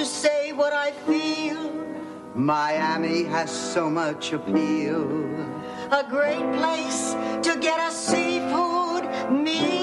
to 0.00 0.06
say 0.06 0.50
what 0.52 0.72
I 0.72 0.92
feel. 0.92 1.70
Miami 2.34 3.24
has 3.24 3.50
so 3.50 3.90
much 3.90 4.32
appeal. 4.32 5.02
A 5.92 6.02
great 6.08 6.46
place 6.56 7.14
to 7.42 7.58
get 7.60 7.78
a 7.86 7.92
seafood 7.92 9.04
meal. 9.30 9.79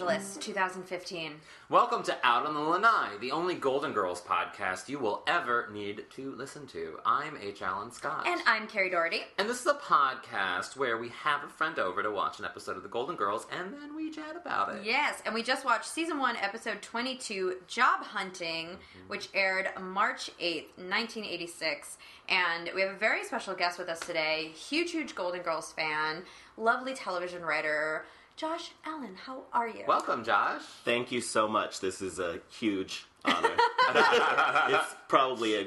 Angeles, 0.00 0.38
2015. 0.40 1.32
Welcome 1.68 2.02
to 2.04 2.16
Out 2.22 2.46
on 2.46 2.54
the 2.54 2.60
Lanai, 2.60 3.18
the 3.20 3.32
only 3.32 3.54
Golden 3.54 3.92
Girls 3.92 4.22
podcast 4.22 4.88
you 4.88 4.98
will 4.98 5.22
ever 5.26 5.68
need 5.70 6.06
to 6.16 6.34
listen 6.36 6.66
to. 6.68 6.98
I'm 7.04 7.36
H. 7.38 7.60
Alan 7.60 7.92
Scott. 7.92 8.26
And 8.26 8.40
I'm 8.46 8.66
Carrie 8.66 8.88
Doherty. 8.88 9.20
And 9.36 9.46
this 9.46 9.60
is 9.60 9.66
a 9.66 9.74
podcast 9.74 10.74
where 10.74 10.96
we 10.96 11.10
have 11.10 11.44
a 11.44 11.48
friend 11.48 11.78
over 11.78 12.02
to 12.02 12.10
watch 12.10 12.38
an 12.38 12.46
episode 12.46 12.78
of 12.78 12.82
The 12.82 12.88
Golden 12.88 13.14
Girls 13.14 13.46
and 13.52 13.74
then 13.74 13.94
we 13.94 14.10
chat 14.10 14.36
about 14.40 14.74
it. 14.74 14.84
Yes, 14.86 15.20
and 15.26 15.34
we 15.34 15.42
just 15.42 15.66
watched 15.66 15.84
season 15.90 16.18
one, 16.18 16.36
episode 16.36 16.80
22, 16.80 17.56
Job 17.68 18.02
Hunting, 18.02 18.68
Mm-hmm. 18.68 19.08
which 19.08 19.28
aired 19.34 19.68
March 19.78 20.30
8th, 20.40 20.68
1986. 20.78 21.98
And 22.30 22.70
we 22.74 22.80
have 22.80 22.94
a 22.94 22.98
very 22.98 23.22
special 23.24 23.54
guest 23.54 23.78
with 23.78 23.90
us 23.90 24.00
today. 24.00 24.50
Huge, 24.54 24.92
huge 24.92 25.14
Golden 25.14 25.42
Girls 25.42 25.72
fan, 25.74 26.22
lovely 26.56 26.94
television 26.94 27.42
writer, 27.42 28.06
Josh 28.40 28.70
Allen. 28.86 29.16
How 29.26 29.42
are 29.52 29.68
you? 29.68 29.84
Welcome, 29.86 30.24
Josh. 30.24 30.62
Thank 30.84 31.12
you 31.12 31.20
so 31.20 31.46
much. 31.46 31.80
This 31.80 32.00
is 32.00 32.18
a 32.18 32.38
huge 32.48 33.04
honor. 33.22 33.50
it's 33.90 34.94
probably 35.08 35.56
a 35.60 35.66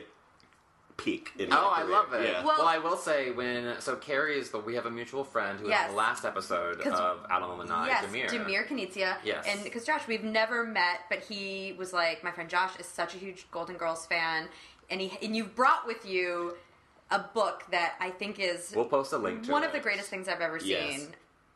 peak 0.97 1.29
in 1.37 1.49
my 1.49 1.57
Oh, 1.59 1.69
I 1.71 1.81
career. 1.83 1.91
love 1.93 2.13
it. 2.13 2.29
Yeah. 2.29 2.43
Well, 2.43 2.55
Well- 2.59 2.67
I 2.67 2.79
will 2.79 2.97
say 2.97 3.29
when 3.29 3.79
so 3.79 3.95
Carrie 3.95 4.39
is 4.39 4.49
the 4.49 4.57
we 4.57 4.73
have 4.73 4.87
a 4.87 4.91
mutual 4.91 5.23
friend 5.23 5.59
who 5.59 5.65
was 5.65 5.69
Yes. 5.71 5.85
on 5.85 5.91
the 5.91 5.97
last 5.97 6.25
episode 6.25 6.81
of 6.81 7.19
Out 7.29 7.41
on 7.43 7.49
the 7.49 7.63
Lanai, 7.63 7.87
Yes, 7.89 8.05
Demir. 8.05 8.27
Demir 8.29 8.67
Knizia. 8.67 9.17
Yes. 9.23 9.45
And 9.47 9.63
because 9.63 9.85
Josh, 9.85 10.07
we've 10.07 10.23
never 10.23 10.65
met, 10.65 11.01
but 11.09 11.19
he 11.19 11.75
was 11.77 11.93
like, 11.93 12.23
my 12.23 12.31
friend 12.31 12.49
Josh 12.49 12.71
is 12.79 12.87
such 12.87 13.13
a 13.13 13.17
huge 13.17 13.45
Golden 13.51 13.75
Girls 13.77 14.07
fan, 14.07 14.47
and 14.89 14.99
he 14.99 15.15
and 15.23 15.35
you've 15.35 15.53
brought 15.55 15.85
with 15.85 16.05
you 16.07 16.55
a 17.11 17.19
book 17.19 17.65
that 17.69 17.93
I 17.99 18.09
think 18.09 18.39
is 18.39 18.73
We'll 18.75 18.85
post 18.85 19.13
a 19.13 19.17
link 19.19 19.43
to 19.43 19.51
one 19.51 19.61
it. 19.63 19.67
of 19.67 19.73
the 19.73 19.79
greatest 19.79 20.09
things 20.09 20.27
I've 20.27 20.41
ever 20.41 20.57
Yes. 20.57 21.07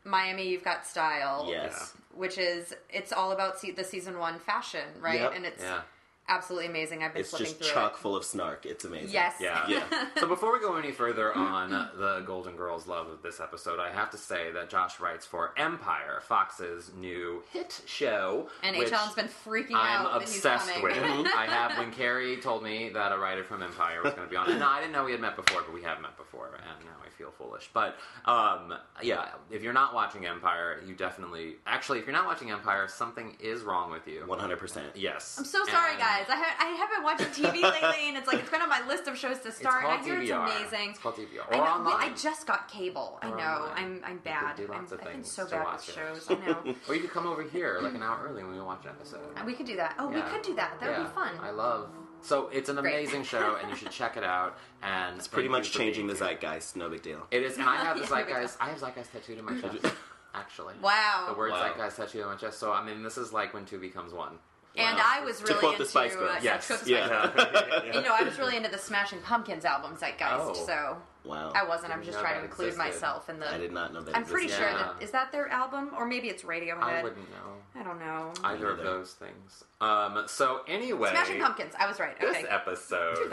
Miami, 0.08 0.47
you've 0.47 0.63
got 0.63 0.86
style. 0.88 1.45
Yes. 1.50 1.94
Which 2.16 2.38
is 2.38 2.73
it's 2.89 3.11
all 3.13 3.31
about 3.31 3.59
se- 3.59 3.72
the 3.72 3.83
season 3.83 4.17
one 4.17 4.39
fashion, 4.39 4.86
right? 5.00 5.19
Yep. 5.22 5.33
And 5.36 5.45
it's 5.45 5.61
Yeah. 5.61 5.81
Absolutely 6.30 6.67
amazing. 6.67 7.03
I've 7.03 7.14
been 7.14 7.22
It's 7.22 7.30
flipping 7.30 7.45
just 7.47 7.58
through 7.59 7.70
chock 7.70 7.94
it. 7.94 8.00
full 8.00 8.16
of 8.16 8.25
snark. 8.25 8.66
It's 8.66 8.83
amazing. 8.83 9.11
Yes. 9.11 9.36
Yeah. 9.39 9.66
Yeah. 9.70 9.83
so 10.17 10.28
before 10.28 10.52
we 10.52 10.59
go 10.59 10.75
any 10.75 10.92
further 10.92 11.34
on 11.36 11.69
the 11.69 12.22
Golden 12.25 12.56
Girls 12.56 12.86
love 12.88 13.08
of 13.09 13.22
this 13.22 13.39
episode, 13.39 13.80
I 13.80 13.92
have 13.92 14.09
to 14.11 14.17
say 14.17 14.52
that 14.52 14.69
Josh 14.69 15.00
writes 15.00 15.25
for 15.25 15.53
Empire, 15.58 16.19
Fox's 16.28 16.92
new 16.97 17.44
hit 17.52 17.81
show. 17.86 18.50
And 18.64 18.75
which 18.78 18.88
H. 18.89 18.94
Alan's 18.94 19.16
been 19.16 19.28
freaking 19.28 19.72
out. 19.75 20.02
I'm 20.02 20.06
out 20.08 20.14
that 20.19 20.22
he's 20.28 20.36
obsessed 20.38 20.69
coming. 20.73 20.84
with. 20.84 20.97
I 21.36 21.45
have 21.47 21.78
when 21.78 21.92
Carrie 21.92 22.38
told 22.38 22.64
me 22.64 22.89
that 22.89 23.12
a 23.14 23.17
writer 23.17 23.44
from 23.44 23.64
Empire 23.64 24.02
was 24.03 24.14
going 24.14 24.28
to 24.28 24.30
be 24.30 24.36
on. 24.36 24.50
it. 24.52 24.58
No, 24.58 24.67
I 24.67 24.80
didn't 24.81 24.94
know 24.94 25.06
we 25.06 25.12
had 25.12 25.22
met 25.22 25.36
before, 25.36 25.62
but 25.62 25.73
we 25.73 25.84
have 25.84 26.02
met 26.02 26.17
before, 26.17 26.47
and 26.56 26.86
now 26.86 26.91
I 27.06 27.09
feel 27.17 27.31
foolish. 27.31 27.69
But 27.73 27.95
um, 28.25 28.73
yeah, 29.02 29.30
if 29.50 29.64
you're 29.64 29.73
not 29.73 29.94
watching 29.94 30.25
Empire, 30.25 30.81
you 30.86 30.94
definitely 30.94 31.56
actually, 31.66 32.00
if 32.00 32.06
you're 32.06 32.14
not 32.16 32.25
watching 32.25 32.52
Empire, 32.52 32.88
something 32.89 33.38
is 33.39 33.62
wrong 33.64 33.91
with 33.91 34.08
you. 34.08 34.23
100%. 34.28 34.81
Yes. 34.95 35.36
I'm 35.39 35.45
so 35.45 35.64
sorry, 35.66 35.91
And- 35.91 36.00
guys. 36.00 36.17
I, 36.30 36.36
ha- 36.36 36.56
I 36.60 36.68
haven't 36.70 37.04
watched 37.04 37.22
TV 37.40 37.62
lately, 37.62 38.08
and 38.10 38.18
it's 38.18 38.28
like 38.28 38.40
it's 38.40 38.50
been 38.50 38.62
on 38.62 38.70
my 38.70 38.86
list 38.88 39.08
of 39.08 39.18
shows 39.18 39.40
to 39.40 39.52
start. 39.52 39.84
called 39.84 40.00
I 40.00 40.04
hear 40.04 40.20
it's 40.22 40.32
amazing. 40.32 40.90
It's 40.92 41.00
called 41.00 41.16
DVR. 41.16 41.46
I, 41.52 41.58
know, 41.58 41.64
online. 41.64 41.96
I 41.98 42.14
just 42.16 42.48
got 42.48 42.68
cable. 42.68 43.20
I 43.22 43.30
know. 43.30 43.36
online. 43.36 43.72
I'm 43.78 44.02
I'm 44.06 44.18
bad. 44.20 44.56
could 44.56 44.68
do 44.68 44.74
I'm, 44.74 44.80
lots 44.80 44.91
of 44.91 45.00
I've 45.02 45.12
been 45.12 45.24
so 45.24 45.46
to 45.46 45.52
bad 45.52 45.64
watch 45.66 45.88
with 45.88 45.96
shows. 45.96 46.25
I 46.30 46.34
know. 46.46 46.75
Or 46.90 46.96
you 46.96 47.02
could 47.02 47.12
come 47.12 47.28
over 47.28 47.44
here 47.44 47.80
like 47.81 47.94
an 47.96 48.03
hour 48.03 48.25
early 48.30 48.44
when 48.44 48.53
we 48.53 48.59
watch 48.62 48.84
an 48.86 48.90
episode. 48.91 49.19
we 49.46 49.53
could 49.53 49.66
do 49.66 49.75
that. 49.75 49.96
Oh, 50.00 50.08
we 50.08 50.22
could 50.22 50.41
do 50.41 50.56
that. 50.56 50.80
That 50.80 50.90
would 50.90 50.97
Yeah. 50.97 51.03
be 51.03 51.09
fun. 51.14 51.31
I 51.41 51.52
love. 51.52 51.90
So 52.22 52.50
it's 52.52 52.68
an 52.70 52.78
Great. 52.78 52.96
amazing 52.96 53.24
show, 53.24 53.58
and 53.62 53.70
you 53.70 53.75
should 53.75 53.91
check 53.91 54.18
it 54.18 54.24
out. 54.24 54.58
And 54.81 55.18
It's 55.18 55.28
pretty 55.28 55.50
much 55.50 55.72
changing 55.72 56.08
the 56.08 56.16
zeitgeist. 56.16 56.75
No 56.75 56.90
big 56.90 57.03
deal. 57.03 57.28
It 57.30 57.44
is, 57.44 57.58
and 57.58 57.70
I 57.70 57.75
have 57.84 57.96
the 57.97 58.03
Yeah, 58.03 58.09
there 58.09 58.25
we 58.25 58.31
go. 58.31 58.40
zeitgeist. 58.40 58.58
I 58.59 58.66
have 58.70 58.80
zeitgeist 58.80 59.12
tattooed 59.12 59.38
in 59.38 59.46
my 59.46 59.59
chest. 59.62 59.94
Actually, 60.34 60.75
Wow. 60.81 61.25
the 61.30 61.34
word 61.38 61.52
Wow. 61.52 61.62
zeitgeist 61.62 61.97
tattooed 61.97 62.24
on 62.24 62.30
my 62.30 62.36
chest. 62.36 62.59
So 62.59 62.72
I 62.74 62.84
mean, 62.84 63.03
this 63.03 63.18
is 63.18 63.31
like 63.34 63.53
when 63.53 63.66
two 63.66 63.80
becomes 63.80 64.14
one. 64.14 64.40
And 64.78 65.00
I 65.00 65.22
was 65.24 65.38
To 65.40 65.46
really 65.46 65.60
quote 65.60 65.74
into 65.74 65.84
the 65.84 65.90
Spice 65.90 66.16
Girls. 66.16 66.30
Uh, 66.38 66.40
Yes. 66.42 66.68
to 66.68 66.74
Spice 66.78 66.88
Yeah. 66.88 67.08
Girls. 67.08 67.86
You 67.96 68.02
know, 68.02 68.14
I 68.14 68.24
was 68.24 68.38
really 68.38 68.56
into 68.58 68.70
the 68.70 68.78
Smashing 68.78 69.20
Pumpkins 69.22 69.66
album 69.66 69.96
Zeitgeist. 69.98 70.40
Oh. 70.40 70.54
So 70.54 70.98
Wow. 71.28 71.52
I 71.56 71.64
wasn't. 71.68 71.94
I'm 71.94 72.04
just 72.04 72.20
trying 72.20 72.38
to 72.40 72.44
include 72.46 72.70
existed. 72.70 72.92
myself 72.94 73.30
in 73.30 73.40
the. 73.40 73.52
I 73.54 73.58
did 73.58 73.72
not 73.72 73.94
know 73.94 74.02
that. 74.02 74.16
I'm 74.16 74.26
pretty 74.26 74.46
existed. 74.48 74.70
sure 74.70 74.72
Yeah. 74.80 74.94
that 74.98 75.04
is 75.04 75.12
that 75.12 75.32
their 75.32 75.48
album, 75.50 75.92
or 75.98 76.06
maybe 76.06 76.28
it's 76.30 76.44
Radiohead. 76.44 76.82
I 76.82 77.04
wouldn't 77.04 77.30
know 77.32 77.54
I 77.80 77.84
don't 77.84 78.00
know. 78.00 78.34
either 78.44 78.70
of 78.72 78.78
those 78.80 79.14
things. 79.14 79.64
Um. 79.82 80.24
So 80.28 80.62
anyway, 80.68 81.10
Smashing 81.12 81.40
Pumpkins. 81.42 81.74
I 81.78 81.88
was 81.88 82.00
right. 82.00 82.20
This 82.20 82.36
Okay. 82.38 82.48
episode 82.50 83.32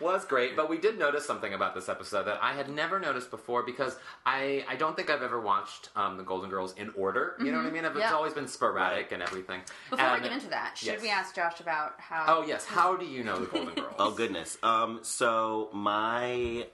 was 0.00 0.24
great, 0.24 0.54
but 0.56 0.68
we 0.70 0.78
did 0.78 0.98
notice 0.98 1.26
something 1.26 1.52
about 1.54 1.74
this 1.74 1.88
episode 1.88 2.24
that 2.24 2.38
I 2.42 2.52
had 2.52 2.68
never 2.70 2.98
noticed 3.00 3.30
before 3.30 3.62
because 3.64 3.96
I, 4.24 4.64
I 4.68 4.76
don't 4.76 4.96
think 4.96 5.10
I've 5.10 5.22
ever 5.22 5.40
watched 5.40 5.90
um, 5.96 6.16
the 6.16 6.22
Golden 6.22 6.48
Girls 6.48 6.72
in 6.74 6.90
order. 6.96 7.34
You 7.40 7.50
know 7.52 7.58
what 7.58 7.66
I 7.66 7.70
mean? 7.70 7.84
It's 7.84 7.90
Mm-hmm. 8.00 8.14
Always 8.14 8.32
been 8.34 8.46
sporadic 8.48 9.12
and 9.12 9.22
everything. 9.22 9.60
Before 9.90 10.04
And- 10.06 10.22
we 10.22 10.28
get 10.28 10.34
into 10.36 10.48
that, 10.50 10.78
should 10.78 10.86
yes. 10.88 11.02
we 11.02 11.10
ask 11.10 11.34
Josh 11.34 11.60
about 11.60 11.94
how? 11.98 12.24
Oh 12.28 12.44
yes, 12.46 12.64
how 12.64 12.96
do 12.96 13.04
you 13.04 13.24
know 13.24 13.38
the 13.38 13.46
Golden 13.46 13.74
Girls? 13.82 13.94
Oh 13.98 14.12
goodness. 14.12 14.56
Um. 14.62 15.00
So 15.02 15.68
my 15.72 16.66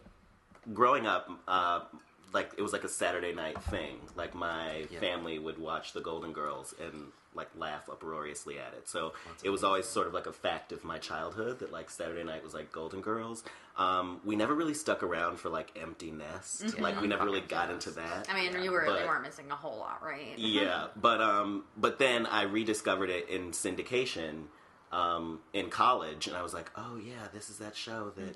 growing 0.74 1.06
up, 1.06 1.28
uh, 1.48 1.80
like 2.32 2.50
it 2.58 2.62
was 2.62 2.72
like 2.72 2.84
a 2.84 2.88
Saturday 2.88 3.32
night 3.32 3.60
thing. 3.64 3.98
Like 4.16 4.34
my 4.34 4.86
Yeah. 4.90 5.00
family 5.00 5.38
would 5.38 5.58
watch 5.58 5.92
the 5.92 6.00
Golden 6.00 6.32
Girls 6.32 6.74
and 6.80 7.12
like 7.34 7.48
laugh 7.54 7.88
uproariously 7.90 8.58
at 8.58 8.72
it. 8.72 8.88
So 8.88 9.12
it 9.44 9.50
was 9.50 9.62
always 9.62 9.84
sort 9.86 10.06
of 10.06 10.14
like 10.14 10.26
a 10.26 10.32
fact 10.32 10.72
of 10.72 10.84
my 10.84 10.96
childhood 10.98 11.58
that 11.58 11.70
like 11.70 11.90
Saturday 11.90 12.24
night 12.24 12.42
was 12.42 12.54
like 12.54 12.72
Golden 12.72 13.00
Girls. 13.02 13.44
Um, 13.76 14.20
we 14.24 14.36
never 14.36 14.54
really 14.54 14.72
stuck 14.72 15.02
around 15.02 15.38
for 15.38 15.50
like 15.50 15.70
Empty 15.80 16.10
Nest. 16.10 16.78
Like 16.78 16.98
we 17.00 17.06
never 17.06 17.24
really 17.26 17.42
got 17.42 17.70
into 17.70 17.90
that. 17.90 18.26
Mm-hmm. 18.26 18.36
I 18.36 18.40
mean, 18.50 18.62
you 18.64 18.70
were 18.72 18.84
But- 18.86 19.00
you 19.02 19.06
weren't 19.06 19.22
missing 19.22 19.50
a 19.50 19.54
whole 19.56 19.76
lot, 19.78 20.02
right? 20.02 20.32
yeah, 20.38 20.86
but 20.96 21.20
um, 21.20 21.64
but 21.76 21.98
then 21.98 22.24
I 22.26 22.42
rediscovered 22.44 23.10
it 23.10 23.28
in 23.28 23.50
syndication 23.52 24.44
um, 24.92 25.40
in 25.52 25.68
college, 25.68 26.26
and 26.28 26.36
I 26.36 26.42
was 26.42 26.54
like, 26.54 26.70
oh 26.76 26.96
yeah, 26.96 27.28
this 27.34 27.50
is 27.50 27.58
that 27.58 27.76
show 27.76 28.12
that 28.16 28.34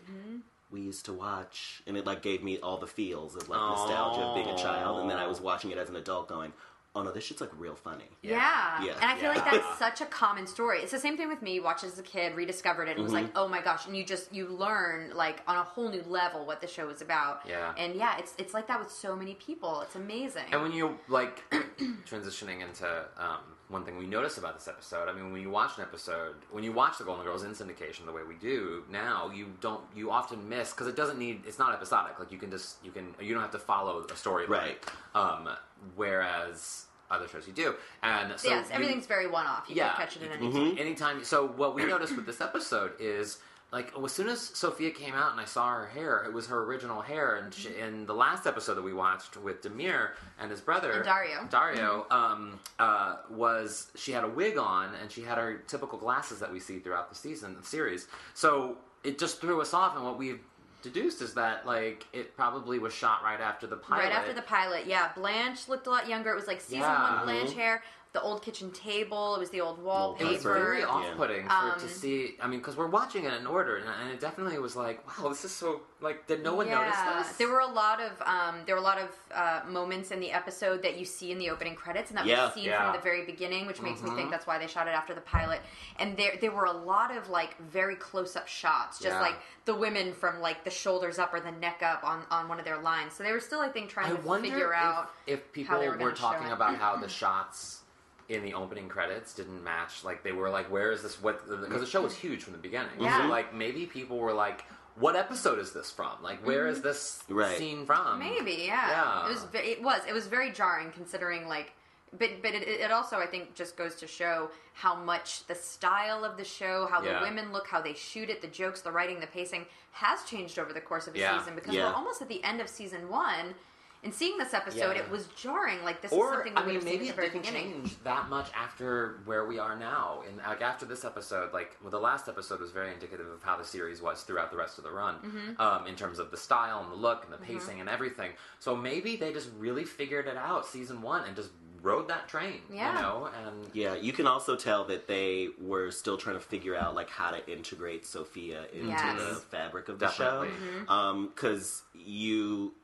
we 0.70 0.80
used 0.80 1.04
to 1.06 1.12
watch, 1.12 1.82
and 1.86 1.96
it 1.96 2.06
like 2.06 2.22
gave 2.22 2.42
me 2.42 2.58
all 2.58 2.78
the 2.78 2.86
feels 2.86 3.34
of 3.36 3.48
like 3.48 3.58
nostalgia 3.60 4.20
of 4.20 4.34
being 4.34 4.48
a 4.48 4.56
child, 4.56 5.00
and 5.00 5.10
then 5.10 5.18
I 5.18 5.26
was 5.26 5.40
watching 5.40 5.70
it 5.70 5.78
as 5.78 5.88
an 5.88 5.96
adult, 5.96 6.28
going, 6.28 6.52
oh 6.96 7.02
no, 7.04 7.12
this 7.12 7.22
shit's 7.24 7.40
like 7.40 7.50
real 7.56 7.76
funny. 7.76 8.08
Yeah. 8.20 8.82
Yeah. 8.84 8.94
And 9.00 9.04
I 9.04 9.16
feel 9.16 9.28
like 9.30 9.44
that's 9.44 9.78
such 9.78 10.00
a 10.00 10.06
common 10.06 10.46
story. 10.46 10.80
It's 10.80 10.90
the 10.90 10.98
same 10.98 11.16
thing 11.16 11.28
with 11.28 11.40
me. 11.40 11.60
Watched 11.60 11.84
as 11.84 11.96
a 11.98 12.02
kid, 12.02 12.34
rediscovered 12.34 12.88
it, 12.88 12.96
and 12.96 13.04
was 13.04 13.12
like, 13.12 13.26
Mm-hmm. 13.26 13.38
oh 13.38 13.46
my 13.48 13.60
gosh! 13.62 13.86
And 13.86 13.96
you 13.96 14.04
just 14.04 14.32
you 14.34 14.48
learn 14.48 15.12
like 15.14 15.40
on 15.46 15.56
a 15.56 15.62
whole 15.62 15.88
new 15.88 16.02
level 16.02 16.44
what 16.46 16.60
the 16.60 16.66
show 16.66 16.88
is 16.88 17.00
about. 17.00 17.42
Yeah. 17.48 17.72
And 17.78 17.94
yeah, 17.94 18.18
it's 18.18 18.34
it's 18.38 18.54
like 18.54 18.66
that 18.68 18.80
with 18.80 18.90
so 18.90 19.14
many 19.14 19.34
people. 19.34 19.82
It's 19.82 19.94
amazing. 19.94 20.46
And 20.52 20.62
when 20.62 20.72
you 20.72 20.98
like 21.08 21.42
transitioning 22.08 22.60
into 22.62 22.86
um, 23.18 23.38
one 23.70 23.84
thing 23.84 23.96
we 23.96 24.06
notice 24.06 24.36
about 24.36 24.58
this 24.58 24.66
episode, 24.68 25.08
I 25.08 25.12
mean, 25.12 25.32
when 25.32 25.40
you 25.40 25.48
watch 25.50 25.78
an 25.78 25.82
episode, 25.84 26.34
when 26.50 26.64
you 26.64 26.72
watch 26.72 26.98
the 26.98 27.04
Golden 27.04 27.24
Girls 27.24 27.44
in 27.44 27.52
syndication 27.52 28.04
the 28.04 28.12
way 28.12 28.22
we 28.28 28.34
do 28.34 28.82
now, 28.90 29.30
you 29.32 29.46
don't, 29.60 29.80
you 29.94 30.10
often 30.10 30.48
miss 30.48 30.72
because 30.72 30.88
it 30.88 30.96
doesn't 30.96 31.18
need, 31.18 31.42
it's 31.46 31.58
not 31.58 31.72
episodic. 31.72 32.18
Like 32.18 32.32
you 32.32 32.38
can 32.38 32.50
just, 32.50 32.76
you 32.84 32.90
can, 32.90 33.14
you 33.20 33.32
don't 33.32 33.42
have 33.42 33.52
to 33.52 33.58
follow 33.60 34.04
a 34.12 34.16
story, 34.16 34.46
Right. 34.46 34.84
Um, 35.14 35.48
whereas 35.94 36.86
other 37.10 37.26
shows 37.28 37.46
you 37.46 37.52
do, 37.52 37.74
and 38.02 38.38
so 38.38 38.48
yes, 38.48 38.68
you- 38.68 38.74
everything's 38.74 39.06
very 39.06 39.26
one 39.26 39.46
off. 39.46 39.64
You 39.68 39.76
yeah, 39.76 39.90
can 39.94 40.06
catch 40.06 40.16
it 40.16 40.22
at 40.22 40.32
any 40.32 40.46
you- 40.46 40.52
time. 40.52 40.78
anytime. 40.78 41.24
So 41.24 41.46
what 41.46 41.74
we 41.74 41.84
noticed 41.84 42.14
with 42.16 42.26
this 42.26 42.40
episode 42.40 42.92
is 43.00 43.38
like 43.72 43.92
as 44.02 44.12
soon 44.12 44.28
as 44.28 44.40
Sophia 44.40 44.90
came 44.90 45.14
out 45.14 45.30
and 45.32 45.40
I 45.40 45.44
saw 45.44 45.68
her 45.68 45.86
hair, 45.86 46.24
it 46.24 46.32
was 46.32 46.48
her 46.48 46.62
original 46.64 47.00
hair. 47.02 47.36
And 47.36 47.54
she, 47.54 47.68
in 47.76 48.06
the 48.06 48.14
last 48.14 48.46
episode 48.46 48.74
that 48.74 48.82
we 48.82 48.92
watched 48.92 49.36
with 49.36 49.62
Demir 49.62 50.10
and 50.40 50.50
his 50.50 50.60
brother 50.60 50.90
And 50.92 51.04
Dario. 51.04 51.46
Dario 51.50 52.06
um, 52.10 52.58
uh, 52.78 53.16
was 53.30 53.90
she 53.94 54.12
had 54.12 54.24
a 54.24 54.28
wig 54.28 54.58
on 54.58 54.94
and 55.00 55.10
she 55.10 55.22
had 55.22 55.38
her 55.38 55.58
typical 55.68 55.98
glasses 55.98 56.40
that 56.40 56.52
we 56.52 56.58
see 56.58 56.80
throughout 56.80 57.08
the 57.10 57.14
season 57.14 57.56
the 57.60 57.66
series. 57.66 58.08
So 58.34 58.76
it 59.04 59.18
just 59.18 59.40
threw 59.40 59.60
us 59.60 59.72
off. 59.72 59.94
And 59.94 60.04
what 60.04 60.18
we've 60.18 60.40
deduced 60.82 61.22
is 61.22 61.34
that 61.34 61.66
like 61.66 62.06
it 62.12 62.36
probably 62.36 62.78
was 62.78 62.92
shot 62.92 63.22
right 63.22 63.40
after 63.40 63.66
the 63.66 63.76
pilot. 63.76 64.04
Right 64.04 64.12
after 64.12 64.32
the 64.32 64.42
pilot, 64.42 64.86
yeah. 64.86 65.10
Blanche 65.14 65.68
looked 65.68 65.86
a 65.86 65.90
lot 65.90 66.08
younger. 66.08 66.30
It 66.32 66.36
was 66.36 66.46
like 66.46 66.60
season 66.60 66.80
Yeah. 66.80 67.16
one 67.18 67.24
Blanche 67.24 67.52
hair. 67.52 67.82
The 68.12 68.20
old 68.22 68.42
kitchen 68.42 68.72
table. 68.72 69.36
It 69.36 69.38
was 69.38 69.50
the 69.50 69.60
old 69.60 69.78
It 69.78 69.84
wallpaper. 69.84 70.32
was 70.32 70.42
very 70.42 70.80
Yeah. 70.80 70.86
off-putting 70.86 71.46
for, 71.46 71.52
Um, 71.52 71.78
to 71.78 71.88
see. 71.88 72.36
I 72.42 72.48
mean, 72.48 72.58
because 72.58 72.76
we're 72.76 72.88
watching 72.88 73.24
it 73.24 73.32
in 73.34 73.46
order, 73.46 73.76
and, 73.76 73.88
and 73.88 74.10
it 74.10 74.18
definitely 74.18 74.58
was 74.58 74.74
like, 74.74 75.06
wow, 75.22 75.28
this 75.28 75.44
is 75.44 75.52
so 75.52 75.82
like. 76.00 76.26
Did 76.26 76.42
no 76.42 76.54
one 76.54 76.68
notice 76.68 76.96
this? 77.18 77.36
There 77.36 77.48
were 77.48 77.60
a 77.60 77.66
lot 77.68 78.00
of 78.00 78.20
um, 78.22 78.62
there 78.66 78.74
were 78.74 78.80
a 78.80 78.84
lot 78.84 78.98
of 78.98 79.10
uh, 79.32 79.60
moments 79.68 80.10
in 80.10 80.18
the 80.18 80.32
episode 80.32 80.82
that 80.82 80.96
you 80.98 81.04
see 81.04 81.30
in 81.30 81.38
the 81.38 81.50
opening 81.50 81.76
credits, 81.76 82.10
and 82.10 82.18
that 82.18 82.26
Yeah. 82.26 82.46
was 82.46 82.54
seen 82.54 82.64
Yeah. 82.64 82.84
from 82.90 82.96
the 82.96 83.02
very 83.02 83.24
beginning, 83.24 83.66
which 83.66 83.80
makes 83.80 84.00
Mm-hmm. 84.00 84.10
me 84.10 84.16
think 84.16 84.30
that's 84.32 84.46
why 84.46 84.58
they 84.58 84.66
shot 84.66 84.88
it 84.88 84.94
after 84.94 85.14
the 85.14 85.20
pilot. 85.20 85.60
And 86.00 86.16
there 86.16 86.36
there 86.40 86.50
were 86.50 86.64
a 86.64 86.72
lot 86.72 87.16
of 87.16 87.28
like 87.28 87.56
very 87.58 87.94
close 87.94 88.34
up 88.34 88.48
shots, 88.48 88.98
just 88.98 89.14
Yeah. 89.14 89.20
like 89.20 89.36
the 89.66 89.74
women 89.74 90.12
from 90.14 90.40
like 90.40 90.64
the 90.64 90.70
shoulders 90.70 91.20
up 91.20 91.32
or 91.32 91.38
the 91.38 91.52
neck 91.52 91.80
up 91.84 92.02
on 92.02 92.24
on 92.32 92.48
one 92.48 92.58
of 92.58 92.64
their 92.64 92.78
lines. 92.78 93.12
So 93.14 93.22
they 93.22 93.30
were 93.30 93.38
still, 93.40 93.60
I 93.60 93.68
think, 93.68 93.88
trying 93.88 94.06
I 94.12 94.16
to 94.16 94.40
figure 94.40 94.72
if, 94.72 94.78
out. 94.80 95.10
if 95.28 95.52
people 95.52 95.78
they 95.78 95.88
were 95.88 95.96
were, 95.96 96.10
talking 96.12 96.50
about 96.50 96.74
how 96.76 96.96
the 96.96 97.08
shots 97.20 97.82
in 98.30 98.44
the 98.44 98.54
opening 98.54 98.88
credits 98.88 99.34
didn't 99.34 99.62
match. 99.62 100.04
Like 100.04 100.22
they 100.22 100.32
were 100.32 100.48
like, 100.48 100.70
"Where 100.70 100.92
is 100.92 101.02
this?" 101.02 101.20
What? 101.20 101.46
Because 101.48 101.80
the 101.80 101.86
show 101.86 102.00
was 102.02 102.14
huge 102.14 102.44
from 102.44 102.52
the 102.52 102.58
beginning. 102.58 102.92
Yeah. 102.98 103.22
So 103.22 103.26
like 103.26 103.52
maybe 103.54 103.86
people 103.86 104.18
were 104.18 104.32
like, 104.32 104.64
"What 104.94 105.16
episode 105.16 105.58
is 105.58 105.72
this 105.72 105.90
from? 105.90 106.22
Like 106.22 106.46
where 106.46 106.68
is 106.68 106.78
mm-hmm. 106.78 106.86
this 106.86 107.24
Right. 107.28 107.58
scene 107.58 107.84
from?" 107.84 108.20
Maybe, 108.20 108.62
yeah. 108.66 108.88
Yeah. 108.90 109.26
It 109.26 109.28
was. 109.30 109.46
It 109.52 109.82
was. 109.82 110.00
It 110.08 110.12
was 110.14 110.26
very 110.28 110.52
jarring, 110.52 110.92
considering 110.92 111.48
like. 111.48 111.72
But 112.16 112.42
but 112.42 112.54
it, 112.54 112.66
it 112.66 112.90
also 112.90 113.18
I 113.18 113.26
think 113.26 113.54
just 113.54 113.76
goes 113.76 113.96
to 113.96 114.06
show 114.06 114.50
how 114.74 114.94
much 114.96 115.46
the 115.46 115.54
style 115.54 116.24
of 116.24 116.36
the 116.36 116.44
show, 116.44 116.88
how 116.90 117.02
Yeah. 117.02 117.18
the 117.18 117.24
women 117.26 117.52
look, 117.52 117.66
how 117.68 117.80
they 117.80 117.94
shoot 117.94 118.30
it, 118.30 118.42
the 118.42 118.48
jokes, 118.48 118.80
the 118.80 118.90
writing, 118.92 119.20
the 119.20 119.28
pacing 119.28 119.66
has 119.92 120.24
changed 120.24 120.58
over 120.58 120.72
the 120.72 120.80
course 120.80 121.06
of 121.06 121.14
a 121.14 121.18
Yeah. 121.18 121.38
season. 121.38 121.54
Because 121.54 121.74
Yeah. 121.74 121.88
we're 121.88 121.94
almost 121.94 122.20
at 122.22 122.28
the 122.28 122.42
end 122.42 122.60
of 122.60 122.68
season 122.68 123.08
one, 123.08 123.54
and 124.02 124.14
seeing 124.14 124.38
this 124.38 124.54
episode, 124.54 124.96
Yeah. 124.96 125.02
it 125.02 125.10
was 125.10 125.26
jarring. 125.36 125.82
Like 125.84 126.00
this 126.02 126.10
is 126.12 126.18
something 126.18 126.54
we 126.54 126.56
I 126.56 126.60
would 126.60 126.66
mean, 126.66 126.74
have 126.76 126.82
seen 126.84 126.92
maybe 126.92 127.08
at 127.08 127.10
it 127.12 127.16
very 127.16 127.28
didn't 127.30 127.44
beginning. 127.46 127.72
change 127.82 128.02
that 128.04 128.28
much 128.28 128.48
after 128.54 129.18
where 129.26 129.44
we 129.46 129.58
are 129.58 129.76
now. 129.76 130.22
And 130.28 130.38
like 130.38 130.62
after 130.62 130.86
this 130.86 131.04
episode, 131.04 131.52
like 131.52 131.76
well, 131.82 131.90
the 131.90 131.98
last 132.00 132.28
episode 132.28 132.60
was 132.60 132.70
very 132.70 132.92
indicative 132.92 133.26
of 133.26 133.42
how 133.42 133.56
the 133.56 133.64
series 133.64 134.00
was 134.00 134.22
throughout 134.22 134.50
the 134.50 134.56
rest 134.56 134.78
of 134.78 134.84
the 134.84 134.90
run, 134.90 135.16
Mm-hmm. 135.16 135.60
um, 135.60 135.86
in 135.86 135.96
terms 135.96 136.18
of 136.18 136.30
the 136.30 136.36
style 136.36 136.80
and 136.82 136.90
the 136.90 136.96
look 136.96 137.24
and 137.24 137.32
the 137.32 137.38
pacing 137.38 137.80
and 137.80 137.88
everything. 137.88 138.30
So 138.58 138.74
maybe 138.76 139.16
they 139.16 139.32
just 139.32 139.50
really 139.58 139.84
figured 139.84 140.26
it 140.26 140.36
out 140.36 140.66
season 140.66 141.02
one 141.02 141.24
and 141.26 141.36
just 141.36 141.50
rode 141.82 142.08
that 142.08 142.28
train. 142.28 142.60
Yeah. 142.70 142.94
You 142.94 143.00
know, 143.02 143.30
and 143.46 143.70
Yeah, 143.72 143.94
you 143.94 144.12
can 144.12 144.26
also 144.26 144.54
tell 144.54 144.84
that 144.84 145.08
they 145.08 145.48
were 145.58 145.90
still 145.90 146.18
trying 146.18 146.36
to 146.36 146.40
figure 146.42 146.76
out 146.76 146.94
like 146.94 147.08
how 147.08 147.30
to 147.30 147.50
integrate 147.50 148.04
Sophia 148.04 148.64
into 148.72 148.88
Yes. 148.88 149.18
the 149.18 149.34
fabric 149.36 149.88
of 149.88 149.98
the 149.98 150.06
Definitely. 150.06 150.48
Mm-hmm. 150.48 150.84
show. 150.86 151.26
Because 151.34 151.82
you 151.94 152.74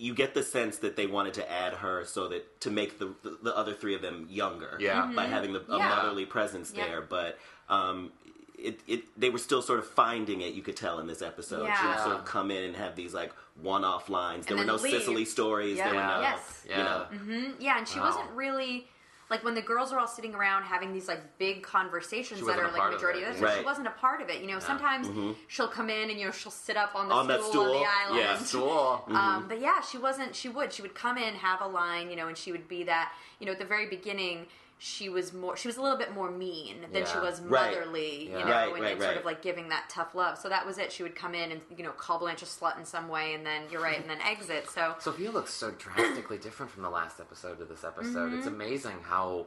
you 0.00 0.14
get 0.14 0.32
the 0.32 0.42
sense 0.44 0.78
that 0.78 0.94
they 0.96 1.06
wanted 1.06 1.34
to 1.34 1.50
add 1.50 1.74
her 1.74 2.04
so 2.04 2.28
that 2.28 2.60
to 2.60 2.70
make 2.70 2.98
the 2.98 3.14
the, 3.22 3.36
the 3.42 3.56
other 3.56 3.74
three 3.74 3.94
of 3.94 4.00
them 4.02 4.26
younger. 4.30 4.76
Yeah. 4.80 5.10
by 5.14 5.26
having 5.26 5.52
the, 5.52 5.60
a 5.70 5.76
Yeah. 5.78 5.88
motherly 5.88 6.24
presence 6.24 6.72
Yep. 6.74 6.86
there, 6.86 7.00
but. 7.02 7.38
Um, 7.68 8.12
it, 8.60 8.80
it, 8.88 9.04
they 9.20 9.30
were 9.30 9.38
still 9.38 9.62
sort 9.62 9.78
of 9.78 9.86
finding 9.86 10.40
it. 10.40 10.52
You 10.52 10.62
could 10.62 10.76
tell 10.76 10.98
in 10.98 11.06
this 11.06 11.22
episode. 11.22 11.70
She 11.80 11.86
would 11.86 11.98
sort 12.00 12.16
of 12.16 12.24
come 12.24 12.50
in 12.50 12.64
and 12.64 12.74
have 12.74 12.96
these 12.96 13.14
like 13.14 13.32
one-off 13.62 14.08
lines. 14.08 14.46
There 14.46 14.56
were 14.56 14.64
no 14.64 14.74
leave. 14.74 14.94
Sicily 15.00 15.24
stories. 15.24 15.76
There 15.76 15.86
were 15.90 15.94
Yeah. 15.94 16.06
no, 16.16 16.20
Yes. 16.22 16.64
you 16.68 16.76
know, 16.76 17.06
Mhm. 17.12 17.54
Yeah, 17.60 17.78
and 17.78 17.86
she 17.86 18.00
Wow. 18.00 18.06
wasn't 18.06 18.30
really 18.32 18.88
like 19.30 19.44
when 19.44 19.54
the 19.54 19.62
girls 19.62 19.92
are 19.92 19.98
all 19.98 20.06
sitting 20.06 20.34
around 20.34 20.64
having 20.64 20.92
these 20.92 21.08
like 21.08 21.38
big 21.38 21.62
conversations 21.62 22.46
that 22.46 22.58
are 22.58 22.70
like 22.72 22.82
of 22.82 22.92
majority 22.94 23.20
it. 23.20 23.28
of 23.28 23.38
the 23.38 23.44
episode. 23.44 23.60
She 23.60 23.64
wasn't 23.64 23.86
a 23.86 23.92
part 23.92 24.22
of 24.22 24.30
it. 24.30 24.40
You 24.40 24.48
know, 24.48 24.58
sometimes 24.58 25.08
she'll 25.48 25.68
come 25.68 25.90
in 25.90 26.10
and 26.10 26.18
you 26.18 26.26
know 26.26 26.32
she'll 26.32 26.50
sit 26.50 26.76
up 26.76 26.94
on 26.94 27.08
the 27.08 27.14
On 27.14 27.26
that 27.28 27.42
stool, 27.42 27.62
on 27.62 27.82
the 27.82 27.88
island. 27.88 28.20
Yeah. 28.20 28.38
Stool. 28.38 29.04
Um, 29.08 29.46
but 29.48 29.60
yeah, 29.60 29.80
she 29.80 29.98
wasn't. 29.98 30.34
She 30.34 30.48
would. 30.48 30.72
She 30.72 30.82
would 30.82 30.94
come 30.94 31.18
in, 31.18 31.34
have 31.34 31.60
a 31.60 31.66
line, 31.66 32.10
you 32.10 32.16
know, 32.16 32.28
and 32.28 32.36
she 32.36 32.52
would 32.52 32.68
be 32.68 32.84
that. 32.84 33.12
You 33.38 33.46
know, 33.46 33.52
at 33.52 33.58
the 33.58 33.64
very 33.64 33.88
beginning, 33.88 34.46
she 34.78 35.08
was 35.08 35.32
more. 35.32 35.56
She 35.56 35.66
was 35.66 35.76
a 35.76 35.82
little 35.82 35.98
bit 35.98 36.14
more 36.14 36.30
mean 36.30 36.86
than 36.92 37.04
she 37.04 37.14
Yeah. 37.14 37.22
was 37.22 37.40
Right. 37.40 37.74
motherly. 37.74 38.30
Yeah. 38.30 38.38
You 38.38 38.44
know, 38.44 38.50
Right, 38.50 38.72
and, 38.72 38.82
right, 38.82 38.92
and 38.92 39.02
sort 39.02 39.16
of 39.16 39.24
like 39.24 39.42
giving 39.42 39.68
that 39.70 39.88
tough 39.90 40.14
love. 40.14 40.38
So 40.38 40.48
that 40.48 40.64
was 40.64 40.78
it. 40.78 40.92
She 40.92 41.02
would 41.02 41.16
come 41.16 41.34
in 41.34 41.50
and 41.50 41.60
you 41.76 41.82
know 41.82 41.90
call 41.90 42.18
Blanche 42.18 42.42
a 42.42 42.46
slut 42.46 42.78
in 42.78 42.84
some 42.84 43.08
way, 43.08 43.34
and 43.34 43.44
then 43.44 43.62
you're 43.70 43.82
right, 43.82 44.00
and 44.00 44.08
then 44.08 44.20
exit. 44.20 44.70
So 44.70 44.94
Sophia 45.00 45.30
looks 45.32 45.52
so 45.52 45.72
drastically 45.72 46.38
different 46.38 46.70
from 46.70 46.82
the 46.84 46.90
last 46.90 47.18
episode 47.18 47.58
to 47.58 47.64
this 47.64 47.82
episode. 47.84 48.32
It's 48.34 48.46
mm-hmm. 48.46 48.54
amazing 48.54 48.96
how 49.02 49.46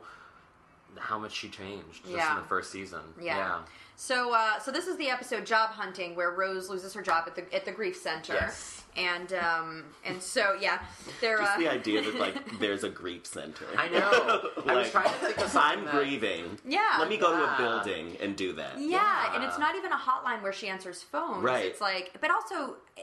how 0.97 1.17
much 1.19 1.33
she 1.33 1.49
changed 1.49 2.03
just. 2.03 2.09
Yeah. 2.09 2.31
in 2.35 2.41
the 2.41 2.47
first 2.47 2.71
season. 2.71 3.01
Yeah. 3.21 3.59
So, 3.95 4.33
uh, 4.33 4.57
so 4.59 4.71
this 4.71 4.87
is 4.87 4.97
the 4.97 5.09
episode 5.09 5.45
"Job 5.45 5.69
Hunting," 5.71 6.15
where 6.15 6.31
Rose 6.31 6.69
loses 6.69 6.93
her 6.95 7.01
job 7.03 7.25
at 7.27 7.35
the 7.35 7.53
at 7.55 7.65
the 7.65 7.71
grief 7.71 7.95
center, 7.97 8.33
Yes. 8.33 8.83
and 8.97 9.31
um, 9.33 9.83
and 10.03 10.19
so 10.19 10.55
yeah, 10.59 10.79
they're 11.19 11.37
just 11.37 11.51
uh, 11.51 11.57
the 11.59 11.67
idea 11.67 12.01
that 12.01 12.15
like 12.15 12.59
there's 12.59 12.83
a 12.83 12.89
grief 12.89 13.27
center. 13.27 13.65
I 13.77 13.89
know. 13.89 14.49
I 14.65 14.73
was 14.75 14.89
trying 14.91 15.03
to 15.05 15.09
think 15.11 15.37
of 15.39 15.55
I'm 15.55 15.85
that- 15.85 15.93
grieving. 15.93 16.57
Yeah. 16.67 16.95
Let 16.99 17.09
me 17.09 17.17
go 17.17 17.31
to 17.37 17.43
a 17.43 17.55
building 17.57 18.17
and 18.21 18.35
do 18.35 18.53
that. 18.53 18.79
yeah, 18.79 18.87
Yeah. 18.89 19.35
and 19.35 19.43
it's 19.43 19.59
not 19.59 19.75
even 19.75 19.91
a 19.91 19.97
hotline 19.97 20.41
where 20.41 20.53
she 20.53 20.67
answers 20.67 21.03
phones. 21.03 21.43
Right. 21.43 21.65
It's 21.65 21.81
like, 21.81 22.17
but 22.21 22.31
also, 22.31 22.77
eh, 22.97 23.01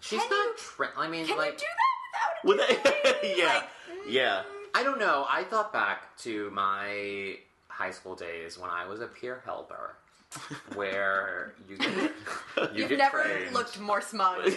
She's 0.00 0.20
can 0.20 0.30
not. 0.30 0.46
you, 0.46 0.54
Tra- 0.56 0.90
I 0.96 1.08
mean, 1.08 1.26
can 1.26 1.36
like 1.36 1.52
you 1.52 1.58
do 1.58 2.58
that 2.68 2.80
without 2.80 2.86
a 2.86 3.26
a, 3.26 3.36
yeah, 3.38 3.54
Like, 3.54 3.64
yeah. 4.08 4.42
I 4.74 4.82
don't 4.82 4.98
know. 4.98 5.26
I 5.28 5.44
thought 5.44 5.72
back 5.72 6.16
to 6.18 6.50
my 6.50 7.36
high 7.68 7.90
school 7.92 8.14
days 8.14 8.58
when 8.58 8.70
I 8.70 8.86
was 8.86 9.00
a 9.00 9.06
peer 9.06 9.40
helper, 9.44 9.96
where 10.74 11.54
you 11.68 11.76
get 11.78 11.92
you 11.96 12.10
You've 12.74 12.88
get 12.88 12.98
never 12.98 13.22
trained. 13.22 13.52
looked 13.54 13.78
more 13.80 14.00
smug 14.00 14.38
on 14.44 14.50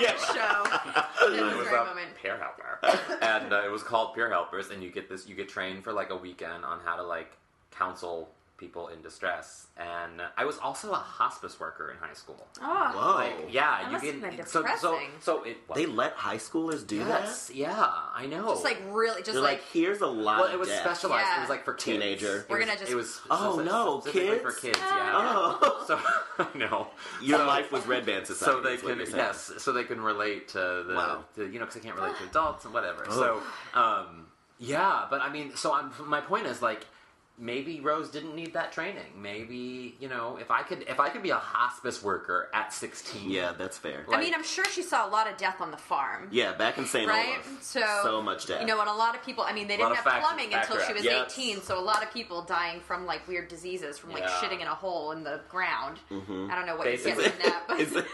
Yeah. 0.00 0.12
this 0.12 0.24
show 0.26 0.34
than 1.30 1.44
I 1.44 1.54
was 1.56 1.66
a 1.68 1.70
moment. 1.84 2.08
peer 2.20 2.36
helper, 2.38 2.78
and 3.22 3.52
uh, 3.52 3.62
it 3.64 3.70
was 3.70 3.82
called 3.82 4.14
peer 4.14 4.28
helpers. 4.30 4.70
And 4.70 4.82
you 4.82 4.90
get 4.90 5.08
this, 5.08 5.26
you 5.26 5.34
get 5.34 5.48
trained 5.48 5.84
for 5.84 5.92
like 5.92 6.10
a 6.10 6.16
weekend 6.16 6.64
on 6.64 6.80
how 6.84 6.96
to 6.96 7.02
like 7.02 7.32
counsel 7.70 8.28
people 8.62 8.88
in 8.88 9.02
distress. 9.02 9.66
And 9.76 10.22
I 10.36 10.44
was 10.44 10.58
also 10.58 10.92
a 10.92 10.96
hospice 11.20 11.58
worker 11.58 11.90
in 11.90 11.96
high 11.98 12.14
school. 12.14 12.46
Oh, 12.60 12.92
Whoa. 12.94 13.14
Like, 13.16 13.52
yeah, 13.52 13.62
That 13.70 13.86
you 13.86 13.92
must 13.92 14.04
get 14.04 14.14
have 14.22 14.36
been 14.36 14.46
so 14.46 14.64
so 14.78 15.00
so 15.20 15.42
it. 15.42 15.56
They 15.74 15.86
let 15.86 16.12
high 16.12 16.36
schoolers 16.36 16.86
do 16.86 16.96
yes, 16.96 17.50
yeah, 17.52 17.90
I 18.14 18.26
know. 18.26 18.48
just 18.50 18.62
like 18.64 18.80
really, 18.90 19.22
just 19.22 19.38
like, 19.38 19.58
like, 19.58 19.62
here's 19.72 20.00
a 20.00 20.06
lot. 20.06 20.38
well, 20.38 20.48
of 20.48 20.54
it 20.54 20.58
was 20.60 20.68
death. 20.68 20.82
specialized. 20.82 21.26
Yeah. 21.26 21.36
It 21.38 21.40
was 21.40 21.50
like 21.50 21.64
for 21.64 21.74
kids. 21.74 21.84
Teenager. 21.84 22.36
It 22.40 22.46
We're 22.50 22.58
was- 22.58 22.66
gonna 22.66 22.78
just- 22.78 22.92
It 22.92 22.94
was. 22.94 23.20
Oh, 23.30 23.54
specific- 23.58 23.72
no, 23.72 24.00
kids? 24.12 24.42
for 24.42 24.52
kids. 24.52 24.78
Oh. 24.80 24.86
Yeah. 24.86 25.58
Oh, 25.62 25.84
So 25.88 25.98
I 26.54 26.58
know. 26.58 26.86
your 27.20 27.38
So- 27.40 27.46
life 27.46 27.72
was 27.72 27.84
Red 27.86 28.06
Band 28.06 28.26
Society. 28.26 28.52
so 28.52 28.60
they 28.62 28.76
can 28.76 29.16
yes, 29.16 29.52
so 29.58 29.72
they 29.72 29.84
can 29.84 30.00
relate 30.00 30.48
to 30.48 30.84
the, 30.86 30.94
Wow. 30.94 31.24
to, 31.34 31.44
you 31.50 31.58
know 31.58 31.64
because 31.66 31.74
they 31.74 31.80
can't 31.88 31.96
relate 31.96 32.16
to 32.18 32.24
adults 32.24 32.64
and 32.64 32.72
whatever. 32.72 33.04
So 33.10 33.42
um, 33.74 34.26
yeah, 34.58 35.06
but 35.10 35.20
I 35.20 35.28
mean, 35.32 35.56
so 35.56 35.72
I'm, 35.74 35.90
my 36.06 36.20
point 36.20 36.46
is 36.46 36.62
like 36.62 36.86
maybe 37.42 37.80
Rose 37.80 38.08
didn't 38.10 38.34
need 38.36 38.52
that 38.54 38.70
training. 38.72 39.02
Maybe 39.20 39.96
you 39.98 40.08
know 40.08 40.38
if 40.40 40.50
I 40.50 40.62
could 40.62 40.82
if 40.88 41.00
I 41.00 41.08
could 41.10 41.22
be 41.22 41.30
a 41.30 41.36
hospice 41.36 42.02
worker 42.02 42.48
at 42.54 42.72
16. 42.72 43.28
Yeah, 43.28 43.52
that's 43.58 43.76
fair. 43.76 44.06
I 44.10 44.20
mean, 44.20 44.32
I'm 44.34 44.44
sure 44.44 44.64
she 44.66 44.82
saw 44.82 45.06
a 45.06 45.10
lot 45.10 45.28
of 45.30 45.36
death 45.36 45.60
on 45.60 45.70
the 45.70 45.76
farm. 45.76 46.28
yeah, 46.30 46.52
back 46.52 46.78
in 46.78 46.86
St. 46.86 47.08
Right, 47.08 47.28
Olaf, 47.34 47.58
so 47.62 47.82
so 48.04 48.22
much 48.22 48.46
death. 48.46 48.60
You 48.60 48.66
know, 48.66 48.80
and 48.80 48.88
a 48.88 48.94
lot 48.94 49.14
of 49.16 49.24
people. 49.24 49.44
I 49.44 49.52
mean, 49.52 49.66
they 49.66 49.76
didn't 49.76 49.94
have 49.96 50.04
facts- 50.04 50.24
plumbing 50.26 50.54
until 50.54 50.78
she 50.86 50.92
was 50.92 51.04
yeah. 51.04 51.24
18. 51.26 51.60
So 51.62 51.78
a 51.78 51.80
lot 51.92 52.02
of 52.02 52.12
people 52.12 52.42
dying 52.42 52.80
from 52.80 53.04
like 53.06 53.26
weird 53.26 53.48
diseases 53.48 53.98
from 53.98 54.10
like 54.12 54.22
Yeah. 54.22 54.28
shitting 54.40 54.60
in 54.60 54.66
a 54.68 54.74
hole 54.74 55.10
in 55.12 55.24
the 55.24 55.40
ground. 55.48 55.98
Mm-hmm. 56.10 56.48
I 56.50 56.54
don't 56.54 56.66
know 56.66 56.76
what 56.76 56.86
you 56.86 56.96
get 56.96 57.04
Basically. 57.04 57.28
from 57.30 57.50
that, 57.50 57.64
but 57.68 57.80
is, 57.84 57.90
that, 57.92 58.04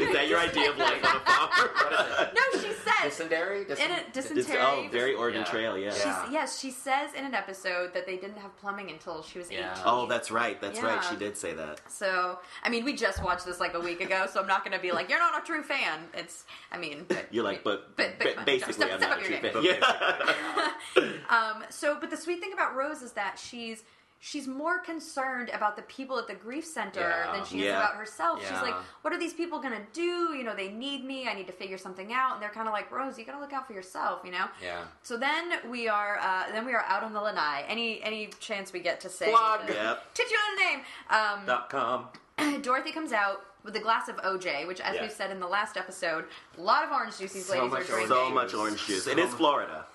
is 0.00 0.12
that 0.14 0.28
your 0.28 0.38
idea 0.40 0.70
of 0.70 0.78
life 0.78 1.04
on 1.04 1.16
a 1.16 1.20
farm? 1.20 1.48
What 1.78 1.92
is 1.92 2.20
it? 2.20 2.34
no, 2.34 2.60
she 2.60 2.72
says 2.74 3.18
Dysentery. 3.18 3.62
in 3.62 3.90
a 3.90 4.10
dysentery. 4.12 4.40
It's, 4.42 4.50
oh, 4.50 4.88
very 4.90 5.14
Oregon 5.14 5.40
Yeah. 5.42 5.50
Trail, 5.52 5.78
yeah. 5.78 5.90
She's, 5.92 6.04
Yeah. 6.04 6.30
Yes, 6.30 6.58
she 6.60 6.70
says 6.70 7.12
in 7.14 7.24
an 7.24 7.34
episode 7.34 7.92
that 7.94 8.06
they 8.06 8.16
didn't 8.16 8.38
have 8.38 8.56
plumbing 8.58 8.77
until 8.90 9.22
she 9.22 9.38
was 9.38 9.50
Yeah. 9.50 9.72
18. 9.72 9.82
Oh, 9.86 10.06
that's 10.06 10.30
right. 10.30 10.60
That's 10.60 10.80
right. 10.80 11.02
She 11.10 11.16
did 11.16 11.36
say 11.36 11.52
that. 11.54 11.80
So, 11.90 12.38
I 12.62 12.68
mean, 12.68 12.84
we 12.84 12.94
just 12.94 13.22
watched 13.22 13.44
this 13.44 13.58
like 13.60 13.74
a 13.74 13.80
week 13.80 14.00
ago, 14.00 14.26
so 14.32 14.40
I'm 14.40 14.46
not 14.46 14.64
going 14.64 14.76
to 14.76 14.82
be 14.82 14.92
like, 14.92 15.08
you're 15.10 15.18
not 15.18 15.42
a 15.42 15.44
true 15.46 15.62
fan. 15.62 16.00
It's, 16.14 16.44
I 16.70 16.78
mean, 16.78 17.04
but, 17.08 17.26
You're 17.32 17.44
like, 17.44 17.64
but, 17.64 17.96
But- 17.96 18.18
but 18.18 18.18
ba- 18.18 18.30
come 18.32 18.38
on, 18.40 18.44
basically, 18.46 18.72
step- 18.74 18.90
I'm 18.92 18.98
step 18.98 19.10
not 19.10 19.18
a 19.20 19.24
true 19.24 19.38
game. 19.40 19.52
fan. 19.52 19.62
Yeah. 19.64 21.12
Um, 21.28 21.62
so, 21.68 21.96
but 22.00 22.08
the 22.10 22.16
sweet 22.16 22.40
thing 22.40 22.52
about 22.54 22.74
Rose 22.74 23.02
is 23.02 23.12
that 23.12 23.38
she's 23.38 23.82
she's 24.20 24.46
more 24.48 24.78
concerned 24.80 25.48
about 25.50 25.76
the 25.76 25.82
people 25.82 26.18
at 26.18 26.26
the 26.26 26.34
grief 26.34 26.64
center 26.64 27.00
Yeah. 27.00 27.32
than 27.32 27.44
she 27.44 27.58
is 27.60 27.64
Yeah. 27.66 27.78
about 27.78 27.94
herself. 27.94 28.40
She's 28.42 28.50
like, 28.50 28.74
what 29.02 29.12
are 29.12 29.18
these 29.18 29.32
people 29.34 29.60
gonna 29.60 29.86
do? 29.92 30.34
You 30.34 30.42
know, 30.44 30.54
they 30.56 30.68
need 30.70 31.04
me. 31.04 31.28
I 31.28 31.34
need 31.34 31.46
to 31.46 31.52
figure 31.52 31.78
something 31.78 32.12
out. 32.12 32.34
And 32.34 32.42
they're 32.42 32.50
kind 32.50 32.66
of 32.66 32.72
like, 32.74 32.90
Rose, 32.90 33.18
you 33.18 33.24
gotta 33.24 33.38
look 33.40 33.52
out 33.52 33.66
for 33.66 33.72
yourself. 33.74 34.22
You 34.24 34.32
know. 34.32 34.46
Yeah. 34.62 34.82
So 35.02 35.16
then 35.16 35.52
we 35.70 35.88
are 35.88 36.18
uh, 36.18 36.50
then 36.52 36.66
we 36.66 36.72
are 36.74 36.82
out 36.88 37.02
on 37.04 37.12
the 37.12 37.20
lanai. 37.20 37.64
Any 37.68 38.02
any 38.02 38.26
chance 38.40 38.72
we 38.72 38.80
get 38.80 39.00
to 39.02 39.08
say 39.08 39.30
Plug. 39.30 39.66
the 39.66 39.74
Yep. 39.74 40.04
titular 40.14 40.42
name? 40.58 40.80
Um, 41.10 41.46
Dot 41.46 41.70
com. 41.70 42.08
Dorothy 42.62 42.92
comes 42.92 43.12
out 43.12 43.44
with 43.64 43.74
a 43.76 43.80
glass 43.80 44.08
of 44.08 44.16
OJ, 44.18 44.66
which, 44.66 44.80
as 44.80 44.94
Yeah. 44.94 45.02
we 45.02 45.08
said 45.08 45.30
in 45.30 45.40
the 45.40 45.46
last 45.46 45.76
episode, 45.76 46.24
a 46.56 46.60
lot 46.60 46.84
of 46.84 46.90
orange 46.92 47.18
juice 47.18 47.32
these 47.32 47.46
So 47.46 47.54
ladies 47.54 47.70
much 47.72 47.80
are 47.82 47.84
drinking. 47.84 48.08
So 48.08 48.30
much 48.30 48.54
orange 48.54 48.86
juice. 48.86 49.06
It 49.06 49.18
is 49.18 49.32
Florida. 49.34 49.86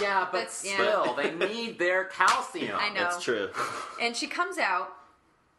Yeah, 0.00 0.26
but 0.30 0.38
That's- 0.38 0.64
yeah. 0.64 0.74
still, 0.74 1.14
they 1.14 1.30
need 1.54 1.78
their 1.78 2.04
calcium. 2.04 2.76
I 2.78 2.88
know. 2.90 3.00
That's 3.00 3.22
true. 3.22 3.50
And 4.00 4.16
she 4.16 4.26
comes 4.26 4.58
out. 4.58 4.92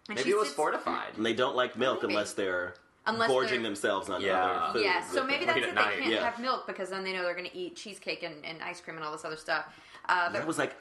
And 0.10 0.18
Maybe 0.18 0.30
she 0.30 0.34
it 0.36 0.38
was 0.38 0.48
sits- 0.48 0.56
fortified. 0.56 1.14
And 1.16 1.26
they 1.26 1.34
don't 1.34 1.56
like 1.56 1.78
milk 1.78 2.02
Maybe. 2.02 2.14
unless 2.14 2.34
they're 2.34 2.74
Unless 3.06 3.30
gorging 3.30 3.62
they're- 3.62 3.64
themselves 3.72 4.10
on 4.10 4.22
Yeah. 4.22 4.42
other 4.44 4.74
food. 4.80 4.84
Yeah, 4.86 5.02
so 5.06 5.22
with 5.22 5.28
maybe 5.30 5.44
it. 5.44 5.48
that's 5.48 5.56
Late 5.58 5.64
it. 5.66 5.70
at 5.70 5.76
They 5.76 5.82
night, 5.82 6.00
can't 6.00 6.12
yeah. 6.12 6.24
have 6.30 6.40
milk 6.40 6.68
because 6.68 6.90
then 6.90 7.04
they 7.04 7.14
know 7.14 7.24
they're 7.24 7.36
going 7.36 7.50
to 7.50 7.56
eat 7.58 7.76
cheesecake 7.76 8.24
and, 8.24 8.44
and 8.46 8.62
ice 8.62 8.82
cream 8.82 8.98
and 8.98 9.06
all 9.06 9.12
this 9.12 9.24
other 9.26 9.38
stuff. 9.38 9.66
Uh, 10.10 10.30
I 10.34 10.44
was 10.44 10.58
like, 10.58 10.76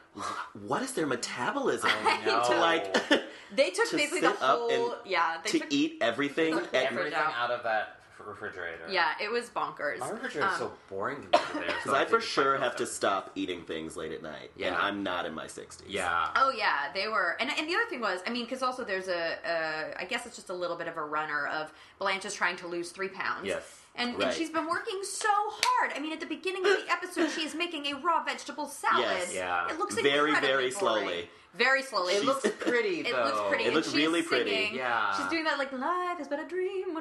what 0.67 0.83
is 0.83 0.93
their 0.95 1.07
metabolism 1.07 1.91
I 2.05 2.25
know. 2.27 2.43
to 2.43 2.57
like 2.59 2.93
they 3.55 3.71
took 3.71 3.89
to 3.91 3.97
basically 3.97 4.21
sit 4.23 4.39
the 4.41 4.45
up 4.45 4.59
whole 4.59 4.71
and 4.93 4.95
yeah 5.05 5.37
they 5.45 5.51
to 5.51 5.59
took, 5.61 5.69
eat 5.73 5.99
everything? 6.01 6.57
the 6.57 6.61
whole 6.63 6.69
at- 6.75 6.93
Everything 6.93 7.15
out. 7.15 7.33
out 7.37 7.51
of 7.53 7.63
that 7.63 8.01
refrigerator. 8.27 8.85
yeah 8.91 9.13
it 9.21 9.31
was 9.31 9.49
bonkers. 9.51 9.99
My 9.99 10.11
refrigerator 10.11 10.47
is 10.49 10.53
Um, 10.55 10.59
so 10.59 10.73
boring 10.89 11.17
to 11.23 11.39
me 11.39 11.45
there. 11.55 11.65
Because 11.67 11.93
I 11.95 12.05
for 12.05 12.21
sure 12.21 12.57
have 12.59 12.77
to 12.77 12.87
stop 12.87 13.31
eating 13.35 13.63
things 13.65 13.97
late 13.97 14.13
at 14.13 14.23
night, 14.23 14.51
and 14.57 14.65
Yeah. 14.65 14.79
I'm 14.79 15.03
not 15.03 15.27
in 15.27 15.35
my 15.35 15.47
60s. 15.47 15.83
Yeah. 15.87 16.29
Oh 16.37 16.51
yeah, 16.57 16.93
they 16.95 17.09
were, 17.09 17.37
and 17.41 17.51
and 17.51 17.69
the 17.69 17.75
other 17.75 17.87
thing 17.91 18.01
was, 18.01 18.21
I 18.27 18.31
mean, 18.31 18.45
because 18.45 18.63
also 18.63 18.85
there's 18.85 19.09
a, 19.09 19.37
a, 19.45 20.01
I 20.01 20.05
guess 20.05 20.27
it's 20.27 20.37
just 20.37 20.51
a 20.51 20.55
little 20.55 20.77
bit 20.77 20.89
of 20.89 20.97
a 20.97 21.03
runner 21.05 21.47
of 21.49 21.73
Blanche 21.99 22.25
is 22.25 22.35
trying 22.35 22.57
to 22.57 22.67
lose 22.67 22.91
three 22.91 23.09
pounds. 23.09 23.47
Yes. 23.47 23.79
And, 23.95 24.15
Right. 24.17 24.29
and 24.29 24.35
she's 24.35 24.49
been 24.49 24.67
working 24.69 25.01
so 25.03 25.29
hard. 25.31 25.93
I 25.95 25.99
mean, 26.01 26.13
at 26.15 26.21
the 26.21 26.25
beginning 26.27 26.65
of 26.65 26.73
the 26.79 26.91
episode, 26.91 27.29
she 27.31 27.43
is 27.45 27.55
making 27.55 27.87
a 27.89 27.95
raw 27.99 28.25
vegetable 28.25 28.67
salad. 28.67 29.05
Yes. 29.05 29.35
Yeah. 29.35 29.69
It 29.71 29.79
looks 29.79 29.95
Very, 29.97 30.31
incredibly 30.31 30.41
very 30.49 30.71
boring. 30.71 30.73
slowly. 31.05 31.31
Very 31.55 31.83
slowly. 31.83 32.15
It 32.15 32.25
looks 32.25 32.49
pretty 32.61 33.03
though. 33.03 33.11
It 33.11 33.25
looks 33.27 33.41
pretty. 33.51 33.65
It 33.65 33.67
and 33.67 33.75
looks 33.77 33.89
she's 33.89 33.97
really 33.97 34.23
pretty. 34.23 34.49
singing. 34.51 34.75
Yeah. 34.77 35.15
She's 35.19 35.27
doing 35.27 35.45
that 35.45 35.59
like 35.59 35.71
life 35.73 36.19
is 36.19 36.27
but 36.27 36.41
a 36.41 36.47
dream. 36.49 36.95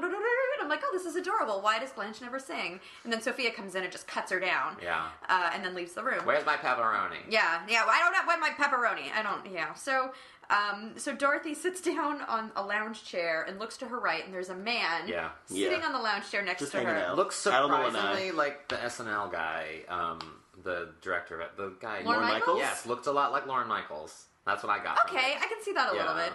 And 0.71 0.77
I'm 0.79 0.81
like, 0.81 0.89
oh, 0.89 0.97
this 0.97 1.05
is 1.05 1.15
adorable. 1.15 1.61
Why 1.61 1.79
does 1.79 1.91
Blanche 1.91 2.21
never 2.21 2.39
sing? 2.39 2.79
And 3.03 3.11
then 3.11 3.21
Sophia 3.21 3.51
comes 3.51 3.75
in 3.75 3.83
and 3.83 3.91
just 3.91 4.07
cuts 4.07 4.31
her 4.31 4.39
down. 4.39 4.77
Yeah. 4.81 5.07
Uh, 5.27 5.49
and 5.53 5.63
then 5.63 5.73
leaves 5.75 5.93
the 5.93 6.03
room. 6.03 6.21
Where's 6.23 6.45
my 6.45 6.55
pepperoni? 6.55 7.17
Yeah, 7.29 7.61
yeah. 7.67 7.83
I 7.87 7.99
don't 7.99 8.15
have 8.15 8.27
want 8.27 8.39
my 8.41 8.49
pepperoni. 8.49 9.11
I 9.15 9.21
don't. 9.21 9.45
Yeah. 9.51 9.73
So, 9.73 10.11
um, 10.49 10.93
so 10.97 11.13
Dorothy 11.13 11.53
sits 11.65 11.81
down 11.81 12.21
on 12.23 12.51
a 12.55 12.63
lounge 12.63 13.03
chair 13.03 13.43
and 13.47 13.59
looks 13.59 13.77
to 13.77 13.85
her 13.87 13.99
right, 13.99 14.23
and 14.23 14.33
there's 14.33 14.49
a 14.49 14.55
man. 14.55 15.07
Yeah. 15.07 15.29
Sitting 15.45 15.79
Yeah. 15.81 15.85
on 15.85 15.93
the 15.93 15.99
lounge 15.99 16.29
chair 16.31 16.41
next 16.43 16.59
Just 16.61 16.71
to 16.73 16.81
her. 16.81 16.89
out. 16.97 17.15
Looks 17.17 17.45
Out 17.47 17.63
on 17.63 17.71
the 17.71 17.77
one 17.77 17.91
surprisingly 17.93 18.31
like 18.31 18.67
the 18.69 18.75
SNL 18.77 19.31
guy, 19.31 19.81
um, 19.89 20.19
the 20.63 20.89
director 21.01 21.35
of 21.35 21.41
it, 21.41 21.57
the 21.57 21.73
guy. 21.81 22.01
Lauren, 22.03 22.21
Lorne 22.21 22.33
Michaels? 22.33 22.59
Yes, 22.59 22.85
looked 22.85 23.07
a 23.07 23.11
lot 23.11 23.31
like 23.31 23.45
Lorne 23.47 23.67
Michaels. 23.67 24.25
That's 24.45 24.63
what 24.63 24.71
I 24.71 24.83
got. 24.83 24.97
from 25.07 25.17
Okay, 25.17 25.31
it. 25.33 25.37
I 25.37 25.47
can 25.47 25.61
see 25.63 25.73
that 25.73 25.89
a 25.89 25.95
little 25.95 26.15
bit. 26.15 26.33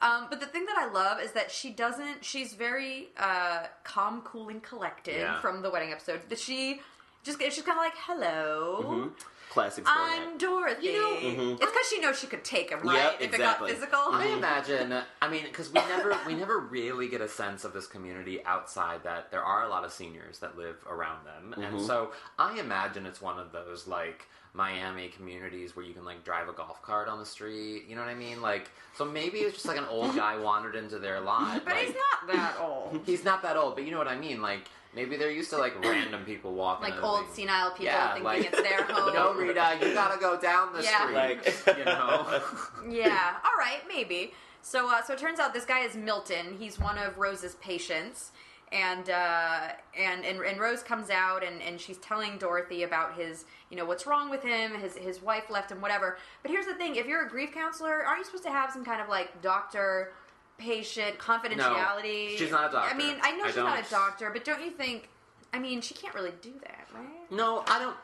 Um, 0.00 0.26
but 0.30 0.38
the 0.40 0.46
thing 0.46 0.64
that 0.66 0.78
I 0.78 0.92
love 0.92 1.20
is 1.20 1.32
that 1.32 1.50
she 1.50 1.70
doesn't. 1.70 2.24
She's 2.24 2.54
very 2.54 3.08
uh, 3.18 3.64
calm, 3.84 4.22
cool, 4.22 4.48
and 4.48 4.62
collected 4.62 5.16
Yeah. 5.18 5.40
from 5.40 5.62
the 5.62 5.70
wedding 5.70 5.90
episode. 5.92 6.20
That 6.28 6.38
she 6.38 6.80
just 7.24 7.40
she's 7.40 7.62
kind 7.62 7.78
of 7.78 7.84
like, 7.84 7.96
"Hello, 7.96 8.80
Mm-hmm. 8.84 9.08
Classic 9.50 9.82
I'm 9.88 10.34
Zbornak. 10.34 10.38
Dorothy." 10.38 10.86
You 10.86 10.92
know- 10.92 11.16
Mhm. 11.16 11.52
It's 11.54 11.60
because 11.72 11.88
she 11.90 12.00
knows 12.00 12.18
she 12.20 12.26
could 12.28 12.44
take 12.44 12.70
him, 12.70 12.80
right? 12.80 12.94
Yep, 12.94 13.14
if 13.20 13.34
exactly. 13.34 13.70
it 13.72 13.80
got 13.80 13.88
physical. 13.98 14.14
I 14.14 14.26
imagine. 14.26 15.02
I 15.20 15.28
mean, 15.28 15.44
because 15.44 15.68
we 15.72 15.80
never 15.80 16.16
we 16.26 16.34
never 16.34 16.58
really 16.58 17.08
get 17.08 17.20
a 17.20 17.28
sense 17.28 17.64
of 17.64 17.72
this 17.72 17.86
community 17.88 18.44
outside 18.44 19.02
that 19.02 19.32
there 19.32 19.42
are 19.42 19.64
a 19.64 19.68
lot 19.68 19.84
of 19.84 19.92
seniors 19.92 20.38
that 20.38 20.56
live 20.56 20.76
around 20.88 21.24
them, 21.26 21.54
Mm-hmm. 21.58 21.62
and 21.76 21.80
so 21.84 22.12
I 22.38 22.56
imagine 22.60 23.04
it's 23.04 23.20
one 23.20 23.38
of 23.40 23.50
those 23.50 23.88
like 23.88 24.28
Miami 24.54 25.08
communities 25.08 25.76
where 25.76 25.84
you 25.84 25.92
can 25.94 26.04
like 26.04 26.24
drive 26.24 26.48
a 26.48 26.52
golf 26.52 26.82
cart 26.82 27.08
on 27.08 27.18
the 27.18 27.26
street. 27.26 27.84
You 27.88 27.94
know 27.96 28.00
what 28.02 28.10
I 28.10 28.14
mean? 28.14 28.40
Like, 28.40 28.70
so 28.96 29.04
maybe 29.04 29.38
it's 29.38 29.54
just 29.54 29.66
like 29.66 29.76
an 29.78 29.86
old 29.88 30.14
guy 30.16 30.36
wandered 30.40 30.74
into 30.74 30.98
their 30.98 31.20
lot. 31.20 31.62
But 31.64 31.74
like, 31.74 31.86
he's 31.86 31.94
not 31.94 32.36
that 32.36 32.56
old. 32.60 33.00
He's 33.06 33.24
not 33.24 33.42
that 33.42 33.56
old, 33.56 33.74
but 33.74 33.84
you 33.84 33.90
know 33.90 33.98
what 33.98 34.08
I 34.08 34.16
mean. 34.18 34.40
Like 34.42 34.68
maybe 34.94 35.16
they're 35.16 35.30
used 35.30 35.50
to 35.50 35.58
like 35.58 35.80
random 35.84 36.24
people 36.24 36.54
walking. 36.54 36.90
Like 36.90 37.02
old 37.02 37.20
everything. 37.24 37.46
senile 37.48 37.70
people 37.70 37.86
Yeah, 37.86 38.08
thinking 38.14 38.24
like- 38.24 38.44
it's 38.46 38.62
their 38.62 38.82
home. 38.88 39.14
No, 39.14 39.32
Rita, 39.34 39.78
you 39.80 39.94
gotta 39.94 40.18
go 40.18 40.38
down 40.40 40.72
the 40.72 40.82
Yeah. 40.82 41.00
street. 41.02 41.14
Like- 41.14 41.78
you 41.78 41.84
know. 41.84 42.40
yeah. 42.88 43.34
All 43.44 43.56
right, 43.58 43.80
maybe. 43.86 44.32
So, 44.62 44.90
uh, 44.90 45.02
so 45.02 45.12
it 45.14 45.18
turns 45.20 45.38
out 45.38 45.54
this 45.54 45.64
guy 45.64 45.80
is 45.80 45.94
Milton. 45.94 46.56
He's 46.58 46.80
one 46.80 46.98
of 46.98 47.16
Rose's 47.16 47.54
patients, 47.56 48.32
and 48.72 49.08
uh, 49.10 49.68
and, 49.98 50.24
and 50.24 50.40
and 50.40 50.60
Rose 50.60 50.82
comes 50.82 51.10
out 51.10 51.42
and, 51.44 51.62
and 51.62 51.80
she's 51.80 51.98
telling 51.98 52.38
Dorothy 52.38 52.82
about 52.82 53.14
his, 53.14 53.44
you 53.70 53.76
know, 53.76 53.84
what's 53.84 54.06
wrong 54.06 54.30
with 54.30 54.42
him. 54.42 54.74
His 54.74 54.96
his 54.96 55.22
wife 55.22 55.50
left 55.50 55.70
him, 55.72 55.80
whatever. 55.80 56.18
But 56.42 56.50
here's 56.50 56.66
the 56.66 56.74
thing: 56.74 56.96
if 56.96 57.06
you're 57.06 57.26
a 57.26 57.28
grief 57.28 57.52
counselor, 57.52 58.04
aren't 58.04 58.18
you 58.18 58.24
supposed 58.24 58.44
to 58.44 58.50
have 58.50 58.70
some 58.72 58.84
kind 58.84 59.00
of 59.00 59.08
like 59.08 59.40
doctor? 59.42 60.12
Patient 60.58 61.18
confidentiality. 61.18 62.36
she's 62.36 62.50
not 62.50 62.68
a 62.68 62.72
doctor. 62.72 62.92
I 62.92 62.98
mean, 62.98 63.16
I 63.22 63.30
know 63.36 63.44
I 63.44 63.46
she's 63.46 63.56
not 63.58 63.76
don't- 63.76 63.86
a 63.86 63.90
doctor, 63.90 64.30
but 64.32 64.44
don't 64.44 64.60
you 64.60 64.72
think? 64.72 65.08
I 65.52 65.60
mean, 65.60 65.80
she 65.80 65.94
can't 65.94 66.12
really 66.16 66.32
do 66.42 66.52
that, 66.62 66.88
right? 66.92 67.30
No, 67.30 67.62
I 67.68 67.78
don't. 67.78 67.96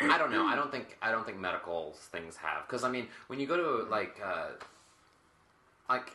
I 0.00 0.18
don't 0.18 0.32
know. 0.32 0.44
I 0.44 0.56
don't 0.56 0.72
think. 0.72 0.98
I 1.00 1.12
don't 1.12 1.24
think 1.24 1.38
medical 1.38 1.92
things 2.10 2.36
have 2.38 2.66
because 2.66 2.82
I 2.82 2.90
mean, 2.90 3.06
when 3.28 3.38
you 3.38 3.46
go 3.46 3.56
to 3.56 3.88
like, 3.88 4.20
uh, 4.24 4.48
like, 5.88 6.10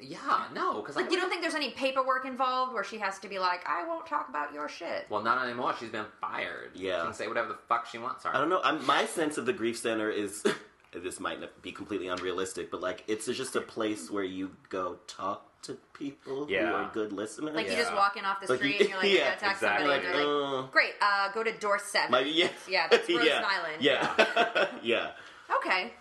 yeah, 0.00 0.46
no, 0.52 0.80
because 0.80 0.96
Like, 0.96 1.10
you 1.10 1.16
don't 1.16 1.28
think 1.30 1.40
there's 1.42 1.54
any 1.54 1.70
paperwork 1.70 2.24
involved 2.26 2.74
where 2.74 2.84
she 2.84 2.98
has 2.98 3.18
to 3.20 3.28
be 3.28 3.38
like, 3.38 3.60
I 3.66 3.86
won't 3.86 4.06
talk 4.06 4.28
about 4.28 4.52
your 4.52 4.68
shit. 4.68 5.06
Well, 5.08 5.22
not 5.22 5.42
anymore. 5.44 5.74
She's 5.78 5.90
been 5.90 6.06
fired. 6.20 6.72
Yeah. 6.74 7.00
she 7.00 7.04
can 7.06 7.14
say 7.14 7.28
whatever 7.28 7.48
the 7.48 7.58
fuck 7.68 7.86
she 7.86 7.98
wants. 7.98 8.24
Sorry. 8.24 8.34
I 8.36 8.40
don't 8.40 8.48
know. 8.50 8.60
I'm, 8.64 8.84
my 8.86 9.06
sense 9.06 9.38
of 9.38 9.46
the 9.46 9.52
grief 9.52 9.78
center 9.78 10.10
is 10.10 10.44
this 10.92 11.20
might 11.20 11.40
not 11.40 11.62
be 11.62 11.70
completely 11.72 12.08
unrealistic, 12.08 12.70
but 12.70 12.80
like 12.80 13.04
it's 13.06 13.26
just 13.26 13.54
a 13.56 13.60
place 13.60 14.10
where 14.10 14.24
you 14.24 14.50
go 14.68 14.98
talk 15.06 15.46
to 15.62 15.78
people 15.94 16.44
who 16.46 16.54
are 16.56 16.90
good 16.92 17.12
listeners. 17.12 17.54
Like 17.54 17.66
you 17.66 17.72
Yeah. 17.72 17.78
just 17.78 17.94
walking 17.94 18.24
off 18.24 18.40
the 18.44 18.54
street 18.56 18.74
you- 18.74 18.80
and 18.80 18.88
you're 18.90 18.98
like, 18.98 19.08
yeah, 19.08 19.14
yeah, 19.14 19.32
attack 19.34 19.52
exactly. 19.52 19.86
somebody, 19.86 20.06
like, 20.06 20.14
and 20.14 20.22
you're 20.24 20.52
like, 20.56 20.64
uh, 20.64 20.70
great, 20.70 20.92
uh, 21.00 21.32
go 21.32 21.42
to 21.42 21.52
door 21.58 21.78
seven. 21.78 22.10
Maybe, 22.10 22.30
yeah, 22.30 22.48
Yeah, 22.68 22.88
that's 22.90 23.08
Rose 23.08 23.24
yeah. 23.24 23.42
Island. 23.46 23.76
Yeah, 23.82 24.68
yeah. 24.82 25.10
Okay. 25.56 25.92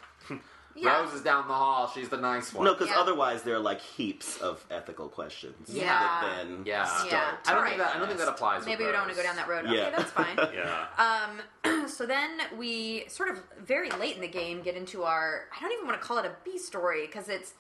Yeah. 0.75 1.00
Rose 1.01 1.13
is 1.13 1.22
down 1.22 1.48
the 1.48 1.53
hall. 1.53 1.92
She's 1.94 2.10
the 2.10 2.18
nice 2.18 2.53
one. 2.53 2.65
No, 2.65 2.74
because 2.74 2.89
Yeah. 2.89 3.00
otherwise 3.00 3.44
there 3.44 3.56
are 3.56 3.60
like 3.60 3.80
heaps 3.82 4.38
of 4.42 4.65
ethical 4.72 5.08
questions. 5.08 5.70
Yeah. 5.70 5.86
That 6.00 6.36
then 6.46 6.63
Yeah. 6.65 6.86
start 6.86 7.12
Yeah. 7.12 7.18
I 7.20 7.50
don't 7.51 7.56
Alright. 7.58 7.70
think 7.74 7.82
that. 7.84 7.96
I 7.96 8.00
don't 8.00 8.08
think 8.08 8.20
that 8.20 8.27
applies. 8.27 8.60
with 8.60 8.68
Maybe 8.68 8.86
we 8.86 8.92
don't 8.92 9.01
want 9.01 9.12
to 9.12 9.15
Rose. 9.18 9.24
go 9.24 9.27
down 9.30 9.36
that 9.36 9.48
road. 9.48 9.65
Yeah. 9.70 9.82
Okay, 9.88 9.94
that's 9.98 10.12
fine. 10.12 10.38
Yeah. 10.53 11.32
Um, 11.63 11.88
so 11.88 12.06
then 12.06 12.39
we 12.58 13.06
sort 13.08 13.30
of 13.30 13.39
very 13.60 13.89
late 13.92 14.15
in 14.15 14.22
the 14.22 14.27
game 14.27 14.62
get 14.62 14.75
into 14.75 15.03
our. 15.03 15.46
I 15.56 15.62
don't 15.62 15.72
even 15.74 15.86
want 15.86 16.00
to 16.01 16.06
call 16.08 16.18
it 16.18 16.25
a 16.25 16.32
B 16.44 16.58
story 16.58 17.06
because 17.06 17.30
it's. 17.30 17.53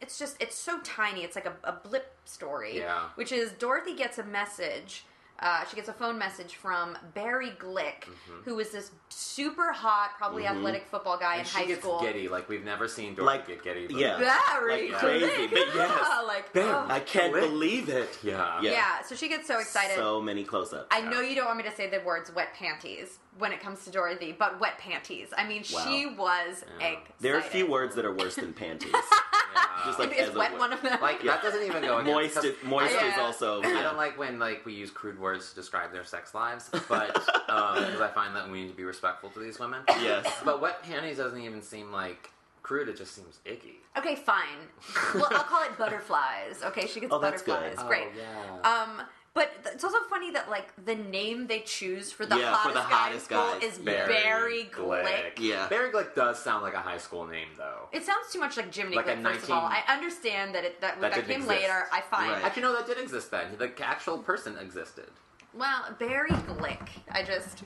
It's 0.00 0.16
just 0.16 0.36
it's 0.40 0.54
so 0.56 0.78
tiny. 0.82 1.24
It's 1.24 1.34
like 1.34 1.46
a, 1.46 1.54
a 1.64 1.72
blip 1.72 2.14
story. 2.24 2.76
Yeah. 2.78 3.08
Which 3.16 3.32
is 3.32 3.50
Dorothy 3.52 3.96
gets 3.96 4.16
a 4.18 4.22
message. 4.22 5.04
Uh, 5.40 5.64
she 5.66 5.76
gets 5.76 5.88
a 5.88 5.92
phone 5.92 6.18
message 6.18 6.56
from 6.56 6.96
Barry 7.14 7.50
Glick, 7.60 8.04
Mm-hmm. 8.08 8.42
who 8.44 8.58
is 8.58 8.70
this 8.70 8.90
super 9.08 9.72
hot, 9.72 10.10
probably 10.18 10.46
athletic 10.46 10.86
football 10.90 11.16
guy 11.18 11.34
and 11.34 11.40
in 11.42 11.46
she 11.46 11.58
high 11.58 11.64
gets 11.66 11.80
school. 11.80 12.00
giddy 12.00 12.28
like 12.28 12.48
we've 12.48 12.64
never 12.64 12.88
seen 12.88 13.14
Dorothy 13.14 13.38
Like, 13.38 13.46
get 13.46 13.62
giddy. 13.62 13.86
yeah. 13.94 14.18
Barry 14.18 14.90
Like 14.90 15.00
Glick. 15.00 15.20
crazy, 15.20 15.46
but 15.46 15.58
yes. 15.74 16.24
like 16.26 16.52
Bam, 16.52 16.64
oh. 16.88 16.92
I 16.92 17.00
can't 17.00 17.32
Glick? 17.32 17.40
believe 17.40 17.88
it. 17.88 18.18
Yeah. 18.22 18.60
Yeah. 18.60 18.70
yeah. 18.72 19.02
So 19.02 19.14
she 19.14 19.28
gets 19.28 19.46
so 19.46 19.58
excited. 19.60 19.94
So 19.96 20.20
many 20.20 20.42
close-ups. 20.44 20.88
I 20.90 21.00
know 21.02 21.20
you 21.20 21.34
don't 21.36 21.46
want 21.46 21.58
me 21.58 21.64
to 21.64 21.74
say 21.76 21.88
the 21.88 22.00
words 22.04 22.32
wet 22.34 22.54
panties 22.54 23.18
when 23.38 23.52
it 23.52 23.60
comes 23.60 23.84
to 23.84 23.90
Dorothy, 23.90 24.34
but 24.36 24.58
wet 24.60 24.78
panties. 24.78 25.28
I 25.36 25.46
mean, 25.46 25.62
Wow. 25.72 25.84
she 25.86 26.06
was 26.06 26.64
Yeah. 26.80 26.86
excited. 26.88 27.12
there 27.20 27.34
are 27.36 27.38
a 27.38 27.42
few 27.42 27.66
words 27.66 27.94
that 27.94 28.04
are 28.04 28.12
worse 28.14 28.34
than 28.36 28.52
panties. 28.52 28.92
Yeah. 29.54 29.64
Just 29.86 29.98
like 29.98 30.12
is 30.12 30.28
as 30.28 30.34
a 30.34 30.38
wet 30.38 30.58
one 30.58 30.72
of 30.74 30.82
them? 30.82 31.00
like 31.00 31.22
that 31.22 31.40
doesn't 31.42 31.62
even 31.62 31.82
go 31.82 31.98
against, 31.98 32.12
moist, 32.14 32.34
'cause 32.34 32.44
is, 32.44 32.62
moist 32.64 32.94
I- 32.94 33.06
is 33.08 33.14
Yeah. 33.16 33.22
also. 33.22 33.62
I 33.62 33.82
don't 33.82 33.96
like 33.96 34.18
when 34.18 34.38
like 34.38 34.66
we 34.66 34.74
use 34.74 34.90
crude 34.90 35.18
words 35.18 35.48
to 35.50 35.54
describe 35.54 35.90
their 35.90 36.04
sex 36.04 36.34
lives, 36.34 36.68
but 36.88 37.14
because 37.14 38.00
I 38.00 38.10
find 38.14 38.36
that 38.36 38.50
we 38.50 38.62
need 38.62 38.68
to 38.68 38.76
be 38.76 38.84
respectful 38.84 39.30
to 39.30 39.38
these 39.40 39.58
women. 39.58 39.82
Yes. 39.88 40.26
But 40.44 40.60
wet 40.60 40.82
panties 40.82 41.16
doesn't 41.16 41.40
even 41.40 41.62
seem 41.62 41.90
like 41.92 42.30
crude. 42.62 42.88
It 42.90 42.98
just 42.98 43.14
seems 43.14 43.38
icky. 43.46 43.80
Okay, 43.96 44.16
fine. 44.16 44.68
well, 45.14 45.26
I'll 45.30 45.44
call 45.44 45.62
it 45.64 45.76
butterflies. 45.78 46.62
Okay, 46.64 46.86
she 46.86 47.00
gets 47.00 47.12
Oh, 47.12 47.18
that's 47.18 47.42
butterflies. 47.42 47.78
good. 47.78 47.86
Great. 47.86 48.08
Oh, 48.14 48.60
yeah. 48.62 48.82
Um, 48.82 49.02
but 49.34 49.52
it's 49.66 49.84
also 49.84 49.98
funny 50.10 50.30
that 50.32 50.50
like 50.50 50.68
the 50.84 50.94
name 50.96 51.46
they 51.46 51.60
choose 51.60 52.10
for 52.10 52.26
the 52.26 52.36
Yeah, 52.36 52.50
for 52.52 52.70
hottest, 52.70 52.74
the 52.74 52.80
guy 52.80 52.86
in 52.88 52.90
hottest 52.90 53.24
school 53.26 53.52
guys. 53.60 53.62
is 53.62 53.78
Barry, 53.78 54.68
Glick. 54.72 55.38
Yeah. 55.38 55.68
Barry 55.68 55.90
Glick 55.90 56.14
does 56.14 56.38
sound 56.42 56.62
like 56.62 56.74
a 56.74 56.80
high 56.80 56.98
school 56.98 57.26
name, 57.26 57.48
though. 57.56 57.88
It 57.92 58.04
sounds 58.04 58.32
too 58.32 58.40
much 58.40 58.56
like 58.56 58.74
Jiminy 58.74 58.96
Like 58.96 59.06
a 59.06 59.10
Glick. 59.16 59.22
First 59.34 59.44
of 59.44 59.50
all, 59.52 59.64
I 59.66 59.82
understand 59.88 60.54
that 60.54 60.64
it 60.64 60.80
that, 60.80 61.00
That 61.00 61.12
that, 61.14 61.26
came 61.26 61.42
exist. 61.42 61.48
later. 61.48 61.86
I 61.92 62.00
find. 62.00 62.32
Right. 62.32 62.44
Actually, 62.44 62.62
no, 62.62 62.74
that 62.76 62.86
did 62.86 62.98
exist 62.98 63.30
then. 63.30 63.46
The 63.58 63.70
actual 63.84 64.18
person 64.18 64.56
existed. 64.58 65.10
Well, 65.54 65.94
Barry 65.98 66.30
Glick. 66.30 66.88
I 67.10 67.22
just. 67.22 67.62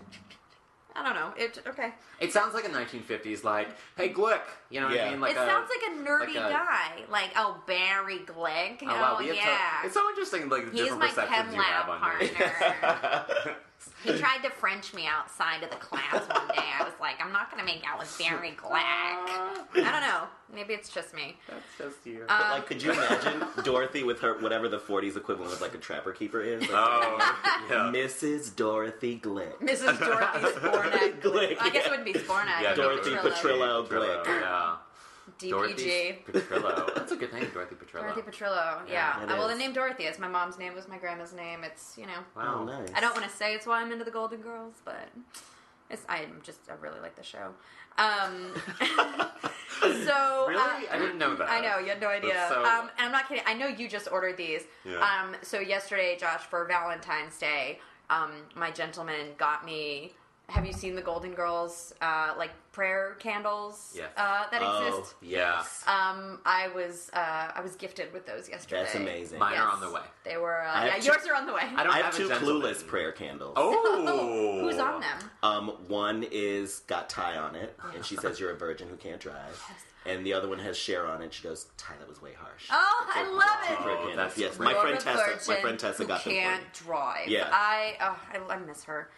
I 0.94 1.02
don't 1.02 1.14
know. 1.14 1.32
It 1.36 1.58
okay. 1.66 1.92
It 2.20 2.32
sounds 2.32 2.54
like 2.54 2.64
a 2.64 2.68
1950s, 2.68 3.44
like, 3.44 3.68
hey, 3.96 4.10
Glick. 4.12 4.40
You 4.70 4.80
know 4.80 4.88
what 4.88 5.00
I 5.00 5.10
mean? 5.10 5.20
Like 5.20 5.32
it 5.32 5.38
a, 5.38 5.46
sounds 5.46 5.70
like 5.70 5.90
a 5.90 6.02
nerdy 6.02 6.36
like 6.36 6.50
a- 6.50 6.50
guy. 6.50 7.02
Like, 7.10 7.30
oh, 7.36 7.62
Barry 7.66 8.18
Glick. 8.18 8.78
Oh, 8.82 8.86
wow, 8.86 9.14
Oh, 9.16 9.22
we 9.22 9.34
yeah. 9.34 9.80
so, 9.82 9.86
it's 9.86 9.94
so 9.94 10.08
interesting, 10.10 10.48
like, 10.48 10.66
the 10.66 10.70
He's 10.72 10.80
different 10.82 11.00
my 11.00 11.08
perceptions 11.08 11.44
chem 11.50 11.54
you 11.54 11.62
have 11.62 11.88
on 11.88 12.18
me. 12.18 12.28
partner. 12.28 13.56
he 14.04 14.18
tried 14.18 14.42
to 14.42 14.50
French 14.50 14.94
me 14.94 15.06
outside 15.06 15.62
of 15.62 15.70
the 15.70 15.76
class 15.76 16.20
one 16.28 16.48
day. 16.48 16.64
I 16.78 16.82
was 16.82 16.92
like, 17.00 17.16
I'm 17.20 17.32
not 17.32 17.50
going 17.50 17.64
to 17.64 17.72
make 17.72 17.82
out 17.86 17.98
with 17.98 18.16
Barry 18.18 18.50
Glick. 18.50 18.80
I 18.80 19.64
don't 19.74 20.00
know. 20.00 20.24
Maybe 20.54 20.74
it's 20.74 20.90
just 20.90 21.14
me. 21.14 21.36
That's 21.48 21.62
just 21.78 22.06
you. 22.06 22.24
But 22.28 22.40
like, 22.40 22.60
um, 22.60 22.66
could 22.66 22.82
you 22.82 22.92
imagine 22.92 23.42
Dorothy 23.64 24.02
with 24.02 24.20
her 24.20 24.38
whatever 24.38 24.68
the 24.68 24.78
'40s 24.78 25.16
equivalent 25.16 25.52
of 25.52 25.60
like 25.62 25.74
a 25.74 25.78
trapper 25.78 26.12
keeper 26.12 26.42
is? 26.42 26.60
Like, 26.60 26.70
oh, 26.72 27.36
yeah. 27.70 27.90
Mrs. 27.94 28.54
Dorothy 28.54 29.18
Glick. 29.18 29.58
Mrs. 29.60 29.98
Dorothy 29.98 30.60
Zbornak. 30.60 31.20
Glick, 31.22 31.56
I 31.58 31.70
guess 31.70 31.86
it 31.86 31.90
wouldn't 31.90 32.04
be 32.04 32.12
Zbornak. 32.12 32.60
Yeah, 32.60 32.74
Dorothy 32.74 33.10
Petrillo. 33.10 33.86
Petrillo. 33.86 34.24
Glick. 34.24 34.26
Yeah. 34.26 34.76
Dorothy 35.38 35.74
DPG. 35.74 36.24
Petrillo. 36.24 36.94
That's 36.94 37.12
a 37.12 37.16
good 37.16 37.32
name, 37.32 37.48
Dorothy 37.52 37.74
Petrillo. 37.76 38.02
Dorothy 38.14 38.22
Petrillo, 38.22 38.80
yeah. 38.88 39.18
Yeah, 39.20 39.32
Uh, 39.34 39.36
well, 39.38 39.48
the 39.48 39.54
name 39.54 39.72
Dorothy 39.72 40.04
is 40.04 40.18
my 40.18 40.28
mom's 40.28 40.58
name, 40.58 40.74
was 40.74 40.88
my 40.88 40.98
grandma's 40.98 41.32
name. 41.32 41.64
It's, 41.64 41.96
you 41.96 42.06
know, 42.06 42.18
Wow. 42.36 42.58
Oh, 42.60 42.64
nice. 42.64 42.88
I 42.94 43.00
don't 43.00 43.14
want 43.14 43.28
to 43.28 43.34
say 43.36 43.54
it's 43.54 43.66
why 43.66 43.80
I'm 43.80 43.92
into 43.92 44.04
the 44.04 44.10
Golden 44.10 44.40
Girls, 44.40 44.74
but 44.84 45.08
It's, 45.90 46.04
I'm 46.08 46.40
just 46.42 46.60
I 46.70 46.74
really 46.80 47.00
like 47.00 47.16
the 47.16 47.22
show. 47.22 47.52
Um, 47.98 48.52
so 50.04 50.46
Really? 50.48 50.58
uh, 50.60 50.92
I 50.92 50.98
didn't 50.98 51.18
know 51.18 51.34
that. 51.36 51.48
I 51.50 51.60
know 51.60 51.78
you 51.78 51.88
had 51.88 52.00
no 52.00 52.08
idea. 52.08 52.46
So- 52.48 52.64
um, 52.64 52.88
and 52.98 53.06
I'm 53.06 53.12
not 53.12 53.28
kidding. 53.28 53.44
I 53.46 53.54
know 53.54 53.66
you 53.66 53.88
just 53.88 54.10
ordered 54.10 54.36
these. 54.36 54.62
Yeah. 54.84 54.96
Um, 54.98 55.36
so 55.42 55.60
yesterday, 55.60 56.16
Josh, 56.18 56.40
for 56.42 56.64
Valentine's 56.66 57.38
Day, 57.38 57.78
um, 58.10 58.30
my 58.54 58.70
gentleman 58.70 59.28
got 59.38 59.64
me. 59.64 60.14
Have 60.52 60.66
you 60.66 60.72
seen 60.74 60.94
the 60.94 61.00
Golden 61.00 61.32
Girls 61.32 61.94
uh, 62.02 62.34
like 62.36 62.50
prayer 62.72 63.16
candles 63.18 63.94
Yes. 63.96 64.10
uh, 64.18 64.44
that 64.50 64.60
Oh, 64.62 64.86
exist? 64.86 65.14
Yeah. 65.22 65.64
Um, 65.86 66.40
I 66.44 66.68
was 66.74 67.10
uh, 67.14 67.52
I 67.54 67.60
was 67.62 67.74
gifted 67.76 68.12
with 68.12 68.26
those 68.26 68.50
yesterday. 68.50 68.82
That's 68.82 68.94
amazing. 68.94 69.38
Mine 69.38 69.56
are 69.56 69.70
on 69.70 69.80
the 69.80 69.90
way. 69.90 70.02
They 70.24 70.36
were 70.36 70.60
uh, 70.62 70.84
yeah. 70.84 70.98
two- 70.98 71.06
yours 71.06 71.26
are 71.26 71.34
on 71.36 71.46
the 71.46 71.54
way. 71.54 71.62
I 71.62 71.82
don't 71.82 71.92
I 71.92 71.96
have 71.96 72.04
have 72.06 72.14
two 72.16 72.28
gentleman. 72.28 72.62
clueless 72.70 72.86
prayer 72.86 73.12
candles. 73.12 73.54
Oh. 73.56 74.60
Who's 74.62 74.78
on 74.78 75.00
them? 75.00 75.18
Um, 75.42 75.68
one 75.88 76.26
is 76.30 76.80
got 76.80 77.08
Tai 77.08 77.38
on 77.38 77.54
it, 77.56 77.74
and 77.94 78.04
she 78.04 78.16
says 78.16 78.38
you're 78.38 78.50
a 78.50 78.56
virgin 78.56 78.88
who 78.88 78.96
can't 78.96 79.20
drive. 79.20 79.58
Yes. 79.70 79.80
And 80.04 80.26
the 80.26 80.34
other 80.34 80.48
one 80.48 80.58
has 80.58 80.76
Cher 80.76 81.06
on 81.06 81.22
it. 81.22 81.32
She 81.32 81.44
goes, 81.44 81.66
Tai, 81.78 81.94
that 81.98 82.08
was 82.08 82.20
way 82.20 82.32
harsh. 82.36 82.66
Oh, 82.72 83.06
I 83.14 83.22
Two 83.22 83.30
love 83.36 83.84
prayer 83.84 83.96
it. 84.08 84.12
Oh, 84.12 84.16
that's 84.16 84.36
yes, 84.36 84.58
my 84.58 84.74
friend 84.74 84.98
Tessa. 85.00 85.38
My 85.50 85.60
friend 85.60 85.78
Tessa 85.78 86.02
who 86.02 86.08
got 86.08 86.24
them 86.24 86.34
for 86.34 86.40
can't 86.40 86.62
drive. 86.74 87.28
Yeah. 87.28 87.48
I, 87.52 87.94
oh, 88.00 88.18
I 88.50 88.54
I 88.54 88.58
miss 88.58 88.82
her. 88.84 89.08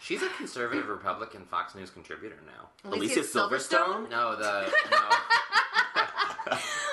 She's 0.00 0.22
a 0.22 0.28
conservative 0.30 0.88
Republican 0.88 1.44
Fox 1.44 1.74
News 1.74 1.90
contributor 1.90 2.36
now. 2.46 2.90
Alicia 2.90 3.20
Silverstone? 3.20 4.08
No, 4.10 4.36
the 4.36 4.72
no. 4.90 6.56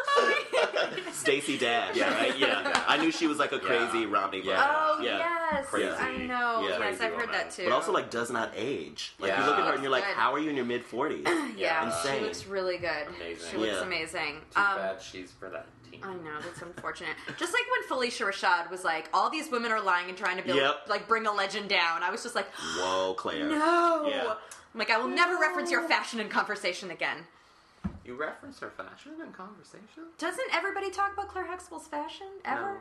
Stacey 1.11 1.57
Dash, 1.57 1.95
Yeah. 1.95 2.13
right? 2.13 2.37
Yeah. 2.37 2.83
I 2.87 2.97
knew 2.97 3.11
she 3.11 3.27
was 3.27 3.37
like 3.37 3.51
a 3.51 3.59
crazy 3.59 3.99
Yeah. 3.99 4.07
Romney 4.09 4.41
Yeah. 4.43 4.55
brother. 4.55 4.73
Oh 4.77 5.01
yeah. 5.01 5.17
yes, 5.53 5.65
Crazy. 5.67 5.89
I 5.89 6.17
know. 6.17 6.61
Yeah. 6.61 6.67
yes, 6.69 6.77
Crazy 6.77 7.03
I've 7.05 7.13
heard 7.13 7.33
that 7.33 7.51
too. 7.51 7.63
But 7.65 7.73
also 7.73 7.91
like 7.91 8.09
does 8.09 8.29
not 8.31 8.51
age. 8.55 9.13
Like 9.19 9.37
you 9.37 9.43
look 9.45 9.57
at 9.59 9.65
her 9.67 9.73
and 9.73 9.81
you're 9.83 9.91
like, 9.91 10.05
Good. 10.05 10.15
how 10.15 10.33
are 10.33 10.39
you 10.39 10.49
in 10.49 10.55
your 10.55 10.65
mid 10.65 10.83
forties? 10.83 11.25
yeah, 11.57 11.85
Insane. 11.85 12.19
she 12.19 12.25
looks 12.25 12.45
really 12.47 12.77
good. 12.77 13.07
Amazing. 13.17 13.49
She 13.51 13.57
looks 13.57 13.73
Yeah. 13.73 13.83
amazing. 13.83 14.35
Too 14.53 14.59
Um, 14.61 14.77
bad 14.77 15.01
she's 15.01 15.31
for 15.31 15.49
that 15.49 15.67
team. 15.91 16.01
I 16.03 16.13
know 16.13 16.39
that's 16.43 16.61
unfortunate. 16.61 17.15
Just 17.37 17.53
like 17.53 17.63
when 17.71 17.99
Phylicia 17.99 18.25
Rashad 18.29 18.69
was 18.69 18.83
like, 18.83 19.09
all 19.13 19.29
these 19.29 19.49
women 19.51 19.71
are 19.71 19.81
lying 19.81 20.09
and 20.09 20.17
trying 20.17 20.37
to 20.37 20.43
build, 20.43 20.57
Yep. 20.57 20.83
like, 20.87 21.07
bring 21.07 21.25
a 21.25 21.31
legend 21.31 21.69
down. 21.69 22.03
I 22.03 22.11
was 22.11 22.21
just 22.23 22.35
like, 22.35 22.47
Whoa, 22.77 23.13
Claire. 23.17 23.45
no. 23.47 24.05
Yeah. 24.09 24.33
I'm 24.73 24.79
like, 24.79 24.89
I 24.91 24.97
will 24.97 25.07
never 25.07 25.37
reference 25.37 25.71
your 25.71 25.87
fashion 25.87 26.19
in 26.19 26.27
conversation 26.27 26.91
again. 26.91 27.17
You 28.05 28.13
reference 28.15 28.59
her 28.59 28.69
fashion 28.69 29.13
in 29.25 29.31
conversation? 29.33 30.13
Doesn't 30.19 30.53
everybody 30.53 30.91
talk 30.91 31.13
about 31.13 31.27
Claire 31.27 31.47
Huxtable's 31.47 31.87
fashion 31.87 32.27
ever? 32.45 32.79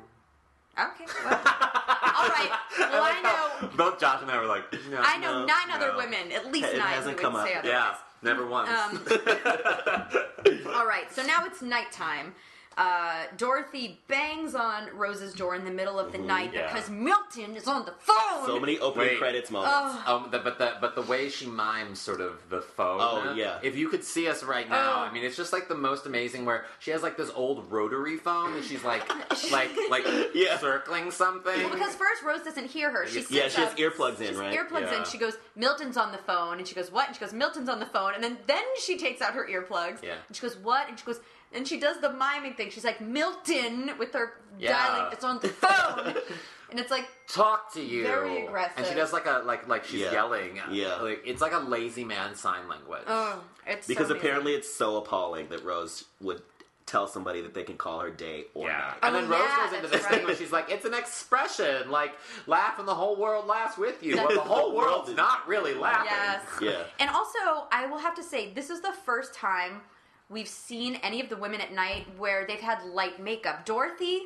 No. 0.76 0.84
Okay. 0.86 1.06
Well, 1.24 1.32
all 1.34 2.28
right. 2.28 2.50
Well, 2.78 3.02
I 3.02 3.20
know. 3.22 3.68
Both 3.76 3.98
Josh 4.00 4.20
and 4.22 4.30
I 4.30 4.38
were 4.38 4.46
like, 4.46 4.64
no. 4.90 5.00
I 5.00 5.16
know 5.18 5.40
No, 5.40 5.46
nine 5.46 5.70
other 5.72 5.96
women, 5.96 6.30
at 6.32 6.50
least 6.52 6.68
It 6.68 6.78
nine, 6.78 7.02
who 7.02 7.08
would 7.08 7.18
say 7.18 7.24
otherwise. 7.26 7.64
Yeah, 7.64 7.94
never 8.22 8.46
once. 8.46 8.68
Um, 8.68 9.00
all 10.74 10.86
right, 10.86 11.10
so 11.10 11.22
now 11.24 11.44
it's 11.44 11.62
nighttime. 11.62 12.34
Uh, 12.76 13.24
Dorothy 13.36 14.00
bangs 14.08 14.54
on 14.54 14.88
Rose's 14.94 15.32
door 15.32 15.54
in 15.54 15.64
the 15.64 15.70
middle 15.70 15.98
of 15.98 16.12
the 16.12 16.18
night 16.18 16.50
yeah. 16.52 16.66
because 16.72 16.90
Milton 16.90 17.56
is 17.56 17.68
on 17.68 17.84
the 17.84 17.92
phone. 17.92 18.46
So 18.46 18.58
many 18.58 18.78
opening 18.78 19.08
Wait. 19.10 19.18
credits 19.18 19.50
moments. 19.50 19.74
Oh. 20.06 20.24
Um, 20.24 20.30
the, 20.30 20.38
but 20.40 20.58
the 20.58 20.74
but 20.80 20.94
the 20.94 21.02
way 21.02 21.28
she 21.28 21.46
mimes 21.46 22.00
sort 22.00 22.20
of 22.20 22.38
the 22.50 22.60
phone. 22.60 22.98
Oh, 23.00 23.34
yeah. 23.36 23.58
If 23.62 23.76
you 23.76 23.88
could 23.88 24.02
see 24.04 24.28
us 24.28 24.42
right 24.42 24.68
now, 24.68 24.94
Oh. 24.94 24.98
I 25.08 25.12
mean, 25.12 25.24
it's 25.24 25.36
just 25.36 25.52
like 25.52 25.68
the 25.68 25.74
most 25.74 26.06
amazing. 26.06 26.44
Where 26.44 26.64
she 26.80 26.90
has 26.90 27.02
like 27.02 27.16
this 27.16 27.30
old 27.34 27.70
rotary 27.70 28.16
phone, 28.16 28.54
and 28.54 28.64
she's 28.64 28.82
like, 28.84 29.08
like, 29.52 29.70
like 29.90 30.04
Yeah. 30.34 30.58
circling 30.58 31.10
something. 31.10 31.56
Well, 31.62 31.70
because 31.72 31.94
first 31.94 32.22
Rose 32.24 32.42
doesn't 32.42 32.66
hear 32.70 32.90
her. 32.90 33.06
She 33.06 33.16
Yeah, 33.16 33.20
sits 33.20 33.30
yeah, 33.32 33.48
she 33.48 33.60
has 33.60 33.72
up, 33.72 33.78
earplugs 33.78 34.20
in, 34.20 34.36
right? 34.36 34.56
Earplugs 34.56 34.90
Yeah. 34.90 34.98
in. 34.98 35.04
She 35.04 35.18
goes, 35.18 35.34
Milton's 35.56 35.96
on 35.96 36.10
the 36.12 36.18
phone, 36.18 36.58
and 36.58 36.66
she 36.66 36.74
goes, 36.74 36.90
what? 36.90 37.06
And 37.08 37.16
she 37.16 37.20
goes, 37.20 37.32
Milton's 37.32 37.68
on 37.68 37.78
the 37.78 37.86
phone, 37.86 38.14
and 38.14 38.22
then 38.24 38.36
then 38.46 38.64
she 38.80 38.98
takes 38.98 39.20
out 39.22 39.34
her 39.34 39.46
earplugs. 39.48 40.02
Yeah. 40.02 40.14
And 40.26 40.36
she 40.36 40.42
goes, 40.42 40.56
what? 40.56 40.88
And 40.88 40.98
she 40.98 41.04
goes, 41.04 41.20
and 41.54 41.66
she 41.66 41.78
does 41.78 42.00
the 42.00 42.10
miming 42.10 42.54
thing. 42.54 42.70
She's 42.70 42.84
like 42.84 43.00
Milton 43.00 43.92
with 43.98 44.12
her 44.14 44.32
Yeah. 44.58 44.72
dialing. 44.72 45.12
It's 45.12 45.24
on 45.24 45.38
the 45.40 45.48
phone, 45.48 46.14
and 46.70 46.80
it's 46.80 46.90
like 46.90 47.06
talk 47.28 47.72
to 47.74 47.80
you. 47.82 48.02
Very 48.04 48.46
aggressive. 48.46 48.78
And 48.78 48.86
she 48.86 48.94
does 48.94 49.12
like 49.12 49.26
a 49.26 49.42
like 49.44 49.68
like 49.68 49.84
she's 49.84 50.00
Yeah. 50.02 50.12
yelling. 50.12 50.60
Yeah. 50.70 50.96
Like 50.96 51.22
it's 51.24 51.40
like 51.40 51.52
a 51.52 51.58
lazy 51.58 52.04
man 52.04 52.34
sign 52.34 52.68
language. 52.68 53.02
oh, 53.06 53.42
it's 53.66 53.86
because 53.86 54.10
amazing. 54.10 54.16
apparently 54.26 54.52
it's 54.54 54.72
so 54.74 54.96
appalling 54.96 55.48
that 55.48 55.64
Rose 55.64 56.04
would 56.20 56.42
tell 56.86 57.06
somebody 57.06 57.40
that 57.40 57.54
they 57.54 57.62
can 57.62 57.78
call 57.78 58.00
her 58.00 58.10
day 58.10 58.44
or 58.52 58.68
Yeah. 58.68 58.76
night. 58.76 58.94
And 59.02 59.16
Oh, 59.16 59.20
then 59.22 59.30
Rose 59.30 59.40
yeah, 59.42 59.56
goes 59.64 59.72
into 59.72 59.88
that's 59.88 60.02
this 60.06 60.06
thing 60.18 60.26
where 60.26 60.36
she's 60.36 60.52
like, 60.52 60.70
it's 60.70 60.84
an 60.84 60.92
expression, 60.92 61.90
like 61.90 62.12
laugh 62.46 62.78
and 62.78 62.86
the 62.86 62.94
whole 62.94 63.16
world 63.16 63.46
laughs 63.46 63.78
with 63.78 64.02
you. 64.02 64.16
Well, 64.16 64.28
the 64.28 64.34
The 64.34 64.40
whole 64.42 64.74
world 64.76 64.90
world's 64.90 65.08
is- 65.08 65.16
not 65.16 65.48
really 65.48 65.72
laughing. 65.72 66.08
Yes. 66.10 66.42
Yeah. 66.60 66.82
And 67.00 67.08
also, 67.08 67.38
I 67.72 67.86
will 67.86 67.96
have 67.98 68.14
to 68.16 68.22
say, 68.22 68.52
this 68.52 68.68
is 68.68 68.82
the 68.82 68.92
first 68.92 69.32
time 69.32 69.80
we've 70.28 70.48
seen 70.48 70.96
any 70.96 71.20
of 71.20 71.28
the 71.28 71.36
women 71.36 71.60
at 71.60 71.72
night 71.72 72.06
where 72.16 72.46
they've 72.46 72.60
had 72.60 72.82
light 72.84 73.20
makeup. 73.20 73.64
Dorothy, 73.66 74.22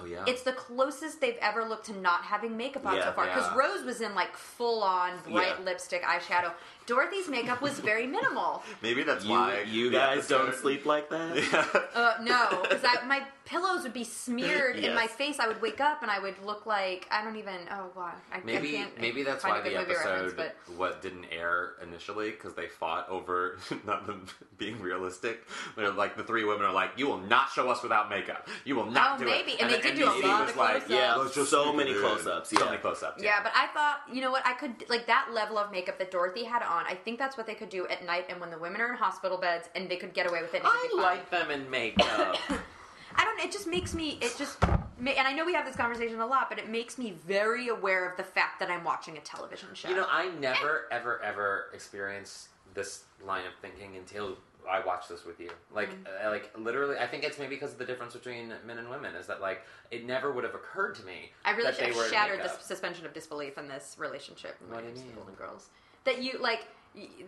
Oh 0.00 0.06
yeah. 0.06 0.24
it's 0.26 0.42
the 0.42 0.52
closest 0.52 1.20
they've 1.20 1.36
ever 1.40 1.64
looked 1.64 1.86
to 1.86 1.96
not 1.98 2.22
having 2.22 2.56
makeup 2.56 2.86
on 2.86 2.96
Yeah, 2.96 3.06
so 3.06 3.12
far. 3.12 3.26
Because 3.26 3.46
yeah. 3.46 3.56
Rose 3.58 3.84
was 3.84 4.00
in 4.00 4.14
like 4.14 4.34
full 4.36 4.82
on 4.82 5.12
bright 5.28 5.62
lipstick, 5.64 6.02
eyeshadow. 6.02 6.52
Dorothy's 6.90 7.28
makeup 7.28 7.62
was 7.62 7.78
very 7.78 8.04
minimal. 8.04 8.64
Maybe 8.82 9.04
that's 9.04 9.24
You, 9.24 9.30
why 9.30 9.62
you 9.62 9.92
guys 9.92 10.26
don't 10.26 10.52
sleep 10.56 10.84
like 10.86 11.08
that? 11.10 11.86
Uh, 12.00 12.14
no, 12.22 12.62
because 12.62 12.82
my 13.06 13.22
pillows 13.44 13.82
would 13.82 13.92
be 13.92 14.04
smeared 14.04 14.76
in 14.76 14.94
my 14.94 15.06
face. 15.06 15.38
I 15.38 15.46
would 15.48 15.60
wake 15.60 15.80
up 15.80 16.02
and 16.02 16.10
I 16.10 16.18
would 16.18 16.36
look 16.44 16.66
like 16.66 17.06
I 17.10 17.22
don't 17.22 17.36
even. 17.36 17.54
Oh 17.70 17.90
god, 17.94 18.14
I, 18.32 18.38
I 18.38 18.40
Maybe 18.44 18.72
can't. 18.72 19.00
maybe 19.00 19.22
that's 19.22 19.42
find 19.42 19.54
why 19.54 19.60
a 19.60 19.62
good 19.62 19.74
the 19.74 19.78
movie 19.80 19.94
reference, 19.94 20.32
episode 20.32 20.54
but 20.68 20.76
what 20.76 21.02
didn't 21.02 21.26
air 21.30 21.72
initially 21.82 22.30
because 22.30 22.54
they 22.54 22.66
fought 22.68 23.08
over 23.08 23.58
not 23.86 24.06
them 24.06 24.24
being 24.56 24.80
realistic. 24.80 25.46
They're 25.76 25.90
like 25.92 26.16
the 26.16 26.22
three 26.24 26.44
women 26.44 26.64
are 26.64 26.72
like, 26.72 26.92
"You 26.96 27.06
will 27.08 27.18
not 27.18 27.50
show 27.50 27.68
us 27.70 27.82
without 27.82 28.08
makeup. 28.08 28.48
You 28.64 28.76
will 28.76 28.86
not 28.90 29.16
Oh, 29.16 29.24
do 29.24 29.30
maybe. 29.30 29.52
it." 29.52 29.60
And 29.60 29.70
they 29.70 29.80
then 29.80 29.96
did 29.96 29.96
do 29.96 30.04
a 30.04 30.26
lot 30.26 30.48
of 30.48 30.56
like, 30.56 30.86
close-ups. 30.86 30.90
Yeah, 30.90 31.28
just 31.34 31.50
so 31.50 31.72
many 31.72 31.92
close-ups, 31.94 32.50
So 32.50 32.64
many 32.64 32.78
close-ups. 32.78 33.22
Yeah, 33.22 33.42
but 33.42 33.52
I 33.54 33.66
thought, 33.68 34.00
you 34.12 34.20
know 34.22 34.30
what, 34.30 34.46
I 34.46 34.54
could, 34.54 34.88
like, 34.88 35.06
that 35.06 35.28
level 35.34 35.58
of 35.58 35.70
makeup 35.72 35.98
that 35.98 36.10
Dorothy 36.10 36.44
had 36.44 36.62
on, 36.62 36.79
I 36.88 36.94
think 36.94 37.18
that's 37.18 37.36
what 37.36 37.46
they 37.46 37.54
could 37.54 37.68
do 37.70 37.86
at 37.88 38.04
night 38.04 38.26
and 38.28 38.40
when 38.40 38.50
the 38.50 38.58
women 38.58 38.80
are 38.80 38.90
in 38.90 38.96
hospital 38.96 39.38
beds 39.38 39.68
and 39.74 39.88
they 39.88 39.96
could 39.96 40.14
get 40.14 40.28
away 40.28 40.42
with 40.42 40.54
it. 40.54 40.62
I 40.64 40.88
would 40.92 40.96
be 40.96 41.02
fine. 41.02 41.16
like 41.16 41.30
them 41.30 41.50
in 41.50 41.70
makeup. 41.70 42.36
I 43.16 43.24
don't, 43.24 43.40
it 43.40 43.50
just 43.50 43.66
makes 43.66 43.92
me, 43.94 44.18
it 44.20 44.34
just, 44.38 44.62
and 44.62 45.08
I 45.08 45.32
know 45.32 45.44
we 45.44 45.52
have 45.54 45.66
this 45.66 45.74
conversation 45.76 46.20
a 46.20 46.26
lot, 46.26 46.48
but 46.48 46.58
it 46.58 46.68
makes 46.68 46.96
me 46.96 47.14
very 47.26 47.68
aware 47.68 48.08
of 48.08 48.16
the 48.16 48.22
fact 48.22 48.60
that 48.60 48.70
I'm 48.70 48.84
watching 48.84 49.16
a 49.18 49.20
television 49.20 49.68
show. 49.74 49.88
You 49.88 49.96
know, 49.96 50.06
I 50.08 50.30
never, 50.38 50.84
ever, 50.92 51.20
ever 51.22 51.66
experienced 51.74 52.48
this 52.74 53.04
line 53.26 53.46
of 53.46 53.52
thinking 53.60 53.96
until 53.96 54.36
I 54.70 54.78
watched 54.86 55.08
this 55.08 55.24
with 55.24 55.40
you. 55.40 55.50
Like, 55.74 55.90
Mm-hmm. 55.90 56.26
uh, 56.26 56.30
like 56.30 56.50
literally, 56.56 56.96
I 56.98 57.06
think 57.08 57.24
it's 57.24 57.38
maybe 57.38 57.56
because 57.56 57.72
of 57.72 57.78
the 57.78 57.84
difference 57.84 58.12
between 58.14 58.52
men 58.64 58.78
and 58.78 58.88
women 58.88 59.14
is 59.16 59.26
that 59.26 59.40
like 59.40 59.62
it 59.90 60.06
never 60.06 60.30
would 60.30 60.44
have 60.44 60.54
occurred 60.54 60.94
to 60.96 61.04
me. 61.04 61.32
I 61.44 61.50
really 61.52 61.64
that 61.64 61.76
should 61.76 61.86
they 61.86 61.96
were 61.96 62.04
have 62.04 62.12
shattered 62.12 62.40
the 62.44 62.48
suspension 62.62 63.06
of 63.06 63.12
disbelief 63.12 63.58
in 63.58 63.66
this 63.66 63.96
relationship. 63.98 64.56
What 64.68 64.82
do 64.82 64.88
you 64.88 64.94
mean? 64.94 65.14
Golden 65.16 65.34
Girls. 65.34 65.66
That 66.04 66.22
you, 66.22 66.38
like, 66.40 66.66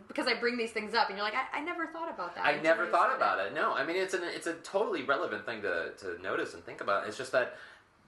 because 0.08 0.26
I 0.26 0.35
bring 0.35 0.56
these 0.56 0.72
things 0.72 0.94
up 0.94 1.08
and 1.08 1.16
you're 1.16 1.24
like, 1.24 1.35
I, 1.35 1.58
I 1.58 1.61
never 1.62 1.87
thought 1.87 2.11
about 2.11 2.35
that. 2.35 2.44
I 2.44 2.52
until 2.52 2.64
never 2.64 2.87
thought 2.87 3.14
about 3.14 3.38
it. 3.46 3.54
No, 3.54 3.72
I 3.74 3.85
mean 3.85 3.96
it's 3.96 4.14
an 4.14 4.22
it's 4.24 4.46
a 4.48 4.54
totally 4.54 5.02
relevant 5.02 5.46
thing 5.46 5.62
to 5.62 5.90
to 5.98 6.20
notice 6.22 6.54
and 6.54 6.64
think 6.64 6.80
about. 6.80 7.06
It's 7.06 7.16
just 7.16 7.32
that 7.32 7.56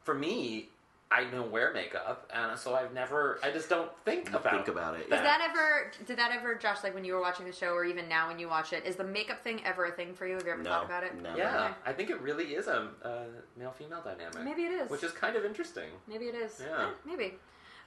for 0.03 0.15
me, 0.15 0.69
I 1.13 1.25
don't 1.25 1.53
wear 1.53 1.73
makeup, 1.73 2.29
and 2.35 2.59
so 2.59 2.75
I've 2.75 2.93
never. 2.93 3.39
I 3.43 3.51
just 3.53 3.69
don't 3.69 3.91
think 4.05 4.31
about 4.31 4.53
Think 4.53 4.69
about 4.69 4.95
it. 4.99 5.09
Does 5.09 5.21
that 5.21 5.47
ever? 5.49 5.93
Did 6.07 6.17
that 6.19 6.33
ever, 6.33 6.57
Josh? 6.57 6.79
Like 6.83 6.95
when 6.95 7.05
you 7.05 7.13
were 7.15 7.21
watching 7.21 7.47
the 7.47 7.53
show, 7.53 7.69
or 7.73 7.85
even 7.85 8.09
now 8.09 8.27
when 8.27 8.39
you 8.41 8.49
watch 8.49 8.73
it, 8.73 8.85
is 8.85 8.97
the 8.97 9.05
makeup 9.05 9.45
thing 9.45 9.61
ever 9.65 9.85
a 9.85 9.93
thing 9.93 10.13
for 10.15 10.27
you? 10.27 10.35
Have 10.35 10.45
you 10.47 10.53
ever 10.53 10.63
No, 10.63 10.71
thought 10.71 10.87
about 10.87 11.05
it? 11.05 11.15
never. 11.23 11.39
Yeah, 11.39 11.65
Okay. 11.67 11.75
I 11.87 11.93
think 11.93 12.11
it 12.11 12.21
really 12.21 12.55
is 12.55 12.67
a, 12.67 12.89
a 13.05 13.27
male 13.57 13.71
female 13.71 14.01
dynamic. 14.03 14.43
Maybe 14.43 14.63
it 14.63 14.73
is. 14.73 14.91
which 14.91 15.05
is 15.05 15.13
kind 15.13 15.37
of 15.37 15.45
interesting. 15.45 15.91
Maybe 16.09 16.25
it 16.25 16.35
is. 16.35 16.61
Yeah. 16.67 16.87
Eh, 16.87 16.91
maybe. 17.07 17.35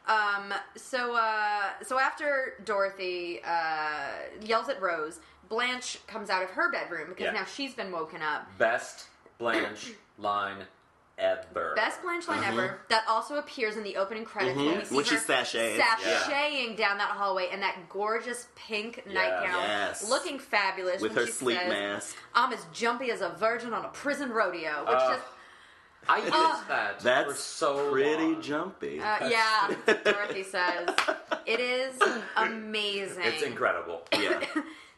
Um, 0.08 0.54
so, 0.76 1.16
uh, 1.16 1.70
so 1.84 2.00
after 2.00 2.54
Dorothy 2.64 3.42
uh, 3.46 4.10
yells 4.42 4.70
at 4.70 4.82
Rose, 4.82 5.20
Blanche 5.50 6.00
comes 6.08 6.30
out 6.30 6.44
of 6.44 6.50
her 6.52 6.72
bedroom 6.72 7.10
because 7.10 7.26
Yeah. 7.26 7.32
now 7.32 7.46
she's 7.46 7.74
been 7.74 7.92
woken 7.92 8.22
up. 8.22 8.48
Best 8.58 9.08
Blanche 9.38 9.92
line 10.18 10.66
ever. 11.18 11.74
Best 11.76 12.02
Blanche 12.04 12.28
line 12.28 12.44
ever. 12.44 12.80
That 12.90 13.04
also 13.10 13.36
appears 13.38 13.76
in 13.76 13.84
the 13.84 13.98
opening 13.98 14.24
credits 14.24 14.56
when 14.56 14.66
we 14.68 14.74
Mhm. 14.74 14.86
see 14.86 14.96
When 14.96 15.06
her 15.06 15.10
she's 15.10 15.26
sashaying. 15.26 15.80
sashaying 15.80 16.78
down 16.78 17.00
that 17.00 17.10
hallway 17.10 17.50
in 17.52 17.60
that 17.62 17.90
gorgeous 17.90 18.48
pink 18.56 19.06
nightgown, 19.08 19.62
Yes. 19.64 20.08
looking 20.10 20.38
fabulous. 20.38 21.02
With 21.02 21.14
when 21.14 21.22
her 21.22 21.26
she 21.26 21.32
sleep 21.34 21.60
says, 21.60 21.70
mask. 21.70 22.16
I'm 22.36 22.54
as 22.54 22.64
jumpy 22.72 23.10
as 23.12 23.22
a 23.22 23.30
virgin 23.30 23.74
on 23.74 23.84
a 23.84 23.90
prison 23.90 24.32
rodeo, 24.32 24.82
which 24.86 24.96
Uh, 24.96 25.16
just 25.16 25.26
I 26.10 26.18
used 26.20 26.32
Oh. 26.34 26.64
that 26.70 26.98
for 27.00 27.04
That's 27.04 27.40
so 27.40 27.92
pretty 27.92 28.24
long. 28.24 28.42
jumpy. 28.42 29.00
uh, 29.00 29.30
yeah. 29.30 29.74
Dorothy 30.04 30.44
says 30.44 30.90
it 31.46 31.60
is 31.60 32.00
amazing. 32.36 33.24
It's 33.24 33.44
incredible. 33.44 34.02
yeah. 34.14 34.44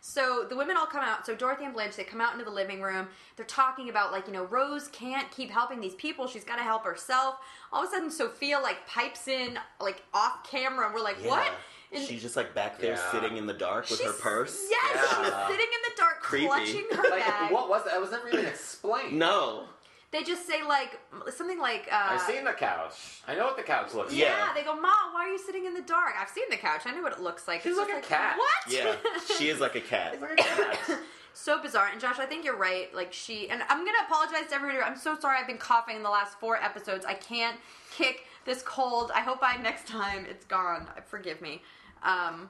So 0.01 0.45
the 0.49 0.55
women 0.55 0.77
all 0.77 0.85
come 0.85 1.03
out. 1.03 1.25
So 1.25 1.35
Dorothy 1.35 1.65
and 1.65 1.73
Blanche, 1.73 1.95
they 1.97 2.03
come 2.05 2.21
out 2.21 2.31
into 2.33 2.45
the 2.45 2.51
living 2.51 2.81
room. 2.81 3.07
They're 3.35 3.45
talking 3.45 3.89
about 3.89 4.11
like, 4.11 4.27
you 4.27 4.33
know, 4.33 4.43
Rose 4.45 4.87
can't 4.89 5.29
keep 5.31 5.49
helping 5.51 5.81
these 5.81 5.95
people. 5.95 6.27
She's 6.27 6.43
got 6.45 6.55
to 6.55 6.63
help 6.63 6.85
herself. 6.85 7.35
All 7.73 7.83
of 7.83 7.89
a 7.89 7.91
sudden, 7.91 8.09
Sophia 8.09 8.59
like 8.59 8.87
pipes 8.87 9.27
in 9.27 9.59
like 9.81 10.01
off 10.13 10.49
camera, 10.49 10.85
and 10.85 10.95
we're 10.95 11.01
like, 11.03 11.17
Yeah. 11.21 11.29
what? 11.31 11.51
And 11.91 12.05
She's 12.05 12.21
just 12.21 12.35
like 12.35 12.53
back 12.53 12.79
there 12.79 12.93
Yeah. 12.93 13.11
sitting 13.11 13.37
in 13.37 13.47
the 13.47 13.53
dark 13.53 13.89
with 13.89 14.01
her 14.03 14.13
purse. 14.13 14.67
Yes, 14.69 14.91
Yeah. 14.95 15.23
she's 15.23 15.33
sitting 15.47 15.67
in 15.73 15.81
the 15.83 15.91
dark, 15.97 16.21
Creepy. 16.21 16.45
clutching 16.47 16.85
her 16.91 17.09
Like, 17.09 17.25
bag. 17.25 17.51
what 17.51 17.67
was 17.67 17.83
that? 17.85 17.95
It 17.95 18.01
was 18.01 18.11
never 18.11 18.27
even 18.29 18.45
explained. 18.45 19.17
No. 19.17 19.65
They 20.11 20.23
just 20.23 20.47
say 20.47 20.63
like 20.63 20.99
something 21.35 21.59
like. 21.59 21.87
Uh, 21.91 22.07
I've 22.11 22.21
seen 22.21 22.43
the 22.43 22.53
couch. 22.53 23.21
I 23.27 23.35
know 23.35 23.45
what 23.45 23.57
the 23.57 23.63
couch 23.63 23.93
looks 23.93 24.11
Yeah, 24.13 24.25
like. 24.25 24.37
Yeah. 24.37 24.53
they 24.55 24.63
go, 24.63 24.73
Mom, 24.73 25.13
why 25.13 25.25
are 25.25 25.29
you 25.29 25.37
sitting 25.37 25.65
in 25.65 25.73
the 25.75 25.81
dark? 25.81 26.13
I've 26.19 26.29
seen 26.29 26.45
the 26.49 26.57
couch. 26.57 26.81
I 26.85 26.91
know 26.95 27.01
what 27.03 27.13
it 27.13 27.21
looks 27.21 27.47
like. 27.47 27.61
She's 27.61 27.77
It's 27.77 27.89
like 27.89 28.03
a 28.03 28.07
cat. 28.07 28.37
What? 28.37 28.73
Yeah. 28.73 28.95
She 29.37 29.49
is 29.49 29.59
like 29.59 29.75
a 29.75 29.81
cat. 29.81 30.19
Like 30.19 30.31
a 30.31 30.35
cat. 30.43 30.79
so 31.33 31.61
bizarre. 31.61 31.89
And 31.91 32.01
Josh, 32.01 32.17
I 32.19 32.25
think 32.25 32.43
you're 32.43 32.57
right. 32.57 32.93
Like 32.93 33.13
she, 33.13 33.49
and 33.49 33.61
I'm 33.69 33.85
gonna 33.85 33.97
apologize 34.07 34.49
to 34.49 34.55
everybody. 34.55 34.81
I'm 34.81 34.97
so 34.97 35.17
sorry. 35.19 35.37
I've 35.39 35.47
been 35.47 35.57
coughing 35.57 35.95
in 35.95 36.03
the 36.03 36.09
last 36.09 36.39
four 36.39 36.57
episodes. 36.57 37.05
I 37.05 37.13
can't 37.13 37.57
kick 37.95 38.25
this 38.45 38.63
cold. 38.63 39.11
I 39.13 39.19
hope 39.21 39.39
by 39.39 39.57
next 39.61 39.85
time 39.87 40.25
it's 40.27 40.45
gone. 40.45 40.87
Forgive 41.05 41.39
me. 41.39 41.61
Um, 42.01 42.49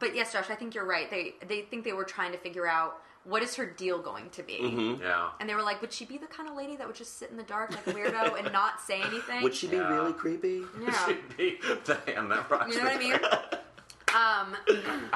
but 0.00 0.16
yes, 0.16 0.32
Josh, 0.32 0.50
I 0.50 0.56
think 0.56 0.74
you're 0.74 0.84
right. 0.84 1.08
They 1.08 1.34
they 1.46 1.62
think 1.62 1.84
they 1.84 1.92
were 1.92 2.04
trying 2.04 2.32
to 2.32 2.38
figure 2.38 2.66
out 2.66 2.96
what 3.24 3.42
is 3.42 3.54
her 3.56 3.66
deal 3.66 3.98
going 4.00 4.30
to 4.30 4.42
be. 4.42 4.54
Mm-hmm. 4.60 5.02
yeah. 5.02 5.30
And 5.38 5.48
they 5.48 5.54
were 5.54 5.62
like, 5.62 5.80
would 5.80 5.92
she 5.92 6.04
be 6.04 6.18
the 6.18 6.26
kind 6.26 6.48
of 6.48 6.56
lady 6.56 6.76
that 6.76 6.86
would 6.86 6.96
just 6.96 7.18
sit 7.18 7.30
in 7.30 7.36
the 7.36 7.42
dark 7.44 7.70
like 7.70 7.86
a 7.86 7.92
weirdo 7.92 8.38
and 8.38 8.52
not 8.52 8.80
say 8.80 9.00
anything? 9.06 9.42
Would 9.42 9.54
she 9.54 9.68
be 9.68 9.76
Yeah. 9.76 9.88
really 9.94 10.12
creepy? 10.12 10.62
Yeah. 10.80 10.92
Should 11.06 11.36
be 11.36 11.58
the 11.84 11.98
hand 12.06 12.30
that 12.32 12.50
rocks 12.50 12.74
You 12.74 12.82
know 12.82 12.88
what 12.90 12.96
I 12.96 12.98
mean? 12.98 13.18
Um. 14.14 14.56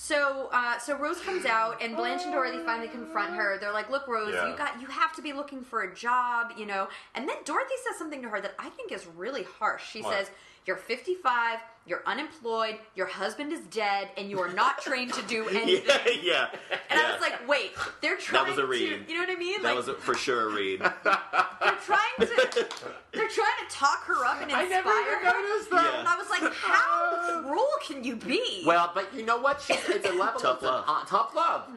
So, 0.00 0.48
uh, 0.52 0.78
so 0.78 0.96
Rose 0.96 1.18
comes 1.20 1.44
out, 1.44 1.82
and 1.82 1.96
Blanche 1.96 2.22
and 2.22 2.32
Dorothy 2.32 2.64
finally 2.64 2.86
confront 2.86 3.34
her. 3.34 3.58
They're 3.58 3.72
like, 3.72 3.90
"Look, 3.90 4.06
Rose, 4.06 4.32
Yeah. 4.32 4.48
you 4.48 4.56
got, 4.56 4.80
you 4.80 4.86
have 4.86 5.12
to 5.16 5.22
be 5.22 5.32
looking 5.32 5.60
for 5.64 5.82
a 5.82 5.92
job, 5.92 6.52
you 6.56 6.66
know." 6.66 6.86
And 7.16 7.28
then 7.28 7.36
Dorothy 7.44 7.74
says 7.84 7.98
something 7.98 8.22
to 8.22 8.28
her 8.28 8.40
that 8.40 8.54
I 8.60 8.68
think 8.70 8.92
is 8.92 9.08
really 9.16 9.42
harsh. 9.42 9.90
She 9.90 10.00
What? 10.02 10.12
says, 10.14 10.30
"You're 10.66 10.76
55, 10.76 11.58
you're 11.86 12.02
unemployed, 12.06 12.76
your 12.94 13.06
husband 13.06 13.52
is 13.52 13.60
dead, 13.70 14.08
and 14.16 14.28
you 14.30 14.38
are 14.40 14.52
not 14.52 14.80
trained 14.82 15.14
to 15.14 15.22
do 15.22 15.48
anything." 15.50 15.84
Yeah, 16.22 16.22
yeah. 16.22 16.48
And 16.90 17.00
I 17.00 17.12
was 17.12 17.20
like, 17.20 17.48
"Wait, 17.48 17.72
they're 18.02 18.16
trying 18.16 18.44
That 18.44 18.50
was 18.50 18.58
a 18.58 18.62
to, 18.62 18.66
read. 18.66 19.04
you 19.08 19.14
know 19.14 19.20
what 19.20 19.30
I 19.30 19.36
mean? 19.36 19.62
that 19.62 19.68
like, 19.68 19.76
was 19.76 19.88
a, 19.88 19.94
for 19.94 20.14
sure 20.14 20.50
a 20.50 20.54
read. 20.54 20.80
they're 21.04 21.78
trying 21.84 22.18
to, 22.20 22.66
they're 23.12 23.28
trying 23.28 23.68
to 23.68 23.70
talk 23.70 24.04
her 24.04 24.24
up 24.24 24.40
and 24.42 24.50
I 24.52 24.62
inspire 24.64 24.68
never 24.84 24.90
even 24.90 25.18
her." 25.24 25.48
noticed 25.50 25.70
that. 25.70 25.84
Yeah. 25.92 25.98
And 26.00 26.08
I 26.08 26.16
was 26.16 26.28
like, 26.30 26.52
"How 26.54 27.42
cruel 27.46 27.66
can 27.86 28.04
you 28.04 28.16
be?" 28.16 28.62
Well, 28.66 28.90
but 28.94 29.12
you 29.14 29.24
know 29.24 29.38
what? 29.38 29.60
She's, 29.62 29.78
it's 29.88 30.08
a 30.08 30.12
level 30.12 30.40
Tough 30.40 30.58
of 30.58 30.62
love. 30.62 30.84
Uh, 30.86 31.04
tough 31.06 31.34
love, 31.34 31.68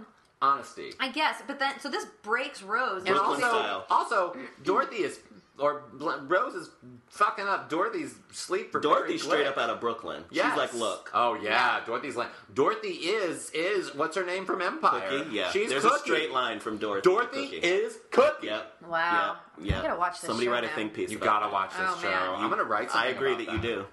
honesty, 0.41 0.91
I 0.99 1.09
guess, 1.11 1.41
but 1.47 1.59
then 1.59 1.79
so 1.79 1.89
this 1.89 2.05
breaks 2.23 2.61
Rose. 2.63 2.97
and 3.05 3.15
Brooklyn 3.15 3.43
also, 3.43 3.59
style. 3.59 3.85
also 3.89 4.37
Dorothy 4.63 4.97
is 4.97 5.19
or 5.61 5.83
Rose 6.27 6.55
is 6.55 6.69
fucking 7.09 7.47
up 7.47 7.69
Dorothy's 7.69 8.13
sleep 8.31 8.71
for 8.71 8.79
Dorothy 8.79 9.17
Barry 9.17 9.19
straight 9.19 9.47
up 9.47 9.57
out 9.57 9.69
of 9.69 9.79
Brooklyn. 9.79 10.23
Yes. 10.31 10.49
She's 10.49 10.57
like, 10.57 10.73
look, 10.73 11.09
Oh 11.13 11.35
yeah, 11.41 11.81
Dorothy's 11.85 12.15
like 12.15 12.29
Dorothy 12.53 12.89
is 12.89 13.49
is 13.51 13.93
what's 13.95 14.15
her 14.17 14.25
name 14.25 14.45
from 14.45 14.61
Empire? 14.61 15.07
Cookie. 15.09 15.35
Yeah, 15.35 15.51
she's 15.51 15.69
there's 15.69 15.83
Cookie. 15.83 15.95
a 15.95 15.99
straight 15.99 16.31
line 16.31 16.59
from 16.59 16.77
Dorothy. 16.77 17.09
Dorothy 17.09 17.45
Cookie. 17.45 17.57
is 17.57 17.97
Cookie. 18.11 18.47
Yep. 18.47 18.73
Wow. 18.89 19.37
Yep. 19.59 19.67
Yep. 19.67 19.77
I 19.77 19.81
gotta 19.87 19.99
watch 19.99 20.13
this 20.21 20.27
Somebody 20.27 20.47
show 20.47 20.51
write 20.53 20.63
now. 20.63 20.71
a 20.71 20.75
think 20.75 20.93
piece. 20.93 21.11
You 21.11 21.17
about 21.17 21.25
gotta 21.25 21.45
that. 21.45 21.53
watch 21.53 21.69
this 21.71 21.79
Oh, 21.87 21.99
show. 22.01 22.09
man. 22.09 22.29
I'm 22.43 22.49
gonna 22.49 22.63
write. 22.63 22.93
I 22.95 23.07
agree 23.07 23.33
about 23.33 23.45
that 23.45 23.53
you 23.53 23.59
do. 23.59 23.85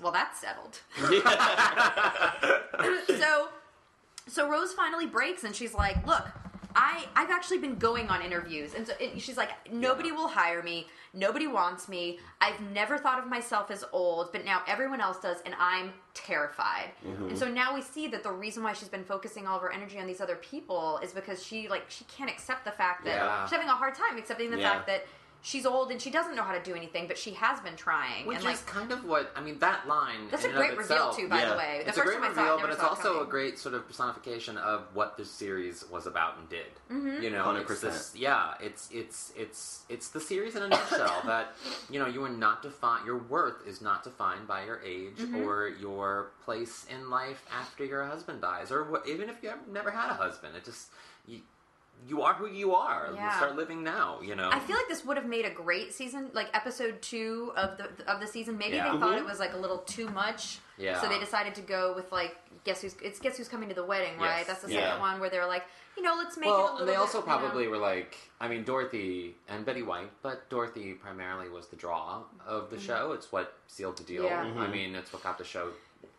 Well, 0.00 0.12
that's 0.12 0.40
settled. 0.40 0.80
so, 3.08 3.48
so 4.28 4.48
Rose 4.50 4.72
finally 4.72 5.06
breaks, 5.06 5.44
and 5.44 5.54
she's 5.54 5.74
like, 5.74 6.06
"Look, 6.06 6.26
I 6.76 7.06
I've 7.14 7.30
actually 7.30 7.58
been 7.58 7.76
going 7.76 8.08
on 8.08 8.22
interviews, 8.22 8.74
and 8.74 8.86
so 8.86 8.92
and 9.00 9.20
she's 9.20 9.36
like, 9.36 9.50
nobody 9.72 10.12
will 10.12 10.28
hire 10.28 10.62
me, 10.62 10.86
nobody 11.14 11.46
wants 11.46 11.88
me. 11.88 12.18
I've 12.40 12.60
never 12.72 12.98
thought 12.98 13.18
of 13.18 13.26
myself 13.28 13.70
as 13.70 13.84
old, 13.92 14.32
but 14.32 14.44
now 14.44 14.62
everyone 14.66 15.00
else 15.00 15.18
does, 15.18 15.38
and 15.44 15.54
I'm 15.58 15.92
terrified. 16.14 16.90
Mm-hmm. 17.06 17.28
And 17.28 17.38
so 17.38 17.48
now 17.48 17.74
we 17.74 17.82
see 17.82 18.06
that 18.08 18.22
the 18.22 18.32
reason 18.32 18.62
why 18.62 18.72
she's 18.72 18.88
been 18.88 19.04
focusing 19.04 19.46
all 19.46 19.56
of 19.56 19.62
her 19.62 19.72
energy 19.72 19.98
on 19.98 20.06
these 20.06 20.20
other 20.20 20.36
people 20.36 20.98
is 21.02 21.12
because 21.12 21.44
she 21.44 21.68
like 21.68 21.84
she 21.88 22.04
can't 22.04 22.30
accept 22.30 22.64
the 22.64 22.72
fact 22.72 23.04
that 23.04 23.16
Yeah. 23.16 23.44
she's 23.44 23.52
having 23.52 23.68
a 23.68 23.72
hard 23.72 23.94
time 23.94 24.16
accepting 24.18 24.50
the 24.50 24.58
Yeah. 24.58 24.72
fact 24.72 24.86
that." 24.86 25.06
She's 25.44 25.66
old 25.66 25.90
and 25.90 26.00
she 26.00 26.08
doesn't 26.10 26.36
know 26.36 26.44
how 26.44 26.52
to 26.56 26.62
do 26.62 26.74
anything, 26.76 27.08
but 27.08 27.18
she 27.18 27.32
has 27.32 27.58
been 27.60 27.74
trying. 27.74 28.26
Which 28.26 28.36
and 28.36 28.44
like 28.44 28.54
is 28.54 28.62
kind 28.62 28.92
of 28.92 29.04
what 29.04 29.32
I 29.34 29.40
mean. 29.40 29.58
That 29.58 29.88
line. 29.88 30.28
that's 30.30 30.44
in 30.44 30.52
a 30.52 30.54
and 30.54 30.62
of 30.62 30.66
great 30.68 30.78
reveal 30.78 31.12
too, 31.12 31.28
by 31.28 31.40
Yeah. 31.40 31.50
the 31.50 31.56
way. 31.56 31.80
The 31.82 31.88
it's 31.88 31.98
a 31.98 32.02
first 32.02 32.16
great 32.18 32.28
time 32.28 32.38
I 32.38 32.42
reveal, 32.42 32.44
saw 32.46 32.54
it, 32.54 32.60
but 32.60 32.70
it's 32.70 32.78
saw 32.80 32.86
it 32.86 32.90
also 32.90 33.22
a 33.22 33.26
great 33.26 33.58
sort 33.58 33.74
of 33.74 33.86
personification 33.88 34.56
of 34.56 34.84
what 34.94 35.16
this 35.16 35.30
series 35.30 35.84
was 35.90 36.06
about 36.06 36.38
and 36.38 36.48
did. 36.48 36.66
Mm-hmm. 36.92 37.22
You 37.24 37.30
know, 37.30 37.56
it's 37.56 37.70
100%. 37.72 37.80
this, 37.80 38.12
yeah, 38.16 38.54
it's 38.60 38.88
it's 38.92 39.32
it's 39.36 39.82
it's 39.88 40.08
the 40.10 40.20
series 40.20 40.54
in 40.54 40.62
a 40.62 40.68
nutshell. 40.68 41.22
that 41.26 41.54
you 41.90 41.98
know, 41.98 42.06
you 42.06 42.22
are 42.24 42.28
not 42.28 42.62
defined. 42.62 43.04
Your 43.04 43.18
worth 43.18 43.66
is 43.66 43.82
not 43.82 44.04
defined 44.04 44.46
by 44.46 44.64
your 44.64 44.80
age 44.82 45.16
Mm-hmm. 45.18 45.42
or 45.42 45.68
your 45.68 46.30
place 46.44 46.86
in 46.88 47.10
life 47.10 47.44
after 47.52 47.84
your 47.84 48.04
husband 48.04 48.40
dies, 48.40 48.70
or 48.70 48.84
what, 48.84 49.08
even 49.08 49.28
if 49.28 49.42
you 49.42 49.48
have 49.48 49.66
never 49.68 49.90
had 49.90 50.10
a 50.10 50.14
husband. 50.14 50.54
It 50.56 50.64
just 50.64 50.88
you, 52.06 52.16
you 52.16 52.22
are 52.22 52.34
who 52.34 52.46
you 52.48 52.74
are. 52.74 53.10
Yeah. 53.14 53.36
start 53.36 53.56
living 53.56 53.82
now. 53.82 54.20
You 54.22 54.34
know. 54.34 54.50
I 54.52 54.58
feel 54.60 54.76
like 54.76 54.88
this 54.88 55.04
would 55.04 55.16
have 55.16 55.26
made 55.26 55.44
a 55.44 55.50
great 55.50 55.92
season, 55.92 56.30
like 56.32 56.48
episode 56.54 57.00
two 57.02 57.52
of 57.56 57.78
the 57.78 57.88
of 58.10 58.20
the 58.20 58.26
season. 58.26 58.58
Maybe 58.58 58.76
Yeah. 58.76 58.92
they 58.92 58.98
thought 58.98 59.12
Mhm. 59.14 59.18
it 59.18 59.24
was 59.24 59.38
like 59.38 59.52
a 59.54 59.56
little 59.58 59.78
too 59.78 60.08
much, 60.10 60.58
Yeah. 60.76 61.00
so 61.00 61.08
they 61.08 61.18
decided 61.18 61.54
to 61.56 61.62
go 61.62 61.92
with 61.94 62.10
like 62.12 62.36
guess 62.64 62.80
who's 62.82 62.94
it's 63.02 63.18
guess 63.18 63.36
who's 63.36 63.48
coming 63.48 63.68
to 63.68 63.74
the 63.74 63.84
wedding, 63.84 64.16
right? 64.18 64.38
Yes. 64.38 64.46
That's 64.46 64.62
the 64.62 64.72
Yeah. 64.72 64.80
second 64.88 65.00
one 65.00 65.20
where 65.20 65.30
they're 65.30 65.46
like, 65.46 65.64
you 65.96 66.02
know, 66.02 66.14
let's 66.16 66.36
make 66.36 66.46
it 66.48 66.50
a 66.50 66.52
well, 66.52 66.62
little. 66.64 66.78
and 66.80 66.88
they 66.88 66.94
also 66.94 67.20
bit, 67.20 67.26
you 67.28 67.32
know- 67.34 67.38
probably 67.40 67.66
were 67.68 67.76
like, 67.78 68.16
I 68.40 68.48
mean, 68.48 68.62
Dorothy 68.64 69.36
and 69.48 69.64
Betty 69.66 69.82
White, 69.82 70.10
but 70.22 70.48
Dorothy 70.48 70.94
primarily 70.94 71.48
was 71.48 71.66
the 71.68 71.76
draw 71.76 72.22
of 72.46 72.70
the 72.70 72.78
show. 72.78 73.12
It's 73.12 73.30
what 73.32 73.58
sealed 73.66 73.96
the 73.98 74.04
deal. 74.04 74.24
Mm-hmm. 74.24 74.58
I 74.60 74.66
mean, 74.68 74.94
it's 74.94 75.12
what 75.12 75.22
got 75.22 75.38
the 75.38 75.44
show 75.44 75.72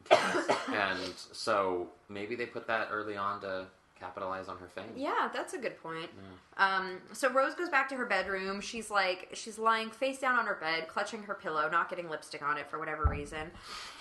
and 0.11 0.99
so 1.31 1.87
maybe 2.09 2.35
they 2.35 2.45
put 2.45 2.67
that 2.67 2.89
early 2.91 3.15
on 3.15 3.39
to 3.41 3.65
capitalize 4.03 4.47
on 4.49 4.57
her 4.57 4.67
fame. 4.67 4.91
Yeah, 4.95 5.29
that's 5.33 5.53
a 5.53 5.57
good 5.57 5.81
point. 5.81 6.09
Um, 6.57 6.99
so 7.13 7.31
Rose 7.31 7.55
goes 7.55 7.69
back 7.69 7.89
to 7.89 7.95
her 7.95 8.05
bedroom. 8.05 8.61
She's 8.61 8.91
like, 8.91 9.29
she's 9.33 9.57
lying 9.57 9.89
face 9.89 10.19
down 10.19 10.37
on 10.37 10.45
her 10.45 10.55
bed, 10.55 10.87
clutching 10.87 11.23
her 11.23 11.33
pillow, 11.33 11.69
not 11.69 11.89
getting 11.89 12.09
lipstick 12.09 12.43
on 12.43 12.57
it 12.57 12.69
for 12.69 12.77
whatever 12.79 13.05
reason. 13.05 13.49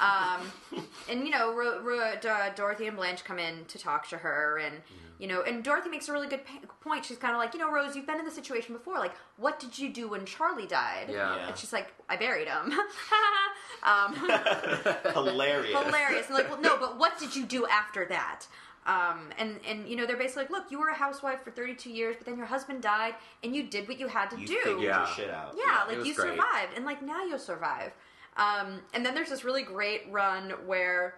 Um, 0.00 0.52
and 1.08 1.24
you 1.24 1.30
know, 1.30 1.54
Ro- 1.54 1.80
Ro- 1.82 2.14
D- 2.20 2.28
Dorothy 2.56 2.86
and 2.88 2.96
Blanche 2.96 3.24
come 3.24 3.38
in 3.38 3.64
to 3.66 3.78
talk 3.78 4.08
to 4.08 4.18
her, 4.18 4.58
and 4.58 4.76
you 5.18 5.28
know, 5.28 5.42
and 5.42 5.62
Dorothy 5.62 5.88
makes 5.88 6.08
a 6.08 6.12
really 6.12 6.28
good 6.28 6.44
pa- 6.44 6.66
point. 6.80 7.04
She's 7.04 7.16
kind 7.16 7.32
of 7.32 7.38
like, 7.38 7.54
you 7.54 7.60
know, 7.60 7.70
Rose, 7.72 7.94
you've 7.96 8.06
been 8.06 8.18
in 8.18 8.24
this 8.24 8.34
situation 8.34 8.74
before. 8.74 8.98
Like, 8.98 9.14
what 9.36 9.60
did 9.60 9.78
you 9.78 9.88
do 9.92 10.08
when 10.08 10.26
Charlie 10.26 10.66
died? 10.66 11.06
Yeah. 11.08 11.36
Yeah. 11.36 11.48
And 11.48 11.56
she's 11.56 11.72
like, 11.72 11.92
I 12.08 12.16
buried 12.16 12.48
him. 12.48 12.72
um, 13.82 14.14
Hilarious. 15.12 15.78
hilarious. 15.84 16.26
And 16.26 16.34
like, 16.36 16.50
well, 16.50 16.60
no, 16.60 16.76
but 16.78 16.98
what 16.98 17.18
did 17.18 17.34
you 17.34 17.44
do 17.46 17.66
after 17.66 18.04
that? 18.06 18.46
Um, 18.84 19.28
and 19.38 19.60
and 19.66 19.86
you 19.88 19.94
know, 19.96 20.06
they're 20.06 20.16
basically 20.16 20.42
like, 20.42 20.50
look, 20.50 20.64
you 20.70 20.78
were 20.80 20.88
a 20.88 20.94
housewife 20.94 21.42
for 21.42 21.50
32 21.52 21.88
years, 21.90 22.16
but 22.16 22.26
then 22.26 22.36
your 22.36 22.46
husband 22.46 22.82
died, 22.82 23.14
and 23.44 23.54
you 23.54 23.62
did 23.62 23.86
what 23.86 23.98
you 24.00 24.08
had 24.08 24.28
to 24.30 24.40
You 24.40 24.46
do. 24.46 24.54
figured 24.64 24.80
Yeah. 24.82 24.98
your 24.98 25.06
shit 25.14 25.30
out. 25.30 25.54
Yeah, 25.56 25.84
it 25.90 25.98
like 25.98 26.06
you 26.06 26.14
great. 26.14 26.30
survived, 26.30 26.72
and 26.76 26.84
like 26.84 27.00
now 27.02 27.22
you'll 27.24 27.38
survive. 27.38 27.92
Um, 28.36 28.80
and 28.94 29.04
then 29.06 29.14
there's 29.14 29.28
this 29.28 29.44
really 29.44 29.62
great 29.62 30.02
run 30.10 30.50
where 30.66 31.14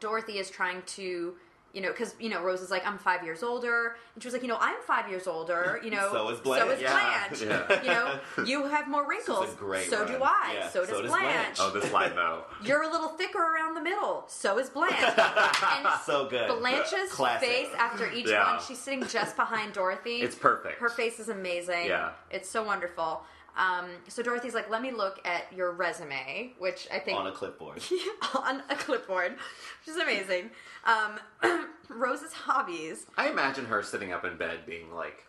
Dorothy 0.00 0.38
is 0.38 0.48
trying 0.48 0.82
to, 0.82 1.34
you 1.76 1.82
know, 1.82 1.90
because 1.92 2.14
you 2.18 2.30
know 2.30 2.42
Rose 2.42 2.62
is 2.62 2.70
like, 2.70 2.86
I'm 2.86 2.96
five 2.96 3.22
years 3.22 3.42
older, 3.42 3.96
and 4.14 4.22
she 4.22 4.26
was 4.26 4.32
like, 4.32 4.40
you 4.42 4.48
know, 4.48 4.56
I'm 4.58 4.80
five 4.86 5.10
years 5.10 5.26
older, 5.26 5.78
you 5.84 5.90
know, 5.90 6.08
So 6.10 6.30
is 6.30 6.40
Blanche. 6.40 6.62
So 6.64 6.70
is 6.70 6.80
Yeah, 6.80 7.28
Blanche. 7.28 7.42
yeah. 7.42 7.82
You 7.82 7.88
know, 7.90 8.44
you 8.46 8.66
have 8.66 8.88
more 8.88 9.06
wrinkles. 9.06 9.50
so 9.58 9.66
run. 9.66 9.82
do 10.08 10.18
I. 10.22 10.54
Yeah, 10.54 10.68
So 10.70 10.80
does 10.80 10.88
so 10.88 11.02
does 11.02 11.10
Blanche. 11.10 11.34
Blanche. 11.34 11.58
Oh, 11.60 11.70
this 11.78 11.92
line 11.92 12.14
though. 12.16 12.44
You're 12.64 12.82
a 12.82 12.90
little 12.90 13.08
thicker 13.10 13.38
around 13.38 13.74
the 13.74 13.82
middle. 13.82 14.24
So 14.26 14.58
is 14.58 14.70
Blanche. 14.70 14.94
and 14.98 15.86
So 16.06 16.28
good. 16.30 16.48
Blanche's 16.58 17.10
Classic. 17.12 17.46
face 17.46 17.68
after 17.78 18.10
each 18.10 18.30
one, 18.32 18.58
she's 18.66 18.78
sitting 18.78 19.06
just 19.06 19.36
behind 19.36 19.74
Dorothy. 19.74 20.22
It's 20.22 20.34
perfect. 20.34 20.80
Her 20.80 20.88
face 20.88 21.20
is 21.20 21.28
amazing. 21.28 21.86
Yeah. 21.88 22.12
It's 22.30 22.48
so 22.48 22.64
wonderful. 22.64 23.22
Um, 23.56 23.86
so 24.08 24.22
Dorothy's 24.22 24.54
like, 24.54 24.68
let 24.70 24.82
me 24.82 24.90
look 24.90 25.20
at 25.24 25.50
your 25.52 25.72
resume, 25.72 26.52
which 26.58 26.86
I 26.92 26.98
think 26.98 27.18
on 27.18 27.26
a 27.26 27.32
clipboard. 27.32 27.82
on 28.44 28.62
a 28.68 28.76
clipboard, 28.76 29.32
which 29.32 29.94
is 29.94 29.96
amazing. 29.96 30.50
Um, 30.84 31.66
Rose's 31.88 32.32
hobbies, 32.32 33.06
I 33.16 33.30
imagine 33.30 33.64
her 33.66 33.82
sitting 33.82 34.12
up 34.12 34.24
in 34.24 34.36
bed 34.36 34.66
being 34.66 34.92
like, 34.94 35.24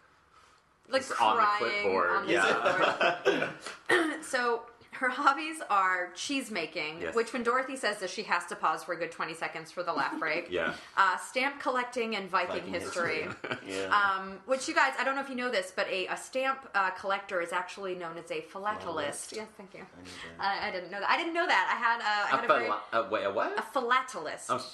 like 0.90 1.02
It's 1.02 1.12
on 1.20 1.38
the 1.38 1.66
clipboard, 1.66 2.10
on 2.10 2.28
the 2.28 2.34
yeah. 2.34 3.50
clipboard. 3.86 4.24
so 4.24 4.63
her 5.00 5.10
hobbies 5.10 5.58
are 5.70 6.10
cheese 6.16 6.52
making, 6.52 7.02
Yes. 7.02 7.16
which 7.16 7.34
when 7.34 7.44
Dorothy 7.44 7.76
says 7.76 7.98
that 8.00 8.10
she 8.10 8.24
has 8.24 8.46
to 8.48 8.56
pause 8.56 8.84
for 8.84 8.94
a 8.94 8.98
good 8.98 9.12
twenty 9.12 9.34
seconds 9.34 9.72
for 9.72 9.84
the 9.84 9.94
laugh 9.94 10.18
break. 10.20 10.48
yeah. 10.50 10.74
Uh, 10.96 11.18
stamp 11.18 11.60
collecting 11.60 12.16
and 12.16 12.30
Viking, 12.30 12.56
Viking 12.64 12.74
history. 12.74 13.28
yeah. 13.68 13.86
Um, 14.18 14.40
which 14.46 14.68
you 14.68 14.74
guys, 14.76 14.94
I 15.00 15.04
don't 15.04 15.16
know 15.16 15.22
if 15.22 15.30
you 15.30 15.36
know 15.36 15.50
this, 15.52 15.72
but 15.76 15.88
a, 15.90 16.08
a 16.08 16.18
stamp 16.18 16.60
uh, 16.76 16.90
collector 16.92 17.42
is 17.42 17.52
actually 17.52 17.96
known 17.96 18.18
as 18.18 18.30
a 18.32 18.42
philatelist. 18.42 19.36
Yes, 19.36 19.48
thank 19.58 19.74
you. 19.74 19.82
I 19.82 20.02
knew. 20.04 20.68
I, 20.68 20.72
didn't 20.72 20.92
know 20.92 21.00
that. 21.00 21.10
I 21.10 21.18
didn't 21.18 21.34
know 21.34 21.48
that. 21.48 21.66
I 21.72 21.78
had, 21.86 22.00
uh, 22.02 22.04
I 22.04 22.30
A, 22.30 22.36
had 22.36 22.44
a, 22.44 22.48
very, 22.48 22.70
a, 22.94 23.10
wait, 23.10 23.24
a 23.26 23.32
what? 23.32 23.58
a 23.58 23.62
philatelist. 23.62 24.46
Oh, 24.50 24.66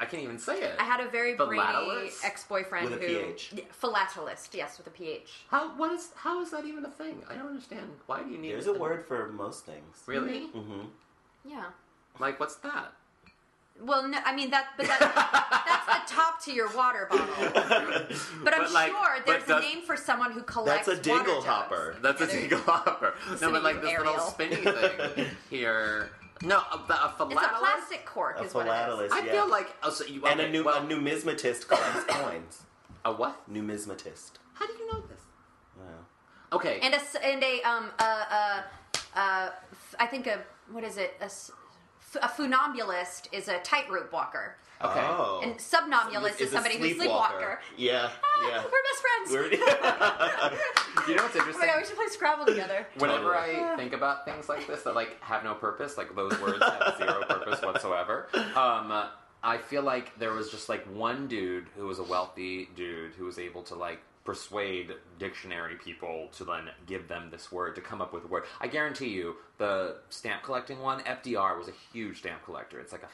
I 0.00 0.06
can't 0.06 0.22
even 0.22 0.38
say 0.38 0.62
it. 0.62 0.74
I 0.78 0.84
had 0.84 1.00
a 1.00 1.08
very 1.10 1.34
brainy 1.34 2.10
ex-boyfriend 2.24 2.88
With 2.90 3.02
a 3.02 3.06
who 3.06 3.06
PH. 3.06 3.52
Yeah, 3.54 3.64
philatelist, 3.82 4.54
yes, 4.54 4.78
with 4.78 4.86
a 4.86 4.90
PH. 4.90 5.30
How 5.50 5.76
what 5.76 5.92
is 5.92 6.08
how 6.16 6.40
is 6.40 6.50
that 6.52 6.64
even 6.64 6.84
a 6.86 6.90
thing? 6.90 7.22
I 7.30 7.34
don't 7.34 7.48
understand. 7.48 7.90
Why 8.06 8.22
do 8.22 8.30
you 8.30 8.38
need 8.38 8.52
There's 8.52 8.66
it 8.66 8.76
a 8.76 8.78
word 8.78 9.04
for 9.06 9.28
most 9.28 9.66
things. 9.66 10.02
Really? 10.06 10.48
Mm-hmm. 10.56 10.80
Yeah. 11.44 11.64
Like, 12.18 12.40
what's 12.40 12.56
that? 12.56 12.92
Well, 13.82 14.08
no, 14.08 14.18
I 14.26 14.34
mean 14.34 14.50
that, 14.50 14.68
but 14.76 14.86
that, 14.86 15.00
that's 15.66 15.86
the 16.08 16.14
top 16.14 16.42
to 16.44 16.52
your 16.52 16.68
water 16.74 17.06
bottle. 17.10 17.26
But 18.44 18.54
I'm 18.54 18.62
But, 18.64 18.72
like, 18.72 18.90
sure 18.90 19.16
there's 19.26 19.48
a 19.48 19.60
name 19.60 19.82
for 19.82 19.96
someone 19.96 20.32
who 20.32 20.42
collects. 20.42 20.86
That's 20.86 20.98
a 20.98 21.02
dingle 21.02 21.34
water 21.36 21.46
jugs. 21.46 21.46
hopper. 21.46 21.96
That's 22.02 22.20
a 22.20 22.24
Yeah, 22.24 22.30
there- 22.32 22.40
dingle 22.40 22.58
hopper. 22.60 23.14
No, 23.40 23.50
but 23.52 23.62
like 23.62 23.76
you, 23.76 23.80
this 23.82 23.90
little 23.98 24.06
Ariel. 24.12 24.26
spinny 24.26 24.56
thing 24.56 25.26
here. 25.50 26.10
No, 26.42 26.56
a, 26.58 26.76
a 26.76 27.14
It's 27.30 27.42
a 27.42 27.48
plastic 27.58 28.06
cork, 28.06 28.38
A 28.40 28.44
is 28.44 28.54
what 28.54 28.66
it 28.66 29.04
is. 29.04 29.12
I 29.12 29.24
yeah. 29.24 29.32
feel 29.32 29.48
like 29.50 29.74
oh, 29.82 29.90
so 29.90 30.04
you, 30.06 30.24
and 30.26 30.40
okay, 30.40 30.48
a, 30.48 30.52
new, 30.52 30.64
well, 30.64 30.82
a 30.82 30.86
numismatist 30.86 31.68
collects 31.68 32.04
coins. 32.08 32.62
a 33.04 33.12
what? 33.12 33.50
Numismatist. 33.52 34.32
How 34.54 34.66
do 34.66 34.72
you 34.72 34.90
know 34.90 35.00
this? 35.02 35.20
Wow. 35.76 35.84
Okay, 36.52 36.80
And 36.82 36.94
a 36.94 36.96
s- 36.96 37.16
and 37.22 37.42
a 37.42 37.62
um 37.62 37.90
a, 37.98 38.02
a, 38.04 38.64
a 39.16 39.52
f- 39.72 39.94
I 40.00 40.06
think 40.06 40.26
a 40.26 40.40
what 40.72 40.82
is 40.82 40.96
it 40.96 41.14
a, 41.20 41.26
a 41.26 42.28
funambulist 42.28 43.28
is 43.32 43.48
a 43.48 43.58
tightrope 43.60 44.12
walker. 44.12 44.56
Okay. 44.82 45.00
Oh. 45.02 45.40
And 45.42 45.60
somnambulist 45.60 46.40
is, 46.40 46.50
a 46.50 46.54
somebody 46.54 46.78
who's 46.78 46.96
sleepwalker. 46.96 47.58
Yeah, 47.76 48.10
Ah, 48.22 48.48
yeah. 48.48 48.64
We're 48.64 48.70
best 48.88 49.02
friends. 49.02 49.30
We're- 49.30 49.56
you 51.08 51.16
know 51.16 51.22
what's 51.22 51.36
Oh 51.36 51.38
interesting? 51.38 51.60
my 51.60 51.66
god, 51.66 51.80
we 51.80 51.86
should 51.86 51.96
play 51.96 52.06
Scrabble 52.08 52.46
together. 52.46 52.86
Whenever 52.98 53.34
Totally. 53.34 53.60
I 53.60 53.76
think 53.76 53.92
about 53.92 54.24
things 54.24 54.48
like 54.48 54.66
this 54.66 54.82
that 54.82 54.94
like 54.94 55.20
have 55.22 55.44
no 55.44 55.54
purpose, 55.54 55.96
like 55.96 56.14
those 56.14 56.38
words 56.40 56.62
have 56.62 56.94
zero 56.98 57.22
purpose 57.28 57.60
whatsoever, 57.62 58.28
um, 58.56 59.08
I 59.42 59.56
feel 59.58 59.82
like 59.82 60.18
there 60.18 60.32
was 60.32 60.50
just 60.50 60.68
like 60.68 60.84
one 60.94 61.26
dude 61.28 61.66
who 61.76 61.86
was 61.86 61.98
a 61.98 62.02
wealthy 62.04 62.68
dude 62.76 63.12
who 63.14 63.24
was 63.24 63.38
able 63.38 63.62
to 63.64 63.74
like 63.74 64.00
persuade 64.24 64.92
dictionary 65.18 65.76
people 65.76 66.28
to 66.32 66.44
then 66.44 66.68
give 66.86 67.08
them 67.08 67.30
this 67.30 67.50
word 67.50 67.74
to 67.74 67.80
come 67.80 68.02
up 68.02 68.12
with 68.12 68.24
a 68.24 68.28
word. 68.28 68.44
I 68.60 68.66
guarantee 68.68 69.08
you, 69.08 69.36
the 69.56 69.96
stamp 70.10 70.42
collecting 70.42 70.80
one, 70.80 71.00
FDR 71.00 71.56
was 71.58 71.68
a 71.68 71.72
huge 71.92 72.18
stamp 72.18 72.44
collector. 72.44 72.78
It's 72.80 72.92
like 72.92 73.02
a 73.02 73.08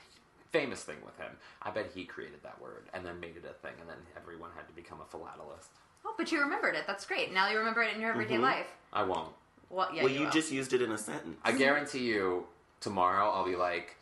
famous 0.59 0.83
thing 0.83 0.97
with 1.05 1.17
him. 1.19 1.31
I 1.63 1.71
bet 1.71 1.91
he 1.95 2.05
created 2.05 2.43
that 2.43 2.61
word 2.61 2.89
and 2.95 3.05
then 3.05 3.21
made 3.21 3.37
it 3.37 3.45
a 3.49 3.55
thing, 3.55 3.75
and 3.81 3.89
then 3.89 3.99
everyone 4.17 4.51
had 4.57 4.67
to 4.69 4.75
become 4.75 4.99
a 5.01 5.05
philatelist. 5.05 5.69
Oh, 6.05 6.15
but 6.17 6.31
you 6.31 6.41
remembered 6.41 6.75
it. 6.75 6.85
That's 6.87 7.05
great. 7.05 7.33
Now 7.33 7.49
you 7.51 7.59
remember 7.59 7.83
it 7.83 7.95
in 7.95 8.01
your 8.01 8.11
everyday 8.11 8.35
mm-hmm. 8.35 8.45
life. 8.45 8.67
I 8.93 9.03
won't. 9.03 9.33
Well, 9.69 9.89
yeah. 9.93 10.05
well, 10.05 10.13
you 10.13 10.21
you 10.21 10.31
just 10.31 10.53
used 10.53 10.73
it 10.73 10.83
in 10.83 10.93
a 10.93 10.99
sentence. 10.99 11.37
I 11.45 11.53
guarantee 11.53 12.05
you, 12.05 12.47
tomorrow 12.81 13.29
I'll 13.29 13.45
be 13.45 13.57
like, 13.57 13.97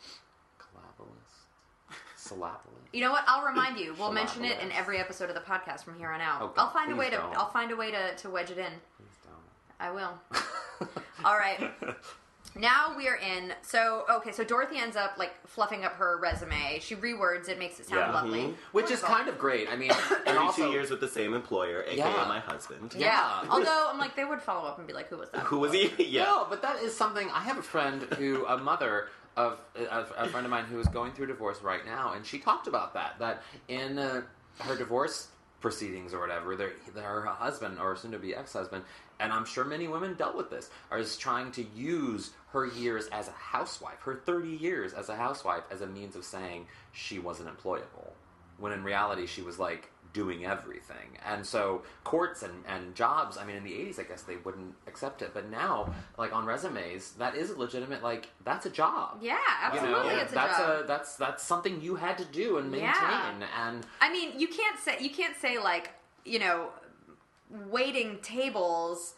collabolist, 0.59 1.95
syllabolist. 2.17 2.93
You 2.93 3.01
know 3.01 3.11
what? 3.11 3.23
I'll 3.27 3.45
remind 3.45 3.79
you. 3.79 3.95
We'll 3.97 4.11
mention 4.11 4.45
it 4.45 4.59
in 4.61 4.71
every 4.71 4.99
episode 4.99 5.29
of 5.29 5.35
the 5.35 5.41
podcast 5.41 5.83
from 5.83 5.97
here 5.97 6.11
on 6.11 6.21
out. 6.21 6.41
Oh, 6.41 6.53
I'll 6.55 6.71
find 6.71 6.91
a 6.91 6.95
way 6.95 7.09
to. 7.09 7.17
don't. 7.17 7.35
I'll 7.35 7.51
find 7.51 7.71
a 7.71 7.75
way 7.75 7.91
to, 7.91 8.15
to 8.15 8.29
wedge 8.29 8.51
it 8.51 8.59
in. 8.59 8.71
Please 8.97 9.17
don't. 9.23 9.79
I 9.79 9.91
will. 9.91 10.13
All 11.25 11.37
right. 11.37 11.71
Now 12.55 12.93
we 12.97 13.07
are 13.07 13.15
in. 13.17 13.53
So 13.61 14.05
okay. 14.09 14.31
So 14.31 14.43
Dorothy 14.43 14.77
ends 14.77 14.95
up 14.95 15.17
like 15.17 15.33
fluffing 15.47 15.83
up 15.83 15.93
her 15.93 16.17
resume. 16.21 16.79
She 16.81 16.95
rewords 16.95 17.49
it, 17.49 17.59
makes 17.59 17.79
it 17.79 17.87
sound 17.87 17.99
Yeah. 17.99 18.13
lovely. 18.13 18.39
Mhm. 18.43 18.55
Which 18.71 18.91
is 18.91 19.01
kind 19.01 19.27
of 19.27 19.37
great. 19.37 19.69
I 19.69 19.75
mean, 19.75 19.91
and 20.25 20.37
32 20.37 20.37
also, 20.39 20.71
years 20.71 20.89
with 20.89 21.01
the 21.01 21.07
same 21.07 21.33
employer, 21.33 21.83
aka 21.83 21.97
Yeah. 21.97 22.25
my 22.27 22.39
husband. 22.39 22.93
Yeah. 22.97 23.07
Yeah. 23.43 23.47
Although 23.51 23.87
I'm 23.91 23.99
like, 23.99 24.15
they 24.15 24.25
would 24.25 24.41
follow 24.41 24.67
up 24.69 24.77
and 24.77 24.87
be 24.87 24.93
like, 24.93 25.09
"Who 25.09 25.17
was 25.17 25.29
that?" 25.31 25.41
Who 25.41 25.59
was 25.59 25.73
he? 25.73 25.93
yeah. 26.03 26.23
No, 26.23 26.47
but 26.49 26.61
that 26.61 26.81
is 26.81 26.95
something. 26.95 27.29
I 27.31 27.41
have 27.41 27.57
a 27.57 27.63
friend 27.63 28.01
who, 28.17 28.45
a 28.45 28.57
mother 28.57 29.09
of 29.37 29.59
a, 29.75 30.05
a 30.17 30.27
friend 30.29 30.45
of 30.45 30.49
mine 30.49 30.63
who 30.65 30.79
is 30.79 30.87
going 30.87 31.11
through 31.11 31.27
divorce 31.27 31.61
right 31.61 31.85
now, 31.85 32.13
and 32.13 32.25
she 32.25 32.39
talked 32.39 32.67
about 32.67 32.93
that. 32.93 33.19
That 33.19 33.43
in 33.67 33.99
uh, 33.99 34.21
her 34.61 34.77
divorce 34.77 35.27
proceedings 35.65 36.13
or 36.13 36.19
whatever, 36.19 36.55
their, 36.55 36.73
her 36.93 37.25
husband 37.25 37.79
or 37.79 37.95
soon 37.95 38.11
to 38.11 38.19
be 38.19 38.35
ex 38.35 38.53
husband, 38.53 38.83
and 39.19 39.33
I'm 39.33 39.45
sure 39.45 39.65
many 39.65 39.87
women 39.87 40.13
dealt 40.13 40.37
with 40.37 40.51
this, 40.51 40.69
are 40.91 40.99
is 40.99 41.17
trying 41.17 41.51
to 41.53 41.65
use 41.75 42.33
her 42.51 42.67
years 42.67 43.07
as 43.07 43.29
a 43.29 43.31
housewife, 43.31 43.99
her 44.01 44.13
30 44.13 44.47
years 44.49 44.93
as 44.93 45.09
a 45.09 45.15
housewife, 45.15 45.63
as 45.71 45.81
a 45.81 45.87
means 45.87 46.15
of 46.15 46.23
saying 46.23 46.67
she 46.91 47.17
wasn't 47.17 47.49
employable. 47.49 48.11
When 48.59 48.73
in 48.73 48.83
reality, 48.83 49.25
she 49.25 49.41
was 49.41 49.57
like 49.57 49.89
doing 50.15 50.45
everything. 50.45 51.17
And 51.25 51.45
so 51.45 51.81
courts 52.05 52.41
and, 52.41 52.63
and 52.67 52.95
jobs, 52.95 53.37
I 53.37 53.45
mean, 53.45 53.57
in 53.57 53.63
the 53.65 53.71
80s, 53.73 53.99
I 53.99 54.03
guess 54.03 54.21
they 54.21 54.37
wouldn't 54.37 54.73
accept 54.87 55.21
it. 55.21 55.31
But 55.33 55.51
now, 55.51 55.93
like 56.17 56.33
on 56.33 56.45
resumes, 56.45 57.11
that 57.19 57.35
is 57.35 57.49
a 57.51 57.59
legitimate, 57.59 58.01
like, 58.01 58.29
that's 58.45 58.65
a 58.65 58.69
job. 58.69 59.17
Yeah, 59.21 59.33
You 59.33 59.37
absolutely. 59.79 60.09
know, 60.15 60.19
It's 60.21 60.31
a 60.31 60.35
that's 60.35 60.57
job. 60.57 60.83
a 60.83 60.87
that's 60.87 61.15
that's 61.17 61.43
something 61.43 61.81
you 61.81 61.95
had 61.95 62.17
to 62.17 62.25
do 62.25 62.57
and 62.57 62.71
maintain. 62.71 62.89
Yeah. 63.41 63.67
And 63.67 63.85
I 63.99 64.09
mean, 64.11 64.39
you 64.39 64.47
can't 64.47 64.79
say 64.79 64.95
you 65.01 65.09
can't 65.09 65.35
say 65.35 65.59
like 65.59 65.91
you 66.23 66.39
know, 66.39 66.69
waiting 67.69 68.19
tables 68.23 69.15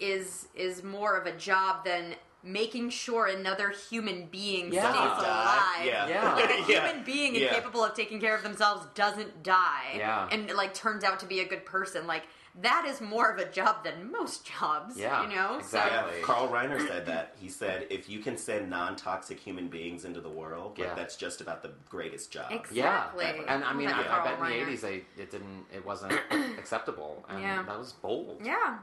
is 0.00 0.48
is 0.54 0.82
more 0.82 1.16
of 1.16 1.26
a 1.26 1.32
job 1.36 1.84
than 1.84 2.14
making 2.44 2.90
sure 2.90 3.26
another 3.26 3.70
human 3.90 4.26
being 4.26 4.72
Yeah. 4.72 4.90
stays 4.90 5.24
alive. 5.24 5.84
Yeah. 5.86 6.08
Yeah. 6.08 6.34
Like 6.34 6.50
a 6.50 6.58
Yeah. 6.70 6.86
human 6.86 7.04
being 7.04 7.34
Yeah. 7.34 7.48
incapable 7.48 7.82
of 7.84 7.94
taking 7.94 8.20
care 8.20 8.36
of 8.36 8.42
themselves 8.42 8.86
doesn't 8.94 9.42
die. 9.42 9.94
Yeah. 9.96 10.28
And 10.30 10.50
like 10.52 10.74
turns 10.74 11.04
out 11.04 11.18
to 11.20 11.26
be 11.26 11.40
a 11.40 11.44
good 11.48 11.64
person. 11.64 12.06
Like 12.06 12.24
that 12.60 12.84
is 12.86 13.00
more 13.00 13.30
of 13.32 13.38
a 13.40 13.50
job 13.50 13.82
than 13.82 14.12
most 14.12 14.46
jobs. 14.46 14.96
Yeah, 14.96 15.28
You 15.28 15.34
know? 15.34 15.56
exactly. 15.58 16.20
Yeah, 16.20 16.24
Carl 16.24 16.46
Reiner 16.48 16.86
said 16.86 17.06
that. 17.06 17.34
He 17.40 17.48
said, 17.48 17.86
if 17.90 18.08
you 18.08 18.20
can 18.20 18.36
send 18.36 18.70
non 18.70 18.94
toxic 18.94 19.40
human 19.40 19.66
beings 19.66 20.04
into 20.04 20.20
the 20.20 20.28
world, 20.28 20.78
like, 20.78 20.94
that's 20.94 21.16
just 21.16 21.40
about 21.40 21.62
the 21.62 21.72
greatest 21.88 22.30
job. 22.30 22.46
Ex- 22.52 22.70
yeah, 22.70 23.06
Exactly. 23.12 23.44
and 23.48 23.64
I 23.64 23.72
mean, 23.72 23.86
Like 23.86 23.96
I, 23.96 24.00
I 24.02 24.04
Carl 24.04 24.24
bet 24.36 24.52
in 24.52 24.66
the 24.66 24.72
'80s 24.72 24.80
they 24.82 24.94
it 25.20 25.32
didn't 25.32 25.64
it 25.74 25.84
wasn't 25.84 26.12
acceptable, 26.58 27.24
and 27.28 27.40
Yeah. 27.42 27.62
that 27.64 27.76
was 27.78 27.92
bold. 27.94 28.40
Yeah. 28.44 28.78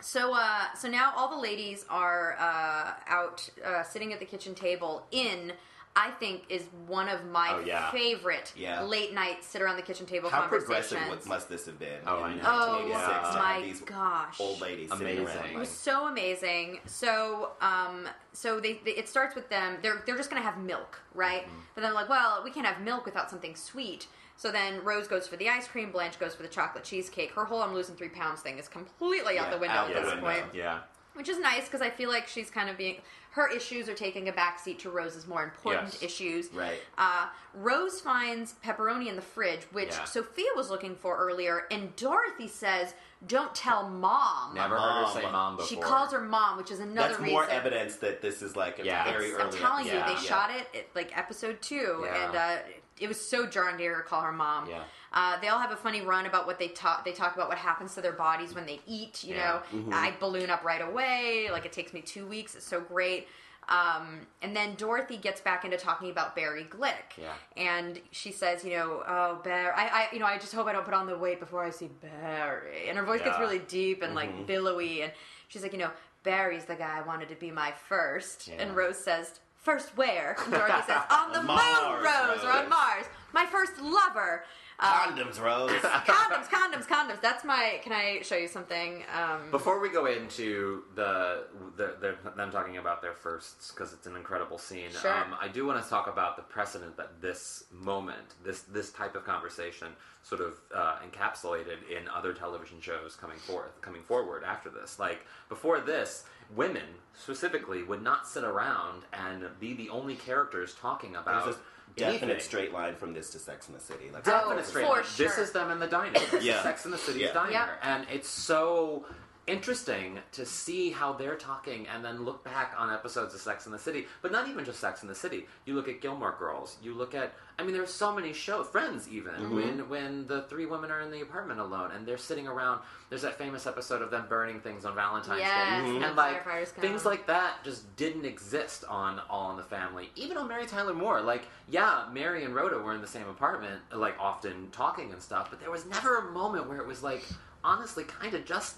So 0.00 0.34
uh 0.34 0.74
so 0.76 0.88
now 0.88 1.12
all 1.16 1.28
the 1.28 1.40
ladies 1.40 1.84
are 1.88 2.36
uh 2.38 2.92
out 3.06 3.48
uh 3.64 3.82
sitting 3.82 4.12
at 4.12 4.18
the 4.20 4.26
kitchen 4.26 4.54
table 4.54 5.06
in 5.10 5.52
I 5.96 6.10
think 6.12 6.44
is 6.48 6.62
one 6.86 7.08
of 7.08 7.24
my 7.26 7.48
Oh, 7.52 7.64
yeah. 7.66 7.90
favorite 7.90 8.52
Yeah. 8.56 8.82
late 8.84 9.12
night 9.12 9.42
sit 9.42 9.60
around 9.60 9.74
the 9.74 9.82
kitchen 9.82 10.06
table 10.06 10.30
How 10.30 10.42
conversations. 10.42 10.92
progressive 10.92 11.26
must 11.26 11.48
this 11.48 11.66
have 11.66 11.80
been 11.80 11.98
Oh, 12.06 12.20
I 12.22 12.30
in 12.32 12.38
know. 12.38 12.44
1986 12.44 13.18
Oh, 13.28 13.32
to 13.32 13.38
my 13.38 13.60
these 13.60 13.80
gosh. 13.80 14.40
old 14.40 14.60
ladies 14.60 14.90
sitting 14.92 15.06
Amazing. 15.18 15.26
around? 15.26 15.36
It 15.46 15.48
Like, 15.48 15.58
was 15.58 15.68
so 15.68 16.06
amazing. 16.06 16.78
So, 16.86 17.50
um, 17.60 18.08
so 18.32 18.60
they, 18.60 18.74
they 18.84 18.92
it 18.92 19.08
starts 19.08 19.34
with 19.34 19.48
them. 19.50 19.78
They're 19.82 20.00
they're 20.06 20.16
just 20.16 20.30
gonna 20.30 20.42
have 20.42 20.58
milk, 20.58 21.00
right? 21.12 21.42
Mm-hmm. 21.42 21.56
But 21.74 21.80
then 21.80 21.92
like, 21.92 22.08
well, 22.08 22.40
we 22.44 22.52
can't 22.52 22.66
have 22.66 22.80
milk 22.82 23.04
without 23.04 23.28
something 23.28 23.56
sweet. 23.56 24.06
So 24.40 24.50
then 24.50 24.82
Rose 24.82 25.06
goes 25.06 25.26
for 25.28 25.36
the 25.36 25.50
ice 25.50 25.68
cream. 25.68 25.90
Blanche 25.92 26.18
goes 26.18 26.34
for 26.34 26.42
the 26.42 26.48
chocolate 26.48 26.82
cheesecake. 26.82 27.32
Her 27.32 27.44
whole 27.44 27.60
"I'm 27.60 27.74
losing 27.74 27.94
three 27.94 28.08
pounds" 28.08 28.40
thing 28.40 28.56
is 28.58 28.68
completely 28.68 29.38
out 29.38 29.50
the 29.50 29.58
window 29.58 29.76
out 29.76 29.90
at 29.90 29.96
the 29.96 30.00
this 30.00 30.10
window. 30.14 30.26
point, 30.30 30.44
Yeah, 30.54 30.78
which 31.12 31.28
is 31.28 31.38
nice 31.38 31.66
because 31.66 31.82
I 31.82 31.90
feel 31.90 32.08
like 32.08 32.26
she's 32.26 32.48
kind 32.48 32.70
of 32.70 32.78
being 32.78 33.02
her 33.32 33.48
issues 33.48 33.86
are 33.90 33.94
taking 33.94 34.30
a 34.30 34.32
backseat 34.32 34.78
to 34.78 34.88
Rose's 34.90 35.26
more 35.26 35.44
important 35.44 35.92
Yes. 35.92 36.02
issues. 36.02 36.48
Right. 36.54 36.80
Uh, 36.96 37.26
Rose 37.54 38.00
finds 38.00 38.54
pepperoni 38.64 39.08
in 39.08 39.14
the 39.14 39.22
fridge, 39.22 39.60
which 39.72 39.90
Yeah. 39.90 40.04
Sophia 40.04 40.48
was 40.56 40.70
looking 40.70 40.96
for 40.96 41.18
earlier, 41.18 41.66
and 41.70 41.94
Dorothy 41.96 42.48
says, 42.48 42.94
"Don't 43.26 43.54
tell 43.54 43.86
mom." 43.90 44.54
never 44.54 44.78
heard 44.78 45.04
her 45.06 45.12
say 45.20 45.30
mom 45.30 45.56
before. 45.56 45.68
She 45.68 45.76
calls 45.76 46.12
her 46.12 46.20
mom, 46.22 46.56
which 46.56 46.70
is 46.70 46.80
another 46.80 47.08
That's 47.10 47.20
reason. 47.20 47.34
more 47.34 47.44
evidence 47.48 47.96
that 47.96 48.22
this 48.22 48.40
is 48.40 48.56
like 48.56 48.78
a 48.78 48.84
Yeah. 48.86 49.04
very 49.04 49.26
It's- 49.26 49.34
early 49.38 49.58
I'm 49.58 49.62
telling 49.62 49.84
you, 49.86 49.92
Yeah. 49.92 50.06
they 50.06 50.12
Yeah. 50.14 50.18
shot 50.20 50.50
it 50.50 50.66
at 50.74 50.86
like 50.96 51.14
episode 51.16 51.60
two, 51.60 52.00
Yeah. 52.06 52.24
and 52.24 52.36
uh, 52.36 52.56
it 53.00 53.08
was 53.08 53.20
so 53.20 53.46
jarring 53.46 53.76
to 53.78 53.82
hear 53.82 53.94
her 53.96 54.02
call 54.02 54.20
her 54.22 54.32
mom. 54.32 54.68
Yeah. 54.68 54.82
Uh, 55.12 55.40
they 55.40 55.48
all 55.48 55.58
have 55.58 55.72
a 55.72 55.76
funny 55.76 56.02
run 56.02 56.26
about 56.26 56.46
what 56.46 56.58
they 56.58 56.68
talk. 56.68 57.04
They 57.04 57.12
talk 57.12 57.34
about 57.34 57.48
what 57.48 57.58
happens 57.58 57.94
to 57.96 58.00
their 58.00 58.12
bodies 58.12 58.54
when 58.54 58.66
they 58.66 58.80
eat. 58.86 59.24
You 59.24 59.34
Yeah. 59.34 59.60
know, 59.72 59.78
Mm-hmm. 59.78 59.92
I 59.94 60.12
balloon 60.20 60.50
up 60.50 60.62
right 60.64 60.80
away. 60.82 61.48
Like 61.50 61.64
it 61.66 61.72
takes 61.72 61.92
me 61.92 62.00
two 62.02 62.26
weeks. 62.26 62.54
It's 62.54 62.66
so 62.66 62.80
great. 62.80 63.26
Um, 63.68 64.26
and 64.42 64.56
then 64.56 64.74
Dorothy 64.76 65.16
gets 65.16 65.40
back 65.40 65.64
into 65.64 65.76
talking 65.76 66.10
about 66.10 66.34
Barry 66.34 66.64
Glick. 66.64 67.16
Yeah. 67.16 67.32
And 67.56 68.00
she 68.10 68.32
says, 68.32 68.64
you 68.64 68.72
know, 68.76 69.02
oh 69.06 69.40
Barry, 69.44 69.72
I, 69.76 69.86
I, 69.86 70.08
you 70.12 70.18
know, 70.18 70.26
I 70.26 70.38
just 70.38 70.52
hope 70.54 70.66
I 70.66 70.72
don't 70.72 70.84
put 70.84 70.94
on 70.94 71.06
the 71.06 71.16
weight 71.16 71.38
before 71.40 71.64
I 71.64 71.70
see 71.70 71.88
Barry. 72.00 72.88
And 72.88 72.98
her 72.98 73.04
voice 73.04 73.20
gets 73.22 73.38
really 73.38 73.60
deep 73.60 74.02
and 74.02 74.14
like 74.14 74.46
billowy. 74.46 75.02
And 75.02 75.12
she's 75.48 75.62
like, 75.62 75.72
you 75.72 75.78
know, 75.78 75.90
Barry's 76.24 76.64
the 76.64 76.74
guy 76.74 76.98
I 76.98 77.02
wanted 77.06 77.28
to 77.28 77.36
be 77.36 77.50
my 77.50 77.72
first. 77.88 78.48
Yeah. 78.48 78.56
And 78.62 78.74
Rose 78.76 78.98
says, 78.98 79.38
first 79.70 79.96
where? 79.96 80.36
Dorothy 80.50 80.82
says, 80.86 81.02
on 81.10 81.32
the 81.32 81.42
Mars, 81.42 81.62
moon, 81.62 82.02
Rose, 82.02 82.44
or 82.44 82.50
on 82.50 82.68
Mars. 82.68 83.06
My 83.32 83.46
first 83.46 83.80
lover. 83.80 84.44
Uh, 84.82 85.06
Condoms, 85.06 85.38
Rose. 85.40 85.70
condoms, 85.82 86.46
condoms, 86.48 86.86
condoms. 86.86 87.20
That's 87.20 87.44
my. 87.44 87.80
Can 87.82 87.92
I 87.92 88.22
show 88.22 88.36
you 88.36 88.48
something? 88.48 89.02
Um, 89.14 89.50
Before 89.50 89.78
we 89.78 89.90
go 89.90 90.06
into 90.06 90.84
the, 90.94 91.44
the, 91.76 91.94
the 92.00 92.30
them 92.36 92.50
talking 92.50 92.78
about 92.78 93.02
their 93.02 93.12
firsts, 93.12 93.70
because 93.72 93.92
it's 93.92 94.06
an 94.06 94.16
incredible 94.16 94.56
scene, 94.56 94.90
Sure. 94.90 95.12
um, 95.14 95.34
I 95.40 95.48
do 95.48 95.66
want 95.66 95.82
to 95.82 95.88
talk 95.88 96.06
about 96.06 96.36
the 96.36 96.42
precedent 96.42 96.96
that 96.96 97.20
this 97.20 97.64
moment, 97.72 98.34
this 98.42 98.62
this 98.62 98.90
type 98.90 99.14
of 99.14 99.24
conversation, 99.26 99.88
sort 100.22 100.40
of 100.40 100.54
uh, 100.74 100.96
encapsulated 101.06 101.78
in 101.90 102.08
other 102.08 102.32
television 102.32 102.80
shows 102.80 103.16
coming 103.16 103.38
forth, 103.38 103.78
coming 103.82 104.02
forward 104.02 104.44
after 104.44 104.70
this. 104.70 104.98
Like 104.98 105.26
before 105.50 105.80
this, 105.80 106.24
women 106.56 106.86
specifically 107.14 107.82
would 107.82 108.02
not 108.02 108.26
sit 108.26 108.44
around 108.44 109.02
and 109.12 109.44
be 109.60 109.74
the 109.74 109.90
only 109.90 110.14
characters 110.16 110.74
talking 110.80 111.16
about. 111.16 111.56
There's 111.96 112.08
a 112.10 112.12
definite 112.14 112.32
anything. 112.34 112.48
straight 112.48 112.72
line 112.72 112.94
from 112.96 113.12
this 113.14 113.30
to 113.30 113.38
Sex 113.38 113.68
in 113.68 113.74
the 113.74 113.80
City. 113.80 114.10
Like, 114.12 114.26
Oh, 114.28 114.30
Definite 114.30 114.66
straight 114.66 114.86
for 114.86 114.92
line. 114.94 115.04
This 115.16 115.38
is 115.38 115.52
them 115.52 115.70
in 115.70 115.78
the 115.78 115.86
diner. 115.86 116.18
Yeah. 116.40 116.62
Sex 116.62 116.84
in 116.84 116.90
the 116.90 116.98
City's 116.98 117.22
Yeah. 117.22 117.32
diner, 117.32 117.50
Yep. 117.52 117.68
and 117.82 118.06
it's 118.10 118.28
so. 118.28 119.06
Interesting 119.50 120.18
to 120.32 120.46
see 120.46 120.90
how 120.90 121.12
they're 121.12 121.36
talking 121.36 121.86
and 121.88 122.04
then 122.04 122.24
look 122.24 122.44
back 122.44 122.74
on 122.78 122.92
episodes 122.92 123.34
of 123.34 123.40
Sex 123.40 123.66
in 123.66 123.72
the 123.72 123.78
City. 123.78 124.06
But 124.22 124.32
not 124.32 124.48
even 124.48 124.64
just 124.64 124.80
Sex 124.80 125.02
in 125.02 125.08
the 125.08 125.14
City. 125.14 125.46
You 125.64 125.74
look 125.74 125.88
at 125.88 126.00
Gilmore 126.00 126.34
Girls. 126.38 126.76
You 126.82 126.94
look 126.94 127.14
at 127.14 127.32
I 127.58 127.62
mean 127.62 127.72
there's 127.74 127.92
so 127.92 128.14
many 128.14 128.32
shows 128.32 128.66
Friends 128.68 129.08
even 129.08 129.32
Mm-hmm. 129.34 129.54
when 129.54 129.88
when 129.88 130.26
the 130.26 130.42
three 130.42 130.66
women 130.66 130.90
are 130.90 131.00
in 131.00 131.10
the 131.10 131.20
apartment 131.20 131.60
alone 131.60 131.90
and 131.94 132.06
they're 132.06 132.16
sitting 132.18 132.46
around 132.48 132.80
there's 133.10 133.22
that 133.22 133.36
famous 133.38 133.66
episode 133.66 134.02
of 134.02 134.10
them 134.10 134.24
burning 134.28 134.60
things 134.60 134.84
on 134.84 134.94
Valentine's 134.94 135.40
Yes, 135.40 135.82
Day. 135.84 135.96
and 135.96 136.04
And 136.04 136.16
like 136.16 136.44
things 136.78 137.04
like 137.04 137.26
that 137.26 137.62
just 137.64 137.94
didn't 137.96 138.24
exist 138.24 138.84
on 138.88 139.20
All 139.28 139.50
in 139.50 139.56
the 139.56 139.62
Family. 139.64 140.10
Even 140.16 140.36
on 140.36 140.46
Mary 140.48 140.64
Tyler 140.66 140.94
Moore. 140.94 141.20
Like, 141.20 141.42
yeah, 141.68 142.06
Mary 142.12 142.44
and 142.44 142.54
Rhoda 142.54 142.78
were 142.78 142.94
in 142.94 143.00
the 143.00 143.06
same 143.06 143.28
apartment, 143.28 143.80
like 143.92 144.14
often 144.20 144.68
talking 144.70 145.12
and 145.12 145.20
stuff, 145.20 145.50
but 145.50 145.60
there 145.60 145.70
was 145.70 145.84
never 145.86 146.18
a 146.18 146.30
moment 146.30 146.68
where 146.68 146.78
it 146.78 146.86
was 146.86 147.02
like 147.02 147.24
honestly 147.64 148.04
kind 148.04 148.32
of 148.34 148.44
just 148.44 148.76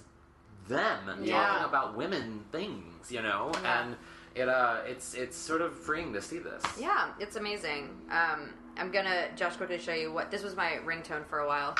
them 0.68 1.08
and 1.08 1.24
Yeah. 1.26 1.42
talking 1.46 1.64
about 1.64 1.96
women 1.96 2.44
things, 2.52 3.10
you 3.10 3.22
know? 3.22 3.50
Yeah. 3.62 3.82
And 3.82 3.96
it 4.34 4.48
uh 4.48 4.78
it's 4.86 5.14
it's 5.14 5.36
sort 5.36 5.60
of 5.60 5.78
freeing 5.78 6.12
to 6.14 6.22
see 6.22 6.38
this. 6.38 6.62
Yeah, 6.78 7.08
it's 7.18 7.36
amazing. 7.36 7.90
Um, 8.10 8.54
I'm 8.78 8.90
gonna 8.90 9.28
Josh 9.36 9.56
quickly 9.56 9.78
show 9.78 9.92
you 9.92 10.12
what 10.12 10.30
this 10.30 10.42
was 10.42 10.56
my 10.56 10.78
ringtone 10.86 11.26
for 11.26 11.40
a 11.40 11.46
while. 11.46 11.74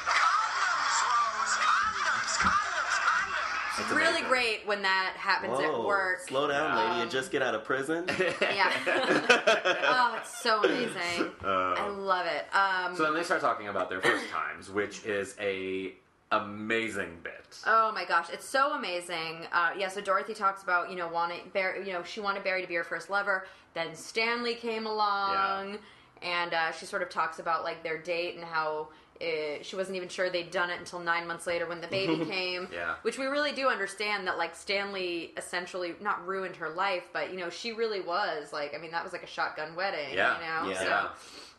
It's 3.79 3.91
really 3.91 4.21
great 4.29 4.67
when 4.67 4.83
that 4.83 5.15
happens 5.17 5.59
at 5.59 5.83
work. 5.83 6.21
slow 6.29 6.47
down, 6.47 6.77
lady. 6.77 6.97
You 6.99 7.03
Um, 7.05 7.09
just 7.11 7.31
get 7.33 7.41
out 7.41 7.55
of 7.55 7.65
prison. 7.65 8.05
Yeah. 8.43 8.71
oh, 9.89 10.19
it's 10.21 10.43
so 10.43 10.63
amazing. 10.63 11.31
I 11.43 11.89
love 11.89 12.27
it. 12.27 12.47
Um, 12.55 12.95
So 12.95 13.05
then 13.05 13.15
they 13.15 13.23
start 13.23 13.41
talking 13.41 13.69
about 13.69 13.89
their 13.89 14.01
first 14.03 14.29
times, 14.29 14.69
which 14.69 15.07
is 15.07 15.35
a 15.41 15.95
amazing 16.33 17.19
bit. 17.23 17.59
Oh 17.67 17.93
my 17.93 18.05
gosh, 18.05 18.29
it's 18.33 18.49
so 18.49 18.73
amazing. 18.73 19.47
Uh, 19.53 19.71
yeah, 19.79 19.89
so 19.89 20.01
Dorothy 20.01 20.35
talks 20.35 20.63
about 20.63 20.91
you 20.91 20.97
know 20.97 21.09
wanting 21.09 21.51
Barry, 21.53 21.87
you 21.87 21.93
know 21.93 22.03
she 22.03 22.21
wanted 22.21 22.43
Barry 22.43 22.63
to 22.63 22.69
be 22.69 22.75
her 22.75 22.85
first 22.85 23.11
lover. 23.11 23.47
Then 23.75 23.95
Stanley 23.95 24.55
came 24.55 24.87
along, 24.87 25.79
and 26.23 26.53
uh, 26.55 26.73
she 26.73 26.87
sort 26.87 27.03
of 27.03 27.11
talks 27.11 27.39
about 27.39 27.63
like 27.65 27.83
their 27.83 27.99
date 27.99 28.37
and 28.37 28.45
how 28.45 28.89
uh 29.21 29.63
she 29.63 29.77
wasn't 29.77 29.95
even 29.97 30.09
sure 30.09 30.31
they'd 30.31 30.51
done 30.51 30.69
it 30.71 30.79
until 30.81 30.99
nine 30.99 31.27
months 31.29 31.47
later 31.47 31.67
when 31.69 31.81
the 31.81 31.87
baby 31.87 32.25
came. 32.31 32.67
Yeah. 32.73 32.95
which 33.03 33.19
we 33.19 33.27
really 33.27 33.53
do 33.53 33.69
understand 33.69 34.27
that 34.27 34.39
like 34.39 34.57
Stanley 34.57 35.33
essentially 35.37 35.95
not 36.01 36.27
ruined 36.27 36.57
her 36.57 36.71
life, 36.71 37.05
but 37.13 37.31
you 37.31 37.39
know 37.39 37.51
she 37.51 37.73
really 37.73 38.01
was 38.01 38.53
like 38.53 38.75
I 38.75 38.79
mean 38.79 38.91
that 38.91 39.05
was 39.05 39.13
like 39.13 39.23
a 39.23 39.29
shotgun 39.29 39.77
wedding. 39.77 40.15
Yeah. 40.15 40.37
you 40.39 40.69
know. 40.71 40.73
Yeah. 40.73 41.09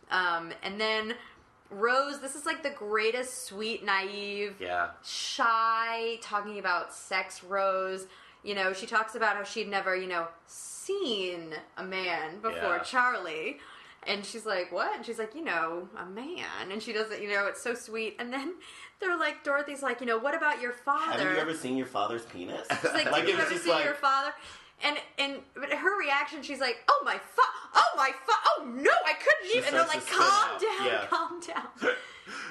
So, 0.09 0.17
um, 0.17 0.51
and 0.63 0.81
then. 0.81 1.13
Rose, 1.73 2.19
this 2.19 2.35
is 2.35 2.45
like 2.45 2.63
the 2.63 2.69
greatest, 2.71 3.45
sweet, 3.45 3.83
naive, 3.83 4.55
Yeah. 4.59 4.91
shy, 5.03 6.17
talking 6.21 6.59
about 6.59 6.93
sex 6.93 7.43
Rose. 7.43 8.07
You 8.43 8.55
know, 8.55 8.73
she 8.73 8.85
talks 8.85 9.15
about 9.15 9.35
how 9.37 9.43
she'd 9.43 9.69
never, 9.69 9.95
you 9.95 10.07
know, 10.07 10.27
seen 10.47 11.53
a 11.77 11.83
man 11.83 12.39
before 12.41 12.77
Yeah. 12.77 12.83
Charlie. 12.83 13.59
And 14.05 14.25
she's 14.25 14.45
like, 14.45 14.69
what? 14.73 14.93
And 14.95 15.05
she's 15.05 15.17
like, 15.17 15.33
you 15.33 15.43
know, 15.45 15.87
a 15.97 16.05
man. 16.05 16.71
And 16.71 16.83
she 16.83 16.91
doesn't, 16.91 17.21
you 17.21 17.29
know, 17.29 17.45
it's 17.47 17.61
so 17.63 17.73
sweet. 17.73 18.17
And 18.19 18.33
then 18.33 18.55
they're 18.99 19.17
like, 19.17 19.45
Dorothy's 19.45 19.81
like, 19.81 20.01
you 20.01 20.05
know, 20.05 20.17
what 20.17 20.35
about 20.35 20.59
your 20.61 20.73
father? 20.73 21.23
Have 21.23 21.33
you 21.35 21.39
ever 21.41 21.53
seen 21.53 21.77
your 21.77 21.85
father's 21.87 22.25
penis? 22.25 22.67
She's 22.81 22.91
like, 22.93 23.05
Like, 23.11 23.25
did 23.25 23.35
you 23.37 23.41
ever 23.41 23.57
seen 23.57 23.71
like- 23.73 23.85
your 23.85 23.93
father? 23.93 24.33
And 24.85 24.97
and 25.17 25.37
but 25.55 25.71
her 25.71 25.99
reaction, 25.99 26.41
she's 26.43 26.59
like, 26.59 26.77
"Oh 26.89 27.01
my 27.05 27.13
fa, 27.15 27.41
oh 27.75 27.93
my 27.95 28.11
fa, 28.25 28.33
oh 28.57 28.65
no, 28.73 28.91
I 29.05 29.13
couldn't 29.13 29.51
She 29.51 29.57
even." 29.57 29.69
And 29.69 29.77
they're 29.77 29.87
like, 29.87 30.05
"Calm 30.07 30.59
down, 30.59 30.87
Yeah. 30.87 31.05
calm 31.09 31.39
down." 31.39 31.67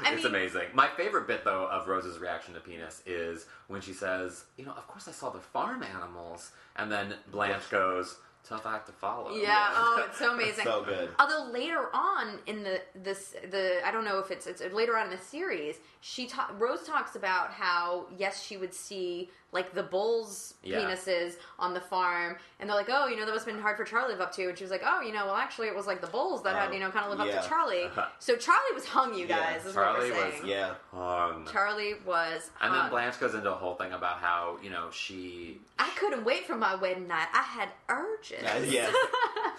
I 0.05 0.13
it's 0.13 0.17
mean- 0.25 0.27
amazing. 0.27 0.63
My 0.75 0.89
favorite 0.89 1.27
bit, 1.27 1.45
though, 1.45 1.67
of 1.67 1.89
Rose's 1.89 2.19
reaction 2.19 2.55
to 2.55 2.61
penis 2.61 3.03
is 3.07 3.47
when 3.69 3.81
she 3.81 3.93
says, 3.93 4.45
"You 4.57 4.65
know, 4.67 4.73
of 4.73 4.87
course 4.87 5.09
I 5.09 5.13
saw 5.13 5.31
the 5.31 5.41
farm 5.41 5.83
animals," 5.83 6.53
and 6.77 6.91
then 6.91 7.15
Blanche 7.31 7.67
goes, 7.71 8.17
"Tough 8.49 8.65
act 8.67 8.87
to 8.87 8.93
follow." 8.93 9.35
Yeah. 9.35 9.71
Oh, 9.75 10.05
it's 10.09 10.19
so 10.19 10.33
amazing. 10.33 10.65
so 10.65 10.83
good. 10.85 11.11
Although 11.19 11.51
later 11.51 11.89
on 11.95 12.39
in 12.47 12.63
the 12.63 12.81
this 12.95 13.35
the 13.51 13.87
I 13.87 13.91
don't 13.91 14.05
know 14.05 14.19
if 14.21 14.31
it's 14.31 14.47
it's 14.47 14.63
later 14.73 14.97
on 14.97 15.07
in 15.07 15.11
the 15.17 15.23
series, 15.23 15.77
she 16.05 16.27
ta- 16.27 16.51
Rose 16.59 16.83
talks 16.83 17.15
about 17.17 17.53
how 17.53 18.07
yes 18.19 18.45
she 18.45 18.57
would 18.57 18.75
see 18.75 19.31
like 19.53 19.73
the 19.75 19.83
bulls 19.83 20.55
Yeah. 20.65 20.79
penises 20.81 21.35
on 21.59 21.75
the 21.75 21.81
farm, 21.81 22.37
and 22.59 22.69
they're 22.69 22.77
like, 22.77 22.89
oh, 22.91 23.07
you 23.07 23.17
know, 23.19 23.27
that 23.27 23.33
must 23.33 23.45
have 23.45 23.55
been 23.55 23.63
hard 23.63 23.77
for 23.77 23.85
Charlie 23.85 24.07
to 24.15 24.19
live 24.19 24.21
up 24.23 24.33
to, 24.37 24.49
and 24.49 24.57
she 24.57 24.65
was 24.65 24.71
like, 24.71 24.81
oh, 24.85 25.03
you 25.03 25.13
know, 25.13 25.27
well 25.27 25.35
actually 25.37 25.69
it 25.69 25.77
was 25.77 25.87
like 25.87 26.01
the 26.01 26.07
bulls 26.07 26.43
that 26.43 26.57
had 26.57 26.71
Oh, 26.71 26.73
you 26.73 26.81
know 26.81 26.91
kind 26.91 27.05
of 27.05 27.17
live 27.19 27.21
up 27.29 27.43
to 27.43 27.49
Charlie. 27.49 27.85
So 28.19 28.35
Charlie 28.37 28.75
was 28.75 28.85
hung, 28.87 29.15
you 29.15 29.27
Yeah, 29.27 29.39
guys. 29.55 29.65
is 29.67 29.75
Charlie 29.75 30.11
was- 30.11 30.19
saying. 30.19 30.47
Yeah. 30.47 30.75
Hung. 30.93 31.47
Charlie 31.53 31.95
was. 32.07 32.51
And 32.61 32.75
then. 32.75 32.91
Blanche 32.91 33.21
goes 33.21 33.35
into 33.35 33.51
a 33.51 33.55
whole 33.55 33.75
thing 33.75 33.93
about 33.93 34.19
how 34.19 34.59
you 34.63 34.71
know 34.71 34.91
she 34.91 35.61
I 35.79 35.91
couldn't 35.97 36.25
wait 36.25 36.47
for 36.47 36.57
my 36.57 36.75
wedding 36.75 37.07
night. 37.07 37.29
I 37.33 37.43
had 37.43 37.69
urges. 37.89 38.43
Yeah. 38.73 38.91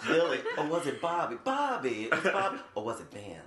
Billy. 0.06 0.40
Or 0.58 0.66
was 0.66 0.86
it 0.86 1.00
Bobby? 1.00 1.36
Bobby. 1.42 2.04
It 2.04 2.10
was 2.24 2.32
Bobby. 2.32 2.58
Or 2.74 2.84
was 2.84 3.00
it 3.00 3.10
Ben? 3.10 3.40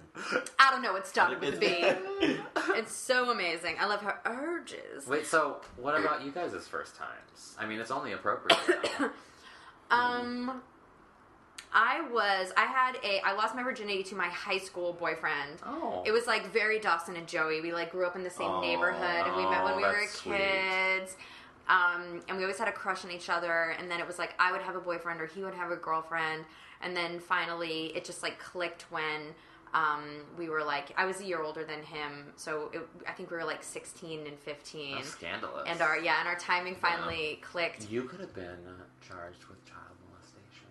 I 0.60 0.71
don't 0.71 0.82
know. 0.82 0.95
It 0.95 1.06
started 1.08 1.39
with 1.41 1.56
a 1.56 1.58
B. 1.58 1.65
It's- 1.67 2.39
It's 2.76 2.93
so 2.93 3.32
amazing. 3.32 3.76
I 3.80 3.86
love 3.86 4.02
her 4.02 4.19
urges. 4.26 5.08
wait. 5.08 5.26
So 5.26 5.62
what 5.78 6.00
about 6.00 6.23
you 6.23 6.32
guys' 6.32 6.67
first 6.67 6.95
times? 6.95 7.56
I 7.60 7.65
mean, 7.65 7.80
it's 7.80 7.91
only 7.91 8.13
appropriate. 8.13 8.60
now. 9.00 9.10
Um, 9.89 10.62
I 11.73 12.02
was. 12.12 12.52
I 12.58 12.65
had 12.65 12.97
a. 13.04 13.21
I 13.26 13.34
lost 13.34 13.56
my 13.56 13.63
virginity 13.63 14.04
to 14.04 14.15
my 14.15 14.28
high 14.28 14.58
school 14.58 14.91
boyfriend. 14.93 15.62
Oh. 15.65 16.04
It 16.06 16.12
was 16.12 16.28
like 16.28 16.52
very 16.52 16.80
Dawson 16.80 17.15
and 17.15 17.26
Joey. 17.28 17.62
We 17.62 17.71
like 17.73 17.91
grew 17.91 18.06
up 18.06 18.15
in 18.17 18.23
the 18.23 18.30
same 18.30 18.47
Aw. 18.50 18.62
neighborhood, 18.62 19.28
and 19.28 19.36
we 19.38 19.43
met 19.43 19.63
when 19.63 19.73
Oh, 19.73 19.78
we 19.78 19.84
were 19.84 19.93
that's 19.93 20.12
sweet. 20.19 20.38
kids. 20.38 21.15
Um, 21.68 22.22
and 22.28 22.38
we 22.38 22.44
always 22.44 22.58
had 22.58 22.68
a 22.68 22.72
crush 22.74 23.04
on 23.04 23.12
each 23.12 23.30
other. 23.30 23.76
And 23.78 23.90
then 23.92 24.00
it 24.00 24.08
was 24.08 24.18
like 24.18 24.34
I 24.40 24.52
would 24.52 24.62
have 24.62 24.76
a 24.76 24.82
boyfriend 24.82 25.22
or 25.22 25.26
he 25.28 25.44
would 25.44 25.54
have 25.54 25.72
a 25.72 25.76
girlfriend. 25.76 26.46
And 26.82 26.96
then 26.96 27.20
finally, 27.20 27.88
it 27.96 28.06
just 28.06 28.24
like 28.24 28.40
clicked 28.40 28.84
when 28.92 29.34
um, 29.74 30.04
we 30.38 30.50
were 30.50 30.64
like 30.64 30.92
I 30.98 31.06
was 31.06 31.20
a 31.22 31.26
year 31.26 31.42
older 31.42 31.64
than 31.64 31.84
him, 31.84 32.32
so 32.36 32.70
it, 32.74 32.82
I 33.08 33.12
think 33.12 33.30
we 33.32 33.38
were 33.38 33.44
like 33.44 33.64
sixteen 33.64 34.26
and 34.26 34.40
fifteen. 34.40 34.96
That's 34.96 35.10
scandalous. 35.10 35.66
and 35.68 35.82
our 35.82 35.98
yeah, 36.00 36.20
and 36.20 36.28
our 36.28 36.38
timing 36.38 36.76
finally 36.76 37.40
clicked. 37.42 37.90
you 37.90 38.04
could 38.04 38.20
have 38.20 38.34
been 38.34 38.46
uh, 38.46 38.72
charged 39.06 39.44
with 39.46 39.64
child 39.66 39.84
molestation. 40.10 40.68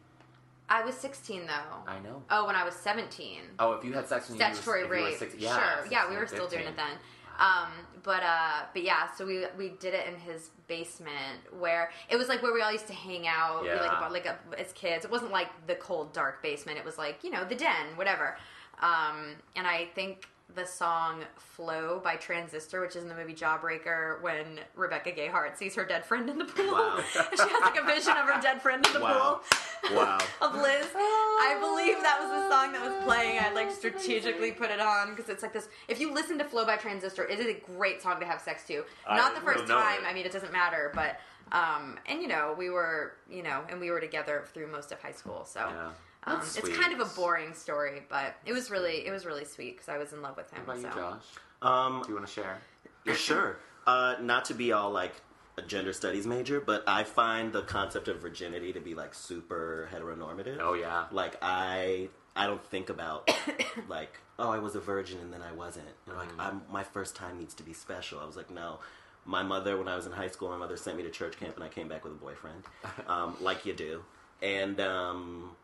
I 0.69 0.85
was 0.85 0.97
16 0.97 1.47
though. 1.47 1.53
I 1.87 1.99
know. 2.01 2.23
Oh, 2.31 2.47
when 2.47 2.57
I 2.57 2.65
was 2.65 2.75
17. 2.75 3.43
Oh, 3.59 3.73
if 3.73 3.85
you 3.85 3.93
had 3.93 4.09
sex 4.09 4.29
when 4.29 4.39
Statutory 4.39 4.83
you 4.83 4.89
were, 4.89 4.95
if 4.97 5.21
you 5.21 5.27
were 5.27 5.27
rape. 5.27 5.35
yeah, 5.39 5.77
sure. 5.77 5.87
Yeah, 5.93 6.11
we 6.11 6.17
were 6.17 6.27
still 6.27 6.49
doing 6.49 6.67
it 6.67 6.77
then. 6.77 6.99
Um, 7.39 7.69
but 8.03 8.23
uh, 8.23 8.63
but 8.73 8.83
yeah, 8.83 9.13
so 9.17 9.27
we 9.27 9.45
we 9.59 9.71
did 9.79 9.95
it 9.95 10.09
in 10.09 10.17
his 10.17 10.51
basement 10.69 11.41
where 11.59 11.91
it 12.09 12.17
was 12.17 12.29
like 12.29 12.43
where 12.43 12.53
we 12.53 12.61
all 12.63 12.73
used 12.73 12.87
to 12.87 12.93
hang 12.93 13.27
out. 13.27 13.63
We, 13.63 13.71
like 13.71 13.97
about 13.99 14.13
like 14.13 14.27
a, 14.27 14.37
as 14.59 14.73
kids. 14.73 15.05
It 15.05 15.11
wasn't 15.11 15.33
like 15.33 15.49
the 15.67 15.75
cold 15.77 16.13
dark 16.13 16.43
basement. 16.43 16.79
It 16.79 16.85
was 16.85 16.99
like 16.99 17.23
you 17.23 17.31
know 17.31 17.45
the 17.45 17.55
den, 17.55 17.97
whatever. 17.97 18.37
Um, 18.81 19.37
and 19.55 19.67
I 19.67 19.89
think 19.95 20.29
the 20.55 20.65
song 20.65 21.25
"Flow" 21.37 22.01
by 22.03 22.17
Transister, 22.17 22.81
which 22.81 22.95
is 22.97 23.03
in 23.03 23.09
the 23.09 23.15
movie 23.15 23.35
Jawbreaker, 23.35 24.21
when 24.23 24.61
Rebecca 24.75 25.11
Gayheart 25.13 25.57
sees 25.57 25.75
her 25.75 25.85
dead 25.85 26.05
friend 26.05 26.31
in 26.31 26.39
the 26.39 26.45
pool. 26.45 26.73
Wow. 26.73 27.01
she 27.13 27.19
has 27.19 27.61
like 27.63 27.77
a 27.77 27.85
vision 27.85 28.13
of 28.17 28.27
her 28.29 28.41
dead 28.41 28.63
friend 28.63 28.87
in 28.87 28.93
the 28.93 29.01
Wow. 29.01 29.41
pool. 29.83 29.97
Wow. 29.97 30.19
of 30.41 30.55
Liz. 30.55 30.87
I 30.95 31.57
believe 31.61 32.01
that 32.03 32.19
was 32.21 32.31
the 32.31 32.49
song 32.51 32.73
that 32.73 32.83
was 32.83 33.05
playing. 33.05 33.39
I 33.41 33.53
like 33.53 33.71
strategically 33.73 34.53
put 34.53 34.71
it 34.71 34.81
on 34.81 35.15
because 35.15 35.29
it's 35.29 35.43
like 35.43 35.53
this. 35.53 35.69
If 35.89 36.01
you 36.01 36.15
listen 36.15 36.39
to 36.39 36.45
"Flow" 36.45 36.65
by 36.65 36.77
Transister, 36.77 37.29
it 37.31 37.41
is 37.41 37.47
a 37.47 37.55
great 37.77 38.01
song 38.01 38.21
to 38.21 38.27
have 38.27 38.41
sex 38.41 38.65
to. 38.69 38.85
I 39.07 39.17
Not 39.17 39.35
the 39.35 39.41
first 39.41 39.67
time. 39.67 40.03
it. 40.05 40.07
I 40.07 40.15
mean, 40.15 40.25
it 40.27 40.33
doesn't 40.33 40.53
matter, 40.53 40.93
but 40.95 41.21
um, 41.53 41.99
and 42.07 42.23
you 42.23 42.29
know, 42.29 42.55
we 42.57 42.71
were, 42.71 43.13
you 43.31 43.43
know, 43.43 43.63
and 43.69 43.81
we 43.81 43.91
were 43.91 44.01
together 44.01 44.45
through 44.55 44.71
most 44.71 44.91
of 44.93 45.01
high 45.03 45.13
school. 45.13 45.45
So 45.45 45.61
Yeah. 45.61 45.91
Um, 46.27 46.39
That's 46.39 46.57
it's 46.57 46.77
kind 46.77 46.93
of 46.93 47.01
a 47.01 47.15
boring 47.15 47.55
story, 47.55 48.03
but 48.09 48.35
it 48.45 48.53
was 48.53 48.71
really, 48.71 49.07
it 49.07 49.11
was 49.11 49.25
really 49.25 49.45
sweet 49.45 49.77
because 49.77 49.89
I 49.89 49.99
was 49.99 50.13
in 50.13 50.23
love 50.23 50.37
with 50.37 50.51
him. 50.53 50.63
What 50.65 50.79
about 50.79 50.95
so. 50.95 50.99
you, 50.99 51.05
Josh? 51.05 51.23
Um, 51.63 52.03
Do 52.03 52.09
you 52.09 52.15
want 52.15 52.27
to 52.27 52.33
share? 52.33 52.59
Yeah, 53.05 53.15
sure. 53.15 53.59
Uh, 53.87 54.17
not 54.21 54.45
to 54.47 54.55
be 54.55 54.73
all 54.73 54.91
like 54.91 55.13
a 55.57 55.63
gender 55.63 55.93
studies 55.93 56.27
major, 56.27 56.61
but 56.61 56.83
I 56.87 57.05
find 57.05 57.53
the 57.53 57.63
concept 57.63 58.09
of 58.09 58.21
virginity 58.21 58.73
to 58.73 58.81
be 58.81 58.95
like 58.95 59.15
super 59.15 59.89
heteronormative. 59.93 60.59
Oh 60.61 60.75
yeah. 60.75 61.05
Like 61.11 61.37
I, 61.41 62.09
I 62.35 62.47
don't 62.47 62.65
think 62.65 62.91
about 62.91 63.31
like, 63.89 64.19
oh, 64.39 64.51
I 64.51 64.59
was 64.59 64.75
a 64.75 64.81
virgin 64.81 65.19
and 65.21 65.33
then 65.33 65.43
I 65.43 65.53
wasn't. 65.53 65.87
You 66.07 66.13
know, 66.13 66.19
like 66.19 66.29
I'm, 66.39 66.63
my 66.71 66.83
first 66.83 67.15
time 67.17 67.39
needs 67.39 67.55
to 67.55 67.63
be 67.63 67.73
special. 67.73 68.19
I 68.21 68.27
was 68.27 68.37
like, 68.37 68.51
no. 68.51 68.81
My 69.29 69.43
mother, 69.43 69.77
when 69.77 69.89
I 69.89 69.97
was 69.97 70.07
in 70.07 70.13
high 70.13 70.29
school, 70.29 70.51
my 70.51 70.57
mother 70.57 70.77
sent 70.77 70.97
me 70.97 71.03
to 71.03 71.11
church 71.11 71.37
camp, 71.37 71.57
and 71.57 71.65
I 71.65 71.69
came 71.69 71.89
back 71.89 72.05
with 72.05 72.13
a 72.13 72.17
boyfriend, 72.17 72.63
um, 73.09 73.37
like 73.41 73.67
you 73.67 73.73
do. 73.73 74.05
And 74.41 74.79
um, 74.81 75.57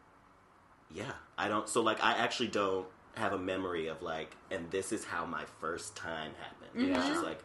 yeah, 0.95 1.13
I 1.39 1.49
don't. 1.49 1.69
So 1.69 1.83
like, 1.83 2.03
I 2.03 2.13
actually 2.19 2.49
don't 2.49 2.87
have 3.15 3.33
a 3.33 3.39
memory 3.39 3.89
of 3.89 4.03
like, 4.03 4.35
and 4.51 4.71
this 4.71 4.93
is 4.93 5.05
how 5.05 5.25
my 5.27 5.45
first 5.61 5.97
time 5.97 6.33
happened. 6.41 6.71
Yeah. 6.91 6.97
It's 6.99 7.07
Yeah. 7.07 7.13
just 7.15 7.25
like 7.25 7.41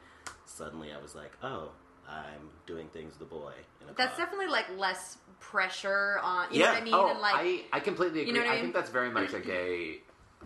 suddenly 0.46 0.92
I 0.94 1.02
was 1.02 1.16
like, 1.16 1.32
oh, 1.44 1.72
I'm 2.08 2.50
doing 2.66 2.88
things 2.90 3.18
the 3.18 3.26
boy. 3.26 3.54
In 3.82 3.90
a 3.90 3.94
That's 3.94 4.16
car. 4.16 4.26
definitely 4.26 4.48
like 4.48 4.66
less 4.78 5.18
pressure 5.40 6.20
on. 6.24 6.54
You 6.54 6.60
Yeah. 6.60 6.66
know 6.68 6.72
what 6.74 6.82
I 6.82 6.86
mean? 6.86 6.94
Oh, 6.94 7.10
and 7.10 7.20
like, 7.20 7.36
I, 7.36 7.62
I 7.74 7.80
completely 7.80 8.22
agree. 8.22 8.34
You 8.34 8.40
know 8.40 8.46
what 8.46 8.50
I 8.50 8.52
I 8.52 8.56
mean? 8.56 8.62
think 8.64 8.74
that's 8.76 8.90
very 8.90 9.10
much 9.12 9.34
a 9.34 9.40
gay. 9.54 9.98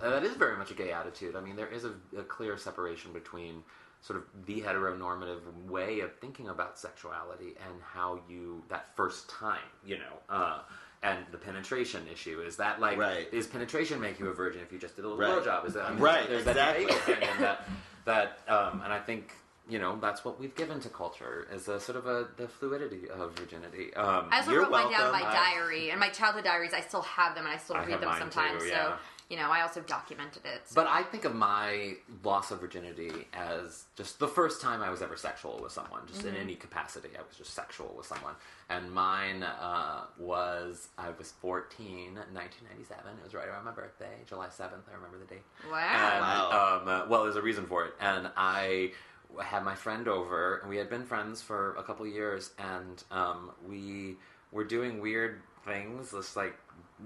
Uh, 0.02 0.10
that 0.10 0.24
is 0.24 0.36
very 0.36 0.58
much 0.58 0.72
a 0.72 0.74
gay 0.74 0.92
attitude. 0.92 1.36
I 1.36 1.42
mean, 1.42 1.56
there 1.56 1.68
is 1.68 1.84
a, 1.86 1.94
a 2.18 2.24
clear 2.24 2.58
separation 2.58 3.12
between 3.14 3.64
sort 4.02 4.18
of 4.18 4.26
the 4.48 4.62
heteronormative 4.62 5.42
way 5.68 6.00
of 6.00 6.16
thinking 6.20 6.48
about 6.48 6.80
sexuality 6.80 7.54
and 7.64 7.80
how 7.84 8.20
you 8.28 8.64
that 8.70 8.96
first 8.96 9.30
time, 9.30 9.60
you 9.86 9.98
know. 9.98 10.18
Uh, 10.30 10.60
and 11.04 11.18
the 11.32 11.38
penetration 11.38 12.04
issue 12.12 12.42
is 12.42 12.58
that 12.58 12.80
like 12.80 12.98
Right. 12.98 13.28
is 13.32 13.48
penetration 13.48 14.00
make 14.00 14.20
you 14.20 14.28
a 14.28 14.34
virgin 14.34 14.62
if 14.62 14.72
you 14.72 14.78
just 14.78 14.96
did 14.96 15.06
a 15.06 15.08
little 15.08 15.22
Right. 15.22 15.44
blowjob? 15.44 15.66
Is 15.66 15.74
that 15.74 15.86
I 15.86 15.90
mean, 15.92 16.00
Right, 16.00 16.28
There's 16.30 16.46
exactly. 16.48 16.86
that 16.86 17.06
debate 17.06 17.24
and 17.30 17.44
that 17.44 17.68
that 18.06 18.40
um, 18.48 18.82
and 18.84 18.94
I 18.94 19.00
think 19.00 19.32
you 19.70 19.80
know 19.80 19.98
that's 20.02 20.26
what 20.26 20.40
we've 20.40 20.56
given 20.56 20.80
to 20.82 20.90
culture 20.90 21.48
is 21.52 21.68
a 21.68 21.80
sort 21.80 21.96
of 21.98 22.06
a 22.08 22.28
the 22.38 22.48
fluidity 22.48 23.10
of 23.10 23.34
virginity. 23.36 23.94
Um, 23.96 24.28
I 24.32 24.40
also 24.40 24.52
You're 24.52 24.62
wrote 24.64 24.72
mine 24.72 24.92
down 24.92 25.08
in 25.08 25.12
my 25.12 25.28
I- 25.28 25.34
diary 25.54 25.90
and 25.92 26.00
my 26.00 26.10
childhood 26.10 26.44
diaries. 26.44 26.74
I 26.74 26.82
still 26.82 27.04
have 27.04 27.36
them 27.36 27.46
and 27.46 27.54
I 27.54 27.58
still 27.58 27.78
I 27.78 27.86
read 27.86 28.00
them 28.02 28.10
mine 28.10 28.20
sometimes. 28.20 28.64
too, 28.64 28.70
So 28.70 28.76
yeah. 28.76 28.98
You 29.32 29.38
know, 29.38 29.50
I 29.50 29.62
also 29.62 29.80
documented 29.80 30.46
it. 30.46 30.68
so- 30.68 30.76
But 30.76 30.88
I 30.88 31.04
think 31.04 31.24
of 31.24 31.34
my 31.34 31.94
loss 32.22 32.52
of 32.52 32.60
virginity 32.60 33.28
as 33.34 33.86
just 33.96 34.20
the 34.20 34.28
first 34.28 34.60
time 34.62 34.82
I 34.82 34.90
was 34.90 35.02
ever 35.02 35.16
sexual 35.16 35.58
with 35.64 35.72
someone, 35.72 36.02
just 36.06 36.26
in 36.26 36.36
any 36.36 36.56
capacity. 36.56 37.08
I 37.18 37.22
was 37.26 37.38
just 37.38 37.54
sexual 37.54 37.94
with 37.96 38.06
someone. 38.06 38.34
And 38.70 38.92
mine 38.92 39.44
uh, 39.44 40.02
was, 40.20 40.90
I 40.98 41.12
was 41.18 41.32
14, 41.42 42.14
1997. 42.16 43.06
It 43.20 43.24
was 43.24 43.34
right 43.34 43.48
around 43.48 43.64
my 43.64 43.72
birthday, 43.72 44.18
July 44.28 44.48
7th. 44.48 44.84
I 44.92 44.96
remember 44.96 45.18
the 45.18 45.26
date. 45.34 45.44
Wow. 45.72 45.78
And, 45.78 46.22
Wow. 46.22 46.80
Um, 46.82 46.88
uh, 46.90 47.06
well, 47.08 47.24
there's 47.24 47.38
a 47.38 47.42
reason 47.42 47.66
for 47.68 47.86
it. 47.86 47.94
And 48.02 48.30
I 48.36 48.92
had 49.42 49.64
my 49.64 49.76
friend 49.76 50.10
over, 50.10 50.58
and 50.58 50.70
we 50.70 50.76
had 50.76 50.90
been 50.90 51.06
friends 51.06 51.42
for 51.42 51.74
a 51.76 51.84
couple 51.84 52.06
years, 52.06 52.52
and 52.60 53.02
um, 53.12 53.52
we 53.66 54.18
were 54.52 54.66
doing 54.66 55.00
weird 55.00 55.42
things. 55.66 56.12
Just 56.12 56.36
like 56.36 56.54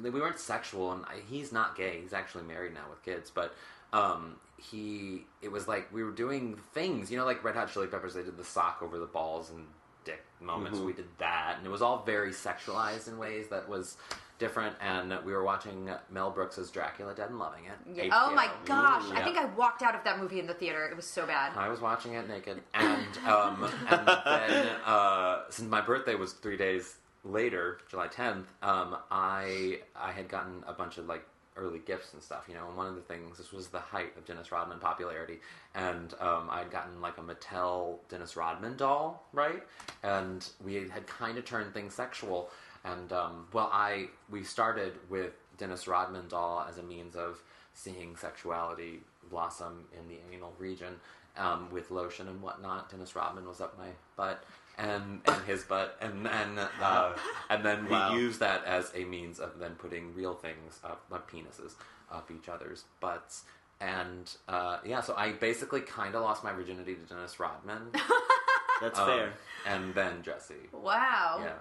we 0.01 0.09
weren't 0.09 0.39
sexual, 0.39 0.91
and 0.91 1.03
I, 1.05 1.19
he's 1.29 1.51
not 1.51 1.75
gay. 1.75 1.99
He's 2.01 2.13
actually 2.13 2.43
married 2.43 2.73
now 2.73 2.85
with 2.89 3.03
kids, 3.03 3.31
but. 3.33 3.53
Um, 3.93 4.35
he, 4.57 5.21
it 5.41 5.51
was 5.51 5.67
like 5.69 5.93
we 5.93 6.03
were 6.03 6.11
doing 6.11 6.57
things, 6.73 7.09
you 7.11 7.17
know, 7.17 7.23
like 7.25 7.43
Red 7.43 7.55
Hot 7.55 7.71
Chili 7.71 7.87
Peppers. 7.87 8.13
They 8.13 8.23
did 8.23 8.35
the 8.35 8.43
sock 8.43 8.79
over 8.81 8.99
the 8.99 9.05
balls 9.05 9.51
and 9.51 9.65
dick 10.03 10.23
moments. 10.41 10.79
We 10.79 10.91
did 10.93 11.05
that, 11.19 11.55
and 11.57 11.65
it 11.65 11.69
was 11.69 11.81
all 11.81 12.03
very 12.05 12.31
sexualized 12.31 13.07
in 13.07 13.17
ways 13.17 13.47
that 13.49 13.69
was 13.69 13.95
different. 14.39 14.75
And 14.81 15.13
we 15.25 15.31
were 15.33 15.43
watching 15.43 15.89
Mel 16.09 16.31
Brooks's 16.31 16.71
Dracula 16.71 17.13
Dead 17.13 17.29
and 17.29 17.39
loving 17.39 17.65
it. 17.65 18.05
Yeah. 18.05 18.09
Oh 18.13 18.33
my 18.33 18.49
gosh! 18.65 19.03
I 19.11 19.19
Yeah. 19.19 19.23
think 19.25 19.37
I 19.37 19.45
walked 19.45 19.81
out 19.81 19.95
of 19.95 20.03
that 20.03 20.19
movie 20.19 20.39
in 20.39 20.47
the 20.47 20.53
theater. 20.55 20.85
It 20.85 20.95
was 20.95 21.05
so 21.07 21.25
bad. 21.25 21.55
I 21.55 21.69
was 21.69 21.79
watching 21.79 22.13
it 22.13 22.27
naked, 22.27 22.61
and 22.73 23.17
um, 23.27 23.69
and 23.89 24.07
then 24.07 24.67
uh, 24.85 25.43
since 25.49 25.69
my 25.69 25.81
birthday 25.81 26.15
was 26.15 26.33
three 26.33 26.57
days 26.57 26.95
later, 27.25 27.79
July 27.89 28.07
tenth, 28.07 28.47
um, 28.61 28.95
I 29.11 29.79
I 29.95 30.11
had 30.11 30.29
gotten 30.29 30.63
a 30.67 30.73
bunch 30.73 30.97
of 30.97 31.07
like 31.07 31.25
early 31.57 31.79
gifts 31.79 32.13
and 32.13 32.21
stuff, 32.21 32.45
you 32.47 32.53
know. 32.53 32.67
And 32.67 32.77
one 32.77 32.87
of 32.87 32.95
the 32.95 33.01
things 33.01 33.37
this 33.37 33.51
was 33.51 33.67
the 33.67 33.79
height 33.79 34.15
of 34.17 34.25
Dennis 34.25 34.51
Rodman 34.51 34.79
popularity, 34.79 35.39
and 35.73 36.13
um, 36.19 36.49
I 36.49 36.59
had 36.59 36.71
gotten 36.71 37.01
like 37.01 37.17
a 37.17 37.21
Mattel 37.21 37.97
Dennis 38.09 38.37
Rodman 38.37 38.77
doll, 38.77 39.27
right? 39.33 39.63
And 40.03 40.47
we 40.63 40.75
had 40.75 41.07
kind 41.07 41.37
of 41.37 41.45
turned 41.45 41.73
things 41.73 41.93
sexual, 41.93 42.49
and 42.83 43.11
um, 43.11 43.47
well, 43.51 43.69
I 43.73 44.07
we 44.29 44.43
started 44.43 44.93
with 45.09 45.33
Dennis 45.57 45.87
Rodman 45.87 46.27
doll 46.27 46.65
as 46.69 46.77
a 46.77 46.83
means 46.83 47.15
of 47.15 47.41
seeing 47.73 48.15
sexuality 48.15 49.01
blossom 49.29 49.85
in 49.97 50.07
the 50.07 50.19
anal 50.33 50.53
region 50.59 50.95
um, 51.37 51.69
with 51.71 51.91
lotion 51.91 52.27
and 52.27 52.41
whatnot. 52.41 52.89
Dennis 52.89 53.15
Rodman 53.15 53.47
was 53.47 53.59
up 53.59 53.77
my 53.77 53.87
butt 54.15 54.43
and 54.77 55.21
and 55.25 55.45
his 55.45 55.63
butt, 55.63 55.97
and 56.01 56.25
then 56.25 56.59
uh, 56.81 57.13
and 57.49 57.63
then 57.63 57.85
we 57.85 57.91
Wow. 57.91 58.13
used 58.15 58.39
that 58.39 58.63
as 58.65 58.91
a 58.95 59.05
means 59.05 59.39
of 59.39 59.59
then 59.59 59.75
putting 59.75 60.13
real 60.13 60.33
things 60.33 60.79
up, 60.83 61.03
like 61.09 61.29
penises, 61.29 61.73
up 62.11 62.29
each 62.31 62.49
other's 62.49 62.85
butts. 62.99 63.43
And 63.81 64.31
uh, 64.47 64.77
yeah, 64.85 65.01
so 65.01 65.15
I 65.15 65.33
basically 65.33 65.81
kind 65.81 66.15
of 66.15 66.21
lost 66.21 66.43
my 66.43 66.53
virginity 66.53 66.95
to 66.95 67.01
Dennis 67.01 67.39
Rodman. 67.39 67.91
That's 68.81 68.99
um, 68.99 69.07
fair. 69.07 69.33
And 69.65 69.93
then 69.93 70.21
Jesse. 70.23 70.55
Wow. 70.71 71.39
Yeah, 71.41 71.53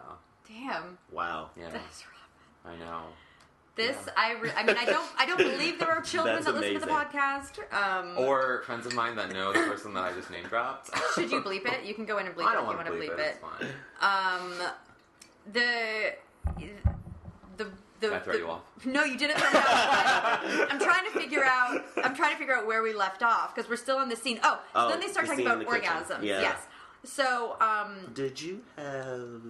Damn. 0.48 0.98
Wow. 1.12 1.50
yeah, 1.56 1.70
That's 1.70 2.04
I 2.64 2.76
know. 2.76 3.02
This 3.76 3.96
Yeah. 4.06 4.12
I 4.16 4.32
re- 4.34 4.52
I 4.56 4.62
mean 4.64 4.76
I 4.78 4.84
don't 4.84 5.08
I 5.18 5.26
don't 5.26 5.36
believe 5.38 5.78
there 5.80 5.90
are 5.90 6.00
children 6.14 6.36
That's 6.36 6.46
that 6.46 6.54
listen 6.54 6.74
to 6.74 6.80
the 6.80 6.86
podcast. 6.86 7.58
Um, 7.72 8.16
Or 8.18 8.62
friends 8.66 8.86
of 8.86 8.94
mine 8.94 9.16
that 9.16 9.32
know 9.32 9.52
the 9.52 9.60
person 9.60 9.94
that 9.94 10.04
I 10.04 10.12
just 10.12 10.30
name 10.30 10.44
dropped. 10.44 10.90
should 11.14 11.30
you 11.32 11.40
bleep 11.40 11.66
it? 11.66 11.84
You 11.84 11.94
can 11.94 12.04
go 12.04 12.18
in 12.18 12.26
and 12.26 12.36
bleep 12.36 12.44
I 12.46 12.52
it 12.52 12.54
don't 12.54 12.64
if 12.66 12.70
you 12.70 12.76
want 12.76 12.88
want 12.90 13.00
to 13.00 13.06
to 13.08 13.12
bleep, 13.12 13.16
bleep 13.16 13.18
it. 13.18 13.20
it. 13.20 13.36
It's 13.60 13.70
fine. 14.00 14.40
Um, 14.40 14.52
the 15.52 16.12
the 17.56 17.66
the, 18.00 18.14
I 18.14 18.18
throw 18.20 18.32
the- 18.34 18.38
you 18.40 18.48
off? 18.50 18.62
No, 18.84 19.02
you 19.04 19.16
didn't 19.16 19.38
throw 19.38 19.50
me 19.50 19.58
off. 19.58 20.70
I'm 20.70 20.78
trying 20.78 21.04
to 21.06 21.10
figure 21.18 21.44
out. 21.44 21.82
I'm 22.02 22.14
trying 22.14 22.32
to 22.32 22.38
figure 22.38 22.54
out 22.54 22.66
where 22.66 22.82
we 22.82 22.92
left 22.92 23.22
off 23.22 23.54
because 23.54 23.68
we're 23.70 23.76
still 23.76 23.96
on 23.96 24.08
the 24.08 24.16
scene. 24.16 24.38
Oh, 24.42 24.60
so 24.74 24.80
Oh, 24.80 24.88
then 24.90 25.00
they 25.00 25.06
start 25.08 25.26
the 25.26 25.32
talking 25.32 25.46
about 25.46 25.58
the 25.60 25.64
orgasms. 25.64 26.22
Yeah. 26.22 26.40
Yes. 26.42 26.58
So, 27.04 27.56
um, 27.60 28.10
Did 28.14 28.40
you 28.40 28.62
have? 28.76 29.42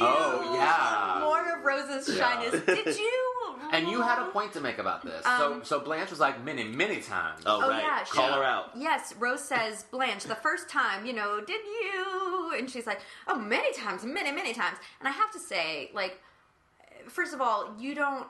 Oh, 0.00 0.54
yeah. 0.54 1.20
more 1.24 1.56
of 1.58 1.64
Rose's 1.64 2.16
Yeah. 2.16 2.40
shyness. 2.40 2.62
Did 2.64 2.96
you? 2.98 3.34
And 3.72 3.88
you 3.88 4.00
had 4.00 4.18
a 4.18 4.30
point 4.30 4.52
to 4.54 4.60
make 4.60 4.78
about 4.78 5.04
this. 5.04 5.24
Um, 5.26 5.60
so 5.62 5.78
so 5.78 5.80
Blanche 5.80 6.10
was 6.10 6.20
like 6.20 6.42
many, 6.42 6.64
many 6.64 7.00
times. 7.00 7.42
Oh, 7.44 7.60
Oh 7.62 7.68
right. 7.68 7.82
yeah, 7.82 8.04
she- 8.04 8.12
Call 8.12 8.32
her 8.32 8.42
out. 8.44 8.70
Yes, 8.76 9.14
Rose 9.18 9.42
says, 9.44 9.82
Blanche, 9.90 10.24
the 10.24 10.34
first 10.36 10.70
time, 10.70 11.04
you 11.04 11.12
know, 11.12 11.40
did 11.44 11.60
you? 11.66 12.54
And 12.56 12.70
she's 12.70 12.86
like, 12.86 13.00
oh, 13.26 13.38
many 13.38 13.72
times, 13.74 14.04
many, 14.04 14.32
many 14.32 14.54
times. 14.54 14.78
And 15.00 15.08
I 15.08 15.12
have 15.12 15.30
to 15.32 15.38
say, 15.38 15.90
like, 15.92 16.18
first 17.08 17.34
of 17.34 17.40
all, 17.42 17.74
you 17.78 17.94
don't. 17.94 18.26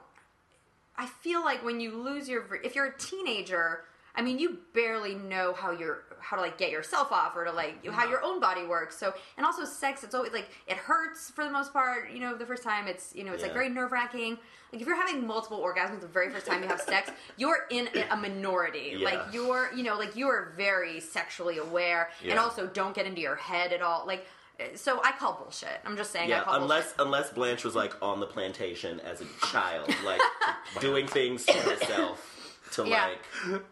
I 0.96 1.06
feel 1.06 1.44
like 1.44 1.64
when 1.64 1.78
you 1.78 1.96
lose 2.02 2.28
your, 2.28 2.44
if 2.64 2.74
you're 2.74 2.86
a 2.86 2.98
teenager, 2.98 3.84
I 4.18 4.22
mean, 4.22 4.40
you 4.40 4.58
barely 4.74 5.14
know 5.14 5.52
how 5.54 5.70
you're, 5.70 6.02
how 6.20 6.34
to 6.36 6.42
like 6.42 6.58
get 6.58 6.72
yourself 6.72 7.12
off 7.12 7.36
or 7.36 7.44
to 7.44 7.52
like 7.52 7.86
how 7.86 8.08
your 8.08 8.22
own 8.24 8.40
body 8.40 8.66
works. 8.66 8.98
So, 8.98 9.14
and 9.36 9.46
also 9.46 9.64
sex, 9.64 10.02
it's 10.02 10.14
always 10.14 10.32
like 10.32 10.48
it 10.66 10.76
hurts 10.76 11.30
for 11.30 11.44
the 11.44 11.50
most 11.50 11.72
part. 11.72 12.10
You 12.10 12.18
know, 12.18 12.36
the 12.36 12.44
first 12.44 12.64
time, 12.64 12.88
it's 12.88 13.14
you 13.14 13.22
know, 13.22 13.32
it's 13.32 13.44
like 13.44 13.52
very 13.52 13.68
nerve 13.68 13.92
wracking. 13.92 14.36
Like 14.72 14.82
if 14.82 14.88
you're 14.88 14.96
having 14.96 15.24
multiple 15.24 15.60
orgasms 15.60 16.00
the 16.00 16.08
very 16.08 16.30
first 16.30 16.46
time 16.46 16.62
you 16.62 16.68
have 16.68 16.80
sex, 16.80 17.10
you're 17.36 17.66
in 17.70 17.88
a 18.10 18.16
minority. 18.16 18.96
Yeah. 18.98 19.04
Like 19.04 19.20
you're, 19.32 19.70
you 19.72 19.84
know, 19.84 19.96
like 19.96 20.16
you 20.16 20.26
are 20.26 20.52
very 20.56 20.98
sexually 20.98 21.58
aware, 21.58 22.10
and 22.28 22.38
also 22.40 22.66
don't 22.66 22.94
get 22.96 23.06
into 23.06 23.20
your 23.20 23.36
head 23.36 23.72
at 23.72 23.82
all. 23.82 24.04
Like, 24.04 24.26
so 24.74 25.00
I 25.04 25.12
call 25.12 25.34
bullshit. 25.40 25.78
I'm 25.86 25.96
just 25.96 26.10
saying. 26.10 26.26
I 26.32 26.38
Yeah, 26.38 26.42
call 26.42 26.60
unless 26.60 26.86
bullshit. 26.94 27.06
unless 27.06 27.30
Blanche 27.30 27.64
was 27.64 27.76
like 27.76 27.94
on 28.02 28.18
the 28.18 28.26
plantation 28.26 28.98
as 29.00 29.20
a 29.20 29.26
child, 29.46 29.94
like 30.04 30.20
doing 30.80 31.06
things 31.06 31.44
to 31.46 31.52
herself 31.52 32.34
to 32.72 32.86
Yeah. 32.86 33.10
like. 33.46 33.62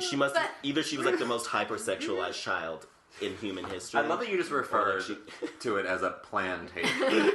She 0.00 0.16
must 0.16 0.34
But- 0.34 0.50
either 0.62 0.82
she 0.82 0.96
was 0.96 1.06
like 1.06 1.18
the 1.18 1.26
most 1.26 1.46
hypersexualized 1.46 2.40
child 2.42 2.86
in 3.20 3.36
human 3.36 3.64
history. 3.64 4.00
I 4.00 4.06
love 4.06 4.20
that 4.20 4.28
you 4.30 4.36
just 4.36 4.50
referred 4.50 5.02
she- 5.02 5.18
to 5.60 5.76
it 5.76 5.86
as 5.86 6.02
a 6.02 6.10
plantation. 6.10 6.88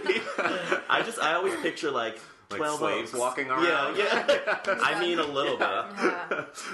I 0.90 1.02
just 1.06 1.20
I 1.20 1.34
always 1.34 1.56
picture 1.58 1.92
like 1.92 2.20
Like 2.50 2.60
twelve 2.60 2.80
slaves 2.80 3.12
oaks. 3.12 3.20
walking 3.20 3.48
Yeah, 3.48 3.64
around? 3.88 3.98
yeah. 3.98 4.26
Yeah. 4.66 4.78
I 4.82 5.00
mean 5.00 5.20
a 5.20 5.24
little 5.26 5.58
bit. 5.58 5.68
Yeah. 5.68 6.26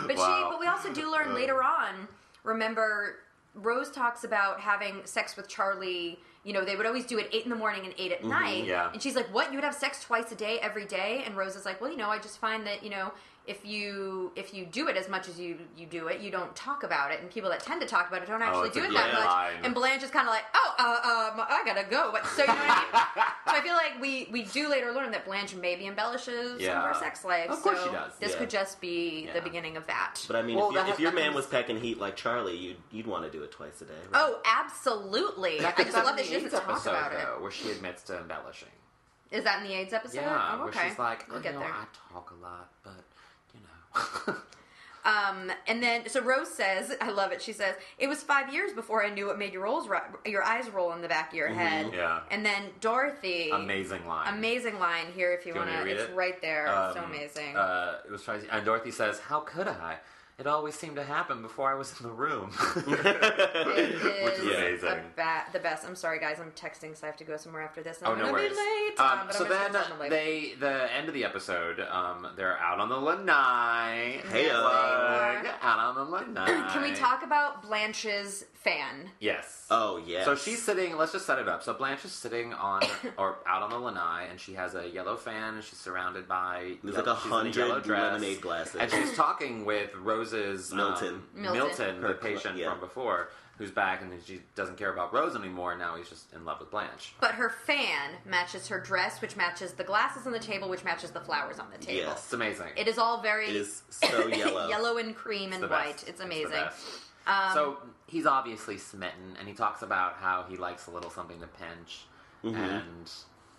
But 0.08 0.16
Wow. 0.18 0.38
she, 0.46 0.52
but 0.52 0.60
we 0.60 0.68
also 0.68 0.94
do 0.94 1.12
learn 1.12 1.32
uh. 1.32 1.36
later 1.36 1.64
on. 1.64 2.08
Remember, 2.44 3.18
Rose 3.54 3.92
talks 3.92 4.24
about 4.24 4.60
having 4.60 5.02
sex 5.06 5.36
with 5.36 5.48
Charlie. 5.48 6.20
You 6.44 6.54
know, 6.54 6.64
they 6.66 6.76
would 6.76 6.86
always 6.88 7.06
do 7.06 7.20
it 7.20 7.30
eight 7.32 7.44
in 7.44 7.50
the 7.52 7.56
morning 7.56 7.86
and 7.86 7.94
eight 8.00 8.12
at 8.12 8.20
mm-hmm. 8.20 8.30
night. 8.30 8.66
yeah. 8.66 8.92
And 8.92 9.02
she's 9.02 9.16
like, 9.16 9.32
"What? 9.34 9.52
You 9.52 9.58
would 9.58 9.64
have 9.64 9.76
sex 9.76 10.04
twice 10.04 10.32
a 10.32 10.36
day, 10.36 10.58
every 10.60 10.86
day?" 10.86 11.24
And 11.26 11.36
Rose 11.38 11.56
is 11.56 11.66
like, 11.66 11.80
"Well, 11.82 11.92
you 11.92 11.98
know, 11.98 12.10
I 12.10 12.18
just 12.18 12.40
find 12.40 12.66
that 12.66 12.84
you 12.84 12.90
know." 12.90 13.12
If 13.48 13.66
you 13.66 14.32
if 14.36 14.54
you 14.54 14.66
do 14.68 14.88
it 14.88 14.96
as 14.96 15.10
much 15.10 15.28
as 15.28 15.40
you 15.40 15.58
you 15.76 15.88
do 15.88 16.08
it, 16.08 16.22
you 16.22 16.30
don't 16.30 16.56
talk 16.56 16.84
about 16.84 17.12
it, 17.12 17.22
and 17.22 17.30
people 17.32 17.50
that 17.50 17.60
tend 17.62 17.82
to 17.82 17.88
talk 17.88 18.08
about 18.08 18.22
it 18.22 18.28
don't 18.28 18.42
actually 18.42 18.68
it's 18.68 18.78
do 18.78 18.84
it 18.84 18.94
that 18.94 19.06
good 19.12 19.14
much. 19.16 19.26
line. 19.26 19.54
And 19.64 19.74
Blanche 19.74 20.04
is 20.04 20.12
kind 20.12 20.28
of 20.28 20.32
like, 20.34 20.44
"Oh, 20.54 20.76
uh, 20.78 20.84
um, 21.42 21.46
I 21.50 21.64
gotta 21.66 21.84
go." 21.90 22.12
But 22.14 22.28
so 22.28 22.44
you 22.44 22.48
know 22.48 22.54
what 22.54 22.64
I 22.70 22.76
mean? 23.16 23.24
so 23.48 23.52
I 23.58 23.62
feel 23.62 23.74
like 23.74 24.00
we 24.00 24.28
we 24.32 24.44
do 24.44 24.70
later 24.70 24.92
learn 24.92 25.10
that 25.12 25.26
Blanche 25.26 25.56
maybe 25.56 25.88
embellishes 25.88 26.64
some 26.64 26.78
of 26.78 26.84
her 26.84 26.94
sex 26.94 27.26
life. 27.26 27.50
Of 27.50 27.64
course 27.64 27.80
so 27.80 27.88
she 27.88 27.92
does. 27.92 28.12
This 28.20 28.32
Yeah. 28.34 28.38
could 28.38 28.50
just 28.52 28.80
be 28.80 29.24
Yeah. 29.26 29.34
the 29.34 29.42
beginning 29.42 29.76
of 29.76 29.88
that. 29.88 30.24
But 30.28 30.36
I 30.36 30.44
mean, 30.44 30.58
Well, 30.58 30.78
if, 30.78 30.86
you, 30.88 30.94
if 30.94 31.00
your 31.00 31.12
man 31.12 31.34
was 31.34 31.48
pecking 31.48 31.80
heat 31.82 31.98
like 32.00 32.16
Charlie, 32.16 32.56
you'd 32.56 32.78
you'd 32.92 33.08
want 33.08 33.26
to 33.26 33.32
do 33.32 33.42
it 33.44 33.52
twice 33.52 33.82
a 33.82 33.86
day. 33.86 33.94
Right? 34.12 34.22
Oh, 34.22 34.40
absolutely! 34.46 35.66
I 35.66 35.72
just 35.84 35.94
love 35.98 36.16
that 36.16 36.26
she 36.26 36.34
doesn't 36.34 36.52
talk 36.52 36.70
episode, 36.70 36.92
about 36.92 37.12
it. 37.14 37.18
though, 37.20 37.42
where 37.42 37.52
she 37.52 37.72
admits 37.72 38.04
to 38.04 38.20
embellishing. 38.20 38.70
Is 39.32 39.44
that 39.46 39.62
in 39.64 39.68
the 39.68 39.74
AIDS 39.74 39.94
episode? 39.94 40.18
Yeah, 40.22 40.58
oh, 40.60 40.66
where 40.66 40.74
she's 40.74 41.00
like, 41.00 41.28
we'll 41.30 41.38
"Oh, 41.38 41.42
get 41.42 41.54
you 41.54 41.60
know, 41.60 41.66
there. 41.66 41.74
I 41.74 41.86
talk 42.14 42.32
a 42.32 42.44
lot, 42.44 42.70
but 42.84 42.92
you 42.92 42.98
know. 42.98 43.04
Um, 45.04 45.52
and 45.66 45.82
then 45.82 46.08
so 46.08 46.22
Rose 46.22 46.48
says, 46.54 46.96
I 47.02 47.10
love 47.10 47.32
it. 47.32 47.42
She 47.42 47.54
says 47.54 47.74
it 47.98 48.06
was 48.06 48.22
five 48.22 48.54
years 48.54 48.72
before 48.72 49.04
I 49.04 49.10
knew 49.10 49.26
what 49.26 49.40
made 49.40 49.52
your 49.52 49.64
rolls 49.64 49.88
ro- 49.88 49.98
your 50.28 50.44
eyes 50.44 50.70
roll 50.70 50.94
in 50.94 51.02
the 51.02 51.08
back 51.08 51.30
of 51.32 51.36
your 51.36 51.48
head. 51.48 51.88
Mm-hmm. 51.88 51.96
Yeah. 51.96 52.20
And 52.30 52.46
then 52.46 52.66
Dorothy, 52.82 53.50
Amazing 53.50 54.06
line. 54.06 54.32
amazing 54.32 54.78
line 54.78 55.08
here 55.16 55.34
if 55.34 55.44
you 55.44 55.54
you 55.54 55.60
want 55.60 55.72
to. 55.72 55.78
me 55.78 55.80
to 55.86 55.86
read 55.86 55.98
It's 56.02 56.12
it? 56.12 56.16
right 56.16 56.40
there. 56.44 56.70
Um, 56.70 56.94
so 56.94 57.00
amazing. 57.04 57.56
Uh, 57.58 57.96
it 58.06 58.12
was 58.12 58.22
trying. 58.24 58.44
And 58.52 58.64
Dorothy 58.64 58.92
says, 58.92 59.18
"How 59.18 59.40
could 59.40 59.68
I? 59.68 59.98
It 60.42 60.48
always 60.48 60.76
seemed 60.76 60.96
to 60.98 61.04
happen 61.04 61.42
before 61.42 61.72
I 61.72 61.76
was 61.76 61.94
in 62.02 62.08
the 62.08 62.12
room. 62.14 62.52
It 62.76 64.24
Which 64.26 64.34
is 64.34 64.40
is 64.40 64.84
amazing. 64.84 65.04
ba- 65.16 65.44
the 65.54 65.60
best. 65.60 65.86
I'm 65.86 65.96
sorry, 65.96 66.20
guys. 66.20 66.38
I'm 66.40 66.52
texting, 66.52 66.98
so 66.98 67.04
I 67.04 67.08
have 67.08 67.18
to 67.18 67.24
go 67.24 67.38
somewhere 67.38 67.62
after 67.62 67.82
this. 67.84 68.00
and 68.00 68.08
Oh 68.08 68.12
I'm 68.14 68.18
no 68.18 68.24
gonna 68.26 68.34
worries. 68.34 68.50
be 68.52 68.56
late. 68.58 69.00
Um, 69.00 69.20
but 69.28 69.36
so 69.36 69.44
I'm 69.46 69.50
gonna 69.50 69.62
then 69.62 69.72
start 69.72 69.86
something 69.88 70.10
late. 70.10 70.10
they, 70.10 70.54
the 70.60 70.94
end 70.96 71.08
of 71.08 71.14
the 71.14 71.24
episode, 71.24 71.80
um, 71.80 72.28
they're 72.36 72.58
out 72.58 72.80
on 72.80 72.90
the 72.90 72.98
lanai. 72.98 74.22
Hey, 74.32 74.46
Yes, 74.48 75.44
they 75.44 75.50
out 75.62 75.80
on 75.80 75.96
the 75.96 76.04
lanai. 76.04 76.46
Can 76.74 76.82
we 76.82 76.92
talk 76.94 77.24
about 77.24 77.62
Blanche's 77.62 78.46
fan? 78.56 79.10
Yes. 79.20 79.68
Oh 79.70 80.02
yeah. 80.06 80.26
So 80.26 80.36
she's 80.36 80.62
sitting. 80.62 80.98
Let's 80.98 81.12
just 81.14 81.26
set 81.26 81.40
it 81.40 81.48
up. 81.48 81.64
So 81.64 81.74
Blanche 81.74 82.04
is 82.06 82.12
sitting 82.12 82.54
on 82.54 82.82
or 83.18 83.38
out 83.48 83.62
on 83.62 83.70
the 83.70 83.78
lanai, 83.80 84.26
and 84.30 84.40
she 84.40 84.54
has 84.54 84.76
a 84.76 84.88
yellow 84.88 85.16
fan, 85.16 85.56
and 85.56 85.64
she's 85.64 85.80
surrounded 85.80 86.28
by. 86.28 86.74
There's 86.84 86.96
like 86.96 87.08
a 87.08 87.16
she's 87.18 87.26
in 87.26 87.32
yellow 87.32 87.72
hundred 87.74 87.84
dress, 87.84 88.14
lemonade 88.14 88.42
glasses. 88.42 88.76
and 88.82 88.92
she's 88.92 89.14
talking 89.16 89.66
with 89.66 89.94
Rose's 90.34 90.72
um, 90.72 90.78
Milton. 90.78 91.24
Milton. 91.36 91.54
Milton, 91.54 92.02
the 92.02 92.08
Her 92.08 92.20
cl- 92.22 92.34
patient 92.34 92.58
yeah. 92.58 92.70
from 92.72 92.80
before, 92.80 93.30
who's 93.58 93.72
back, 93.72 94.02
and 94.02 94.12
she 94.26 94.42
doesn't 94.56 94.78
care 94.78 94.92
about 94.94 95.14
Rose 95.14 95.36
anymore. 95.36 95.76
Now 95.78 95.96
he's 95.96 96.10
just 96.10 96.34
in 96.34 96.46
love 96.46 96.60
with 96.60 96.72
Blanche. 96.72 97.14
But 97.20 97.32
her 97.36 97.50
fan 97.50 98.12
matches 98.26 98.68
her 98.68 98.80
dress, 98.80 99.22
which 99.22 99.36
matches 99.36 99.74
the 99.74 99.84
glasses 99.84 100.26
on 100.26 100.32
the 100.34 100.40
table, 100.40 100.70
which 100.70 100.84
matches 100.84 101.12
the 101.12 101.20
flowers 101.22 101.60
on 101.60 101.68
the 101.72 101.78
table. 101.78 102.08
Yes. 102.10 102.24
It's 102.26 102.34
amazing. 102.34 102.68
It 102.76 102.88
is 102.88 102.98
all 102.98 103.22
very 103.22 103.48
It 103.50 103.56
is 103.56 103.84
so 103.90 104.28
yellow. 104.28 104.68
yellow 104.70 104.98
and 104.98 105.16
cream 105.16 105.54
and 105.54 105.62
white. 105.70 105.94
best. 105.94 106.08
It's 106.08 106.22
amazing. 106.22 106.52
best. 106.52 106.86
Um, 107.28 107.54
so 107.54 107.78
he's 108.08 108.26
obviously 108.26 108.78
smitten, 108.78 109.36
and 109.38 109.48
he 109.48 109.54
talks 109.54 109.84
about 109.84 110.14
how 110.16 110.46
he 110.50 110.58
likes 110.58 110.88
a 110.88 110.92
little 110.92 111.12
something 111.12 111.40
to 111.40 111.48
pinch, 111.48 112.06
Mm-hmm. 112.44 112.56
and 112.56 113.12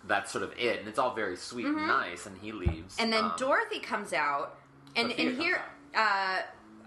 that's 0.09 0.33
sort 0.33 0.43
of 0.43 0.53
it. 0.59 0.81
And 0.81 0.89
it's 0.89 0.99
all 0.99 1.15
very 1.15 1.37
sweet 1.37 1.67
and 1.67 1.77
nice. 1.77 2.27
And 2.27 2.37
he 2.39 2.51
leaves, 2.51 2.95
Mm-hmm. 2.97 3.03
and 3.05 3.13
then 3.13 3.25
Um, 3.27 3.33
Dorothy 3.39 3.79
comes 3.79 4.13
out, 4.13 4.59
and 4.97 5.13
and 5.13 5.41
here, 5.41 5.63
uh, 5.95 6.41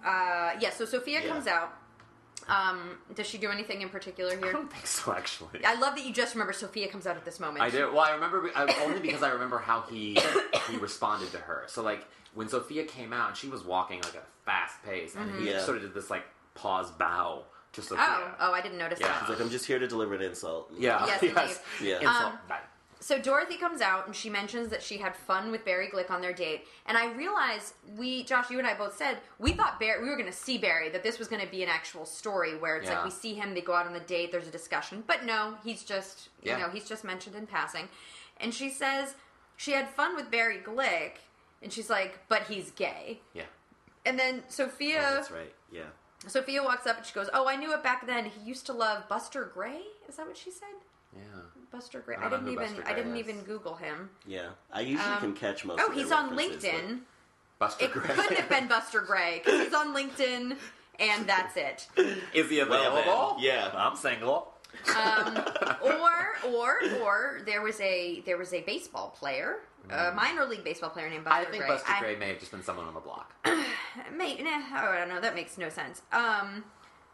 uh, 0.05 0.51
yeah. 0.59 0.69
So 0.69 0.85
Sophia 0.85 1.21
Yeah. 1.21 1.27
comes 1.29 1.47
out. 1.47 1.73
Um, 2.47 2.99
does 3.15 3.25
she 3.25 3.39
do 3.39 3.49
anything 3.49 3.81
in 3.81 3.89
particular 3.89 4.37
here? 4.37 4.49
I 4.49 4.51
don't 4.51 4.71
think 4.71 4.85
so, 4.85 5.11
actually. 5.13 5.65
I 5.65 5.73
love 5.75 5.95
that 5.95 6.05
you 6.05 6.13
just 6.13 6.35
remember 6.35 6.53
Sophia 6.53 6.87
comes 6.87 7.07
out 7.07 7.15
at 7.15 7.25
this 7.25 7.39
moment. 7.39 7.61
I 7.63 7.69
do. 7.71 7.91
Well, 7.91 8.01
I 8.01 8.11
remember 8.11 8.51
I, 8.55 8.71
only 8.83 8.99
because 8.99 9.23
I 9.23 9.29
remember 9.31 9.57
how 9.57 9.81
he 9.89 10.17
he 10.69 10.77
responded 10.77 11.31
to 11.31 11.37
her. 11.39 11.63
So 11.67 11.81
like 11.81 12.05
when 12.35 12.47
Sophia 12.47 12.83
came 12.83 13.13
out, 13.13 13.29
and 13.29 13.37
she 13.37 13.47
was 13.47 13.63
walking 13.63 14.01
like 14.01 14.15
at 14.15 14.21
a 14.21 14.45
fast 14.45 14.83
pace, 14.83 15.15
and 15.15 15.31
he 15.41 15.49
Yeah. 15.49 15.61
sort 15.61 15.77
of 15.77 15.83
did 15.83 15.93
this 15.95 16.09
like 16.11 16.23
pause 16.53 16.91
bow 16.91 17.43
to 17.73 17.81
Sophia. 17.81 18.05
Oh, 18.07 18.31
oh, 18.41 18.51
I 18.53 18.61
didn't 18.61 18.77
notice 18.77 18.99
Yeah. 18.99 19.07
that. 19.07 19.19
She's 19.21 19.29
like, 19.29 19.41
I'm 19.41 19.49
just 19.49 19.65
here 19.65 19.79
to 19.79 19.87
deliver 19.87 20.13
an 20.13 20.21
insult. 20.21 20.71
Yeah. 20.77 21.03
Yes, 21.05 21.23
yes. 21.23 21.59
indeed. 21.79 21.93
Insult. 21.95 22.33
Um, 22.33 22.39
Bye. 22.47 22.59
So 23.05 23.19
Dorothy 23.19 23.57
comes 23.57 23.81
out 23.81 24.07
and 24.07 24.15
she 24.15 24.31
mentions 24.31 24.69
that 24.69 24.81
she 24.81 24.97
had 24.97 25.15
fun 25.15 25.51
with 25.51 25.63
Barry 25.63 25.89
Glick 25.89 26.09
on 26.09 26.21
their 26.21 26.33
date, 26.33 26.65
and 26.87 26.97
I 26.97 27.13
realized 27.13 27.75
we, 27.95 28.23
Josh, 28.23 28.49
you 28.49 28.57
and 28.57 28.67
I 28.67 28.73
both 28.73 28.97
said 28.97 29.19
we 29.37 29.51
thought 29.53 29.79
Barry, 29.79 30.01
we 30.01 30.09
were 30.09 30.15
going 30.15 30.25
to 30.25 30.35
see 30.35 30.57
Barry, 30.57 30.89
that 30.89 31.03
this 31.03 31.19
was 31.19 31.27
going 31.27 31.45
to 31.45 31.51
be 31.51 31.61
an 31.61 31.69
actual 31.69 32.07
story 32.07 32.57
where 32.57 32.77
it's 32.77 32.89
Yeah. 32.89 32.95
like 32.95 33.05
we 33.05 33.11
see 33.11 33.35
him, 33.35 33.53
they 33.53 33.61
go 33.61 33.75
out 33.75 33.85
on 33.85 33.93
the 33.93 33.99
date, 33.99 34.31
there's 34.31 34.47
a 34.47 34.51
discussion, 34.51 35.03
but 35.05 35.23
no, 35.23 35.53
he's 35.63 35.83
just, 35.83 36.29
you 36.41 36.49
Yeah. 36.49 36.57
know, 36.57 36.69
he's 36.71 36.89
just 36.89 37.03
mentioned 37.03 37.35
in 37.35 37.45
passing, 37.45 37.89
and 38.37 38.51
she 38.51 38.71
says 38.71 39.13
she 39.55 39.73
had 39.73 39.87
fun 39.87 40.15
with 40.15 40.31
Barry 40.31 40.57
Glick, 40.65 41.17
and 41.61 41.71
she's 41.71 41.91
like, 41.91 42.17
but 42.27 42.41
he's 42.45 42.71
gay, 42.71 43.19
Yeah. 43.33 43.43
and 44.03 44.17
then 44.17 44.39
Oh, 44.39 44.49
Sophia, 44.49 45.01
that's 45.01 45.29
right. 45.29 45.53
Yeah. 45.71 45.89
Sophia 46.25 46.63
walks 46.63 46.87
up 46.87 46.97
and 46.97 47.05
she 47.05 47.13
goes, 47.13 47.29
"Oh, 47.35 47.47
I 47.47 47.55
knew 47.55 47.71
it 47.71 47.83
back 47.83 48.07
then. 48.07 48.25
He 48.25 48.41
used 48.41 48.65
to 48.65 48.73
love 48.73 49.07
Buster 49.07 49.45
Gray." 49.45 49.83
Is 50.09 50.15
that 50.15 50.25
what 50.25 50.35
she 50.37 50.49
said? 50.49 50.69
Yeah. 51.75 51.79
Buster 51.81 51.99
Gray. 51.99 52.15
I 52.15 52.25
I, 52.25 52.29
didn't 52.29 52.47
even. 52.49 52.83
I 52.85 52.93
didn't 52.93 53.13
is. 53.17 53.19
even 53.27 53.43
Google 53.43 53.75
him. 53.75 54.09
Yeah. 54.25 54.49
I 54.71 54.81
usually 54.81 55.09
Um, 55.13 55.19
can 55.19 55.33
catch 55.33 55.65
most 55.65 55.79
Oh, 55.81 55.87
of 55.87 55.95
their 55.95 56.03
he's 56.03 56.11
on 56.11 56.35
LinkedIn. 56.37 56.99
Buster 57.59 57.85
It 57.85 57.91
Gray. 57.91 58.03
couldn't 58.15 58.37
have 58.37 58.49
been 58.49 58.67
Buster 58.67 59.01
Gray 59.01 59.41
because 59.43 59.61
he's 59.65 59.73
on 59.73 59.95
LinkedIn, 59.95 60.57
and 60.99 61.27
that's 61.27 61.55
it. 61.57 61.87
Is 62.33 62.49
he 62.49 62.59
available? 62.59 63.35
then, 63.35 63.43
yeah. 63.45 63.71
I'm 63.75 63.95
single. 63.95 64.51
Um, 64.95 65.37
or, 65.83 66.11
or, 66.53 66.77
or 67.01 67.39
there 67.45 67.61
was 67.61 67.79
a 67.79 68.21
there 68.25 68.37
was 68.37 68.53
a 68.53 68.61
baseball 68.61 69.09
player, 69.17 69.57
a 69.89 70.11
minor 70.11 70.45
league 70.45 70.65
baseball 70.65 70.89
player 70.89 71.09
named 71.09 71.23
Buster 71.23 71.39
I 71.39 71.45
think 71.45 71.63
Gray. 71.63 71.67
Buster 71.69 71.91
I- 71.93 71.99
Gray 72.01 72.15
may 72.17 72.27
have 72.29 72.39
just 72.39 72.51
been 72.51 72.63
someone 72.63 72.85
on 72.87 72.93
the 72.93 72.99
block. 72.99 73.33
May, 74.13 74.35
nah, 74.41 74.49
oh, 74.73 74.89
I 74.91 74.97
don't 74.99 75.07
know. 75.09 75.21
That 75.21 75.33
makes 75.35 75.57
no 75.57 75.69
sense. 75.69 76.01
Um, 76.11 76.65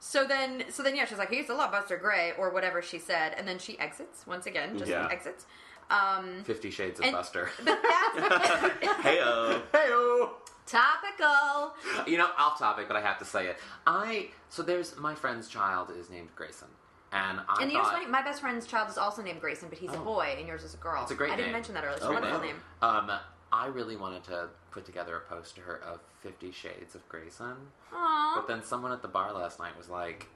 so 0.04 0.26
then, 0.26 0.64
so 0.70 0.82
then, 0.84 0.96
yeah, 0.96 1.06
she's 1.06 1.20
like, 1.20 1.30
he 1.30 1.38
used 1.38 1.48
to 1.50 1.56
love 1.56 1.72
Buster 1.72 1.96
Gray 1.96 2.34
or 2.38 2.50
whatever 2.50 2.82
she 2.82 2.98
said, 3.00 3.36
and 3.38 3.48
then 3.48 3.60
she 3.60 3.78
exits 3.80 4.26
once 4.28 4.48
again, 4.48 4.78
just 4.78 4.90
Yeah. 4.90 5.08
exits. 5.12 5.46
Um, 5.92 6.44
Fifty 6.44 6.72
Shades 6.72 7.00
of 7.00 7.06
And- 7.06 7.14
Buster. 7.16 7.50
but 7.64 7.80
that's 7.82 8.84
Hey-oh. 9.04 9.62
Heyo. 9.74 10.30
topical. 10.66 11.76
You 12.12 12.18
know, 12.18 12.30
off 12.38 12.58
topic, 12.60 12.88
but 12.88 12.98
I 12.98 13.02
have 13.02 13.20
to 13.20 13.26
say 13.26 13.48
it. 13.48 13.58
I 13.86 14.30
so 14.50 14.64
there's 14.64 14.98
my 14.98 15.14
friend's 15.16 15.48
child 15.48 15.92
is 15.98 16.10
named 16.10 16.30
Grayson, 16.36 16.68
and 17.12 17.40
I 17.48 17.62
And 17.62 17.70
you 17.72 17.78
know 17.78 17.84
what's 17.84 17.92
thought 17.92 18.00
funny? 18.00 18.12
My 18.12 18.22
best 18.22 18.42
friend's 18.42 18.66
child 18.66 18.90
is 18.90 18.98
also 18.98 19.22
named 19.22 19.42
Grayson, 19.42 19.70
but 19.70 19.78
he's 19.78 19.92
a 19.92 19.98
Oh. 20.00 20.04
boy, 20.04 20.36
and 20.38 20.48
yours 20.48 20.64
is 20.64 20.74
a 20.74 20.78
girl. 20.78 21.04
It's 21.04 21.12
a 21.12 21.16
great 21.16 21.32
I 21.32 21.36
didn't 21.36 21.48
name. 21.48 21.54
mention 21.54 21.74
that 21.76 21.84
earlier. 21.84 21.98
It's 21.98 22.06
a 22.06 22.10
Oh, 22.10 22.14
wonderful 22.14 22.40
wow. 22.40 22.44
name. 22.46 22.62
um, 22.82 23.12
I 23.54 23.68
really 23.68 23.96
wanted 23.98 24.24
to 24.26 24.50
put 24.72 24.86
together 24.86 25.18
a 25.18 25.22
poster 25.22 25.82
of 25.86 26.00
Fifty 26.22 26.52
Shades 26.52 26.96
of 26.96 27.08
Grayson, 27.10 27.56
Aww. 27.94 28.36
but 28.36 28.48
then 28.48 28.64
someone 28.64 28.92
at 28.92 29.02
the 29.02 29.08
bar 29.08 29.34
last 29.34 29.60
night 29.60 29.78
was 29.78 29.90
like, 29.90 30.28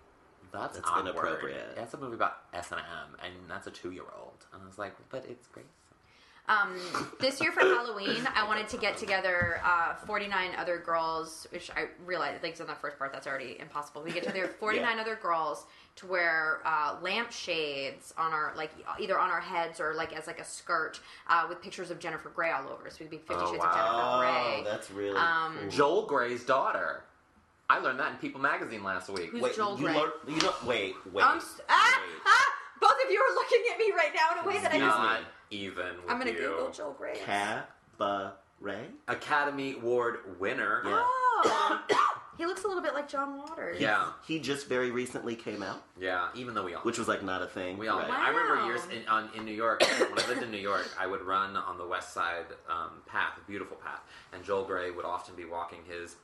"That's, 0.51 0.77
That's 0.77 0.89
awkward. 0.89 1.07
inappropriate. 1.07 1.75
That's 1.75 1.93
a 1.93 1.97
movie 1.97 2.15
about 2.15 2.37
S 2.53 2.71
and 2.71 2.81
M, 2.81 3.15
and 3.23 3.33
that's 3.49 3.67
a 3.67 3.71
two-year-old." 3.71 4.45
And 4.53 4.61
I 4.63 4.65
was 4.65 4.77
like, 4.77 4.95
"But 5.09 5.25
it's 5.25 5.47
Grayson." 5.47 5.69
Um, 6.47 6.77
this 7.19 7.41
year 7.41 7.51
for 7.51 7.61
Halloween, 7.61 8.27
I 8.35 8.45
wanted 8.47 8.67
to 8.69 8.77
get 8.77 8.97
together 8.97 9.59
uh, 9.65 9.95
49 9.95 10.51
other 10.57 10.77
girls, 10.77 11.47
which 11.51 11.71
I 11.71 11.87
realized, 12.05 12.43
like, 12.43 12.59
in 12.59 12.67
the 12.67 12.75
first 12.75 12.99
part, 12.99 13.11
that's 13.11 13.25
already 13.25 13.57
impossible. 13.59 14.03
We 14.03 14.11
get 14.11 14.23
together 14.23 14.47
49 14.59 14.95
Yeah. 14.95 15.01
other 15.01 15.15
girls 15.15 15.65
to 15.95 16.05
wear 16.07 16.59
uh, 16.65 16.97
lampshades 17.01 18.13
on 18.17 18.31
our, 18.31 18.53
like, 18.55 18.69
either 18.99 19.17
on 19.17 19.31
our 19.31 19.39
heads 19.41 19.79
or, 19.79 19.95
like, 19.95 20.13
as, 20.13 20.27
like, 20.27 20.39
a 20.39 20.43
skirt 20.45 20.99
uh, 21.27 21.45
with 21.49 21.61
pictures 21.63 21.89
of 21.89 21.99
Jennifer 21.99 22.29
Grey 22.29 22.51
all 22.51 22.69
over. 22.69 22.89
So 22.91 22.97
we'd 22.99 23.09
be 23.09 23.17
50 23.17 23.33
Oh, 23.37 23.51
Shades 23.51 23.63
wow. 23.63 23.69
of 23.69 23.75
Jennifer 23.75 24.01
Oh, 24.03 24.19
Grey. 24.19 24.63
that's 24.71 24.91
really 24.91 25.17
Um, 25.17 25.57
cool. 25.61 25.69
Joel 25.69 26.05
Grey's 26.05 26.43
daughter. 26.43 27.03
I 27.71 27.79
learned 27.79 27.99
that 27.99 28.11
in 28.11 28.17
People 28.17 28.39
Magazine 28.41 28.83
last 28.83 29.09
week. 29.09 29.31
Who's 29.31 29.41
Wait, 29.41 29.55
Joel 29.55 29.79
you 29.79 29.85
Grey? 29.85 29.95
learn- 29.95 30.11
you 30.27 30.39
don't 30.39 30.63
wait, 30.65 30.93
wait. 31.11 31.23
I'm 31.25 31.39
ah, 31.69 32.01
wait. 32.07 32.21
ah! 32.27 32.51
Both 32.79 33.03
of 33.03 33.09
you 33.11 33.19
are 33.19 33.33
looking 33.33 33.63
at 33.71 33.79
me 33.79 33.91
right 33.97 34.11
now 34.13 34.37
in 34.39 34.45
a 34.45 34.47
way 34.47 34.61
that 34.61 34.71
I 34.71 34.75
Excuse 34.75 34.83
just. 34.83 34.99
Not 34.99 35.19
even. 35.51 35.85
With 35.85 36.09
I'm 36.09 36.19
going 36.19 36.33
to 36.33 36.39
you. 36.41 36.47
Google 36.49 36.71
Joel 36.71 36.93
Grey. 36.93 37.15
Cabaret? 37.15 38.87
Academy 39.07 39.73
Award 39.73 40.39
winner. 40.39 40.81
Yeah. 40.85 41.01
Oh! 41.03 41.81
he 42.37 42.45
looks 42.45 42.63
a 42.63 42.67
little 42.67 42.81
bit 42.83 42.93
like 42.93 43.07
John 43.07 43.37
Waters. 43.37 43.79
Yeah, 43.79 44.07
He 44.25 44.39
just 44.39 44.67
very 44.67 44.91
recently 44.91 45.35
came 45.35 45.61
out, 45.61 45.83
yeah. 45.99 46.29
Even 46.35 46.53
though 46.55 46.63
we 46.63 46.73
all, 46.73 46.81
which 46.81 46.97
was 46.97 47.07
like 47.07 47.23
not 47.23 47.41
a 47.41 47.47
thing. 47.47 47.77
we 47.77 47.87
all, 47.87 47.99
Right. 47.99 48.09
I 48.09 48.29
remember 48.29 48.55
Wow. 48.57 48.67
years 48.67 48.81
in, 48.85 49.07
on, 49.07 49.29
in 49.35 49.45
New 49.45 49.53
York 49.53 49.81
when 49.83 50.17
I 50.19 50.27
lived 50.27 50.43
in 50.43 50.51
New 50.51 50.57
York, 50.57 50.87
I 50.99 51.07
would 51.07 51.21
run 51.21 51.55
on 51.55 51.77
the 51.77 51.85
West 51.85 52.13
Side 52.13 52.45
um, 52.69 53.01
path, 53.05 53.33
a 53.37 53.47
beautiful 53.47 53.77
path, 53.77 54.01
and 54.33 54.43
Joel 54.43 54.65
Grey 54.65 54.91
would 54.91 55.05
often 55.05 55.35
be 55.35 55.45
walking 55.45 55.79
his 55.87 56.15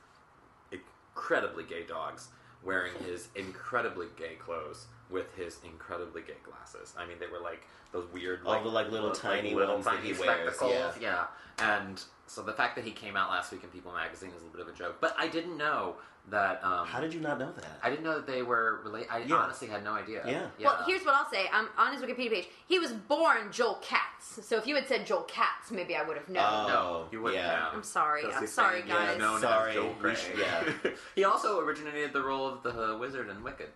incredibly 0.70 1.64
gay 1.64 1.84
dogs, 1.84 2.28
wearing 2.64 2.92
his 3.04 3.28
incredibly 3.36 4.06
gay 4.16 4.34
clothes 4.38 4.86
with 5.12 5.34
his 5.36 5.58
incredibly 5.64 6.22
gay 6.22 6.34
glasses. 6.42 6.94
I 6.98 7.06
mean, 7.06 7.18
they 7.20 7.26
were 7.26 7.38
like 7.40 7.62
those 7.92 8.06
weird, 8.12 8.40
All 8.44 8.60
the, 8.62 8.68
like, 8.68 8.90
little 8.90 9.12
tiny 9.12 9.54
ones 9.54 9.84
that 9.84 10.00
he 10.00 10.12
wears, 10.14 10.54
spectacles. 10.54 10.94
Yeah. 11.00 11.26
And 11.58 12.02
so 12.26 12.42
the 12.42 12.52
fact 12.52 12.74
that 12.76 12.84
he 12.84 12.90
came 12.90 13.16
out 13.16 13.30
last 13.30 13.52
week 13.52 13.62
in 13.62 13.68
People 13.68 13.92
Magazine 13.92 14.30
is 14.30 14.42
a 14.42 14.46
little 14.46 14.52
bit 14.52 14.60
of 14.62 14.68
a 14.68 14.76
joke, 14.76 14.96
but 15.00 15.14
I 15.18 15.28
didn't 15.28 15.58
know 15.58 15.96
that. 16.30 16.64
Um, 16.64 16.86
How 16.86 17.00
did 17.00 17.12
you 17.12 17.20
not 17.20 17.38
know 17.38 17.52
that? 17.52 17.78
I 17.82 17.90
didn't 17.90 18.04
know 18.04 18.14
that 18.14 18.26
they 18.26 18.42
were 18.42 18.80
related. 18.84 19.10
I 19.10 19.18
Yeah. 19.18 19.36
honestly 19.36 19.68
had 19.68 19.84
no 19.84 19.92
idea. 19.92 20.22
Yeah. 20.26 20.46
Well, 20.64 20.82
here's 20.86 21.04
what 21.04 21.14
I'll 21.14 21.30
say. 21.30 21.50
I'm 21.52 21.68
on 21.76 21.92
his 21.92 22.00
Wikipedia 22.00 22.30
page. 22.30 22.48
He 22.66 22.78
was 22.78 22.92
born 22.92 23.52
Joel 23.52 23.78
Katz. 23.82 24.46
So 24.46 24.56
if 24.56 24.66
you 24.66 24.74
had 24.74 24.86
said 24.86 25.04
Joel 25.04 25.24
Katz, 25.24 25.70
maybe 25.70 25.94
I 25.94 26.02
would 26.02 26.16
have 26.16 26.28
known. 26.28 26.44
Oh. 26.46 26.68
no, 26.68 27.06
you 27.12 27.20
wouldn't 27.20 27.42
yeah. 27.42 27.64
have. 27.64 27.74
I'm 27.74 27.82
sorry. 27.82 28.24
I'm 28.24 28.46
sorry, 28.46 28.82
guys. 28.82 29.18
known 29.18 29.36
as 29.36 29.42
Sorry, 29.42 29.74
Joel 29.74 29.94
Grey. 30.00 30.14
sh- 30.14 30.28
yeah. 30.38 30.64
he 31.14 31.24
also 31.24 31.60
originated 31.60 32.12
the 32.12 32.22
role 32.22 32.46
of 32.46 32.62
the 32.62 32.94
uh, 32.94 32.98
wizard 32.98 33.28
in 33.28 33.42
Wicked. 33.42 33.68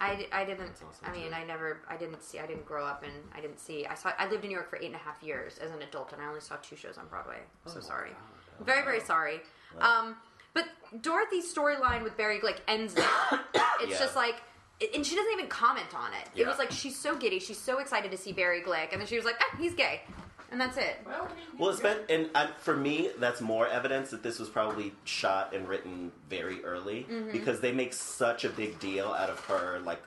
I, 0.00 0.26
I 0.32 0.44
didn't. 0.44 0.70
awesome, 0.70 0.86
I 1.04 1.10
mean, 1.12 1.28
too. 1.30 1.34
I 1.34 1.44
never. 1.44 1.78
I 1.88 1.96
didn't 1.96 2.22
see. 2.22 2.38
I 2.38 2.46
didn't 2.46 2.64
grow 2.66 2.86
up 2.86 3.02
and 3.02 3.12
I 3.34 3.40
didn't 3.40 3.58
see. 3.58 3.84
I 3.86 3.94
saw. 3.94 4.12
I 4.18 4.28
lived 4.28 4.44
in 4.44 4.50
New 4.50 4.54
York 4.54 4.70
for 4.70 4.76
eight 4.76 4.86
and 4.86 4.94
a 4.94 4.98
half 4.98 5.22
years 5.22 5.58
as 5.58 5.70
an 5.72 5.82
adult, 5.82 6.12
and 6.12 6.22
I 6.22 6.26
only 6.26 6.40
saw 6.40 6.56
two 6.62 6.76
shows 6.76 6.98
on 6.98 7.06
Broadway. 7.08 7.38
I'm 7.66 7.72
so 7.72 7.78
Oh, 7.78 7.82
sorry. 7.82 8.10
God. 8.10 8.66
Very 8.66 8.82
very 8.84 9.00
sorry. 9.00 9.40
Um, 9.80 10.16
but 10.54 10.64
Dorothy's 11.02 11.52
storyline 11.52 12.02
with 12.02 12.16
Barry 12.16 12.38
Glick 12.38 12.58
ends 12.68 12.94
it's 13.80 13.90
Yeah. 13.90 13.98
just 13.98 14.14
like. 14.16 14.36
And 14.94 15.04
she 15.04 15.16
doesn't 15.16 15.32
even 15.32 15.48
comment 15.48 15.92
on 15.92 16.12
it. 16.12 16.40
It 16.40 16.46
was 16.46 16.56
like 16.58 16.70
she's 16.70 16.96
so 16.96 17.16
giddy, 17.16 17.40
she's 17.40 17.58
so 17.58 17.80
excited 17.80 18.12
to 18.12 18.16
see 18.16 18.32
Barry 18.32 18.60
Glick, 18.62 18.92
and 18.92 19.00
then 19.00 19.08
she 19.08 19.16
was 19.16 19.24
like, 19.24 19.34
ah, 19.40 19.56
"He's 19.58 19.74
gay," 19.74 20.02
and 20.50 20.60
that's 20.60 20.76
it. 20.76 21.06
Well, 21.58 21.70
it's 21.70 21.80
been, 21.80 21.98
and 22.08 22.30
I, 22.34 22.48
for 22.58 22.76
me, 22.76 23.10
that's 23.18 23.40
more 23.40 23.66
evidence 23.66 24.10
that 24.10 24.22
this 24.22 24.38
was 24.38 24.48
probably 24.48 24.92
shot 25.04 25.54
and 25.54 25.68
written 25.68 26.12
very 26.30 26.64
early 26.64 27.06
Mm-hmm. 27.10 27.32
because 27.32 27.60
they 27.60 27.72
make 27.72 27.92
such 27.92 28.44
a 28.44 28.48
big 28.48 28.78
deal 28.80 29.08
out 29.12 29.30
of 29.30 29.40
her 29.46 29.78
like 29.84 30.02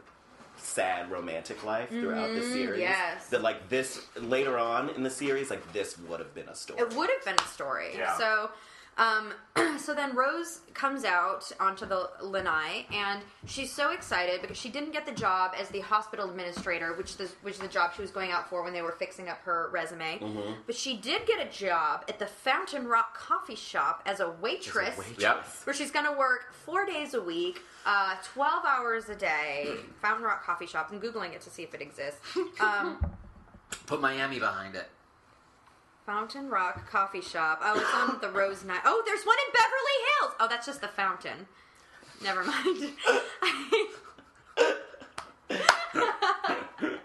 sad 0.58 1.10
romantic 1.10 1.64
life 1.64 1.89
throughout 1.89 2.30
the 2.34 2.42
series. 2.42 2.70
Mm-hmm. 2.70 2.80
yes. 2.82 3.28
That 3.30 3.42
like 3.42 3.70
this 3.70 4.06
later 4.16 4.58
on 4.58 4.89
in 4.89 5.04
the 5.04 5.10
series, 5.10 5.50
like 5.50 5.74
this 5.74 5.98
would 5.98 6.20
have 6.20 6.34
been 6.36 6.48
a 6.50 6.56
story. 6.56 6.80
It 6.82 6.94
would 6.96 7.10
have 7.10 7.26
been 7.26 7.44
a 7.44 7.48
story. 7.50 7.92
Yeah. 7.98 8.18
So, 8.18 8.52
Um, 8.98 9.34
so 9.80 9.96
then 9.96 10.16
Rose 10.16 10.60
comes 10.74 11.06
out 11.06 11.50
onto 11.60 11.86
the 11.86 12.10
lanai, 12.22 12.86
and 12.94 13.22
she's 13.46 13.72
so 13.72 13.92
excited 13.92 14.42
because 14.42 14.58
she 14.58 14.70
didn't 14.70 14.92
get 14.92 15.06
the 15.06 15.14
job 15.14 15.54
as 15.60 15.70
the 15.70 15.80
hospital 15.80 16.30
administrator, 16.30 16.94
which 16.94 17.20
is 17.20 17.36
which 17.42 17.56
is 17.56 17.60
the 17.62 17.68
job 17.68 17.92
she 17.96 18.02
was 18.02 18.12
going 18.12 18.32
out 18.32 18.50
for 18.50 18.64
when 18.64 18.74
they 18.74 18.82
were 18.82 18.92
fixing 18.92 19.30
up 19.30 19.39
her 19.44 19.70
resume. 19.72 20.20
Mm-hmm. 20.20 20.54
But 20.66 20.76
she 20.76 20.98
did 20.98 21.26
get 21.26 21.39
a 21.46 21.50
job 21.50 22.04
at 22.10 22.20
the 22.20 22.26
Fountain 22.28 22.86
Rock 22.88 23.18
Coffee 23.18 23.56
Shop 23.56 24.04
as 24.06 24.20
a 24.20 24.30
waitress, 24.42 25.00
Yep. 25.18 25.46
where 25.64 25.74
she's 25.74 25.89
going 25.92 26.06
to 26.06 26.12
work 26.18 26.54
four 26.54 26.86
days 26.86 27.14
a 27.14 27.22
week, 27.22 27.62
uh, 27.86 28.16
twelve 28.24 28.66
hours 28.66 29.08
a 29.10 29.16
day. 29.16 29.70
Fountain 30.02 30.24
Rock 30.26 30.44
Coffee 30.46 30.68
Shop. 30.68 30.89
I'm 30.92 31.00
googling 31.00 31.34
it 31.34 31.42
to 31.42 31.50
see 31.50 31.64
if 31.64 31.74
it 31.74 31.82
exists. 31.82 32.20
Um, 32.60 33.04
Put 33.88 34.02
Miami 34.02 34.38
behind 34.38 34.76
it. 34.76 34.88
Fountain 36.12 36.49
Rock 36.49 36.89
Coffee 36.89 37.22
Shop. 37.22 37.62
Oh, 37.64 37.80
it's 37.80 37.93
on 37.95 38.20
the 38.20 38.38
Rose 38.38 38.66
Night. 38.66 38.82
Oh, 38.84 39.01
there's 39.05 39.24
one 39.24 39.38
in 39.47 39.53
Beverly 39.53 39.97
Hills. 40.20 40.34
Oh, 40.41 40.47
that's 40.49 40.66
just 40.66 40.82
the 40.82 40.89
fountain. 40.89 41.47
Never 42.22 42.43
mind. 42.43 42.93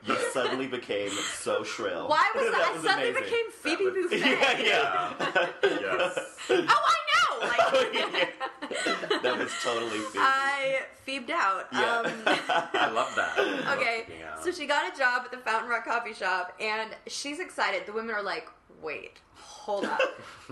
You 0.07 0.16
suddenly 0.32 0.66
became 0.68 1.11
so 1.11 1.64
shrill. 1.64 2.09
Why 2.09 2.30
was 2.34 2.44
that? 2.52 2.80
That 2.82 2.90
I 2.90 2.94
suddenly 2.94 3.11
amazing. 3.11 3.24
became 3.24 3.50
Phoebe 3.50 3.84
That 3.84 3.94
was- 3.94 4.12
Buffay. 4.20 4.64
Yeah, 4.64 5.12
yeah. 5.22 5.48
Yes. 5.62 6.18
Oh, 6.50 6.64
I 6.68 6.98
know. 7.11 7.46
Like, 7.46 9.22
that 9.22 9.38
was 9.38 9.50
totally 9.62 9.90
Phoebe. 9.98 10.18
I 10.18 10.80
phoebed 11.04 11.30
out. 11.30 11.66
Yeah. 11.72 11.98
Um, 11.98 12.07
I 12.26 12.90
love 12.90 13.12
that. 13.16 13.34
I 13.36 13.42
love 13.42 13.78
okay, 13.78 14.04
freaking 14.09 14.42
so 14.44 14.52
she 14.52 14.66
got 14.66 14.94
a 14.94 14.96
job 14.96 15.22
at 15.24 15.30
the 15.32 15.38
Fountain 15.38 15.68
Rock 15.70 15.84
Coffee 15.84 16.12
Shop, 16.14 16.52
and 16.61 16.90
she's 17.09 17.40
excited. 17.40 17.84
The 17.86 17.92
women 17.92 18.14
are 18.14 18.22
like, 18.22 18.48
"Wait, 18.83 19.18
hold 19.35 19.85
up! 19.85 20.01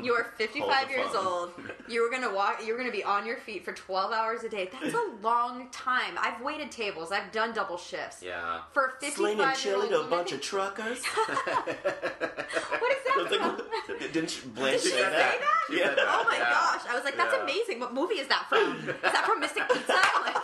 You 0.02 0.12
are 0.14 0.24
55 0.38 0.90
years 0.90 1.08
phone. 1.10 1.26
old. 1.26 1.50
You 1.88 2.02
were 2.02 2.10
gonna 2.10 2.32
walk. 2.34 2.62
You're 2.64 2.76
gonna 2.78 2.90
be 2.90 3.04
on 3.04 3.26
your 3.26 3.36
feet 3.38 3.64
for 3.64 3.72
12 3.72 4.12
hours 4.12 4.42
a 4.44 4.48
day. 4.48 4.68
That's 4.72 4.94
a 4.94 5.10
long 5.22 5.68
time. 5.70 6.14
I've 6.18 6.40
waited 6.40 6.70
tables. 6.70 7.12
I've 7.12 7.30
done 7.32 7.52
double 7.52 7.76
shifts. 7.78 8.22
yeah. 8.22 8.60
For 8.72 8.86
a 8.86 8.90
55 9.00 9.14
Slinging 9.16 9.38
year 9.40 9.52
chili 9.54 9.82
old 9.82 9.90
to 9.90 10.00
a 10.00 10.04
bunch 10.10 10.32
of 10.32 10.40
truckers. 10.40 11.04
what 11.04 11.68
is 11.68 13.04
that? 13.04 13.28
Like, 13.30 13.40
from? 13.40 13.98
didn't 14.12 14.30
she, 14.30 14.46
Blanche 14.48 14.72
Did 14.74 14.82
she 14.82 14.88
say 14.90 14.96
say 14.96 15.02
that? 15.02 15.38
that? 15.40 15.40
She 15.70 15.82
Oh 15.82 16.24
my 16.28 16.36
yeah. 16.36 16.50
gosh! 16.50 16.82
I 16.88 16.94
was 16.94 17.04
like, 17.04 17.16
"That's 17.16 17.32
Yeah. 17.34 17.42
amazing." 17.42 17.80
What 17.80 17.94
movie 17.94 18.16
is 18.16 18.28
that 18.28 18.46
from? 18.48 18.76
Is 18.88 18.94
that 19.02 19.24
from 19.24 19.40
Mystic 19.40 19.66
Pizza? 19.68 19.92
Like, 20.24 20.36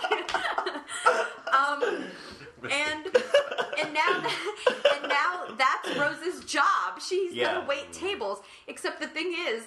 um, 1.54 1.82
and 2.70 3.06
and 3.80 3.94
now 3.94 4.22
and 4.22 4.24
now 5.10 5.54
that's 5.56 5.96
Rose's 5.98 6.44
job. 6.44 7.00
She's 7.00 7.32
Yeah. 7.34 7.54
gonna 7.54 7.66
wait 7.66 7.92
tables. 7.92 8.40
Except 8.66 9.00
the 9.00 9.06
thing 9.08 9.34
is, 9.46 9.64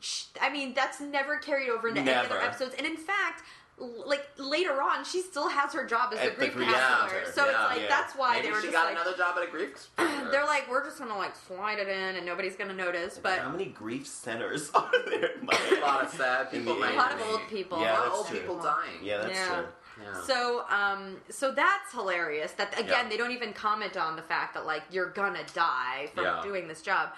sh 0.00 0.24
I 0.40 0.50
mean, 0.50 0.74
that's 0.74 1.00
never 1.00 1.36
carried 1.38 1.68
over 1.70 1.88
into 1.88 2.00
any 2.00 2.12
other 2.12 2.40
episodes. 2.40 2.74
And 2.76 2.86
in 2.86 2.96
fact. 2.96 3.42
l- 3.78 4.04
Like 4.08 4.26
later 4.38 4.80
on, 4.80 5.04
she 5.04 5.20
still 5.20 5.48
has 5.50 5.74
her 5.74 5.84
job 5.84 6.10
as 6.14 6.18
At 6.20 6.28
a 6.28 6.30
grief 6.30 6.54
grief 6.54 6.66
counselor. 6.72 7.20
counter. 7.20 7.32
So 7.32 7.44
Yeah. 7.44 7.50
it's 7.66 7.70
like 7.74 7.80
Yeah. 7.82 7.88
that's 7.88 8.14
why 8.14 8.36
Maybe 8.36 8.46
they 8.46 8.52
were 8.54 8.60
she 8.62 8.68
just 8.68 8.72
got 8.72 8.84
like 8.86 8.94
another 8.94 9.14
job 9.18 9.36
at 9.36 9.42
a 9.42 9.50
grief. 9.50 9.68
experimenter. 9.98 10.30
they're 10.30 10.46
like 10.46 10.66
we're 10.70 10.82
just 10.82 10.98
gonna 10.98 11.18
like 11.18 11.34
slide 11.36 11.78
it 11.78 11.86
in 11.88 12.16
and 12.16 12.24
nobody's 12.24 12.56
gonna 12.56 12.72
notice. 12.72 13.18
But 13.18 13.40
How 13.40 13.50
many 13.50 13.66
grief 13.66 14.06
centers 14.06 14.70
are 14.74 14.90
there? 15.10 15.32
a 15.76 15.80
lot 15.82 16.04
of 16.04 16.10
sad 16.10 16.50
people. 16.50 16.82
A 16.82 16.90
a 16.90 16.96
lot 16.96 17.12
of 17.12 17.20
old 17.28 17.46
people. 17.50 17.78
Yeah, 17.82 17.92
A 17.92 17.98
lot 17.98 18.06
of 18.06 18.12
old 18.14 18.28
true. 18.28 18.38
people 18.40 18.58
dying. 18.62 18.98
Yeah, 19.02 19.18
that's 19.18 19.34
Yeah. 19.34 19.46
true. 19.56 19.66
Yeah. 20.00 20.22
So, 20.22 20.64
um, 20.68 21.16
so 21.30 21.52
that's 21.52 21.92
hilarious. 21.92 22.52
That 22.52 22.72
again, 22.78 22.88
Yeah. 23.04 23.08
they 23.08 23.16
don't 23.16 23.30
even 23.32 23.52
comment 23.52 23.96
on 23.96 24.14
the 24.16 24.22
fact 24.22 24.54
that 24.54 24.66
like 24.66 24.82
you're 24.90 25.10
gonna 25.10 25.44
die 25.54 26.10
from 26.14 26.24
Yeah. 26.24 26.40
doing 26.42 26.68
this 26.68 26.82
job. 26.82 27.10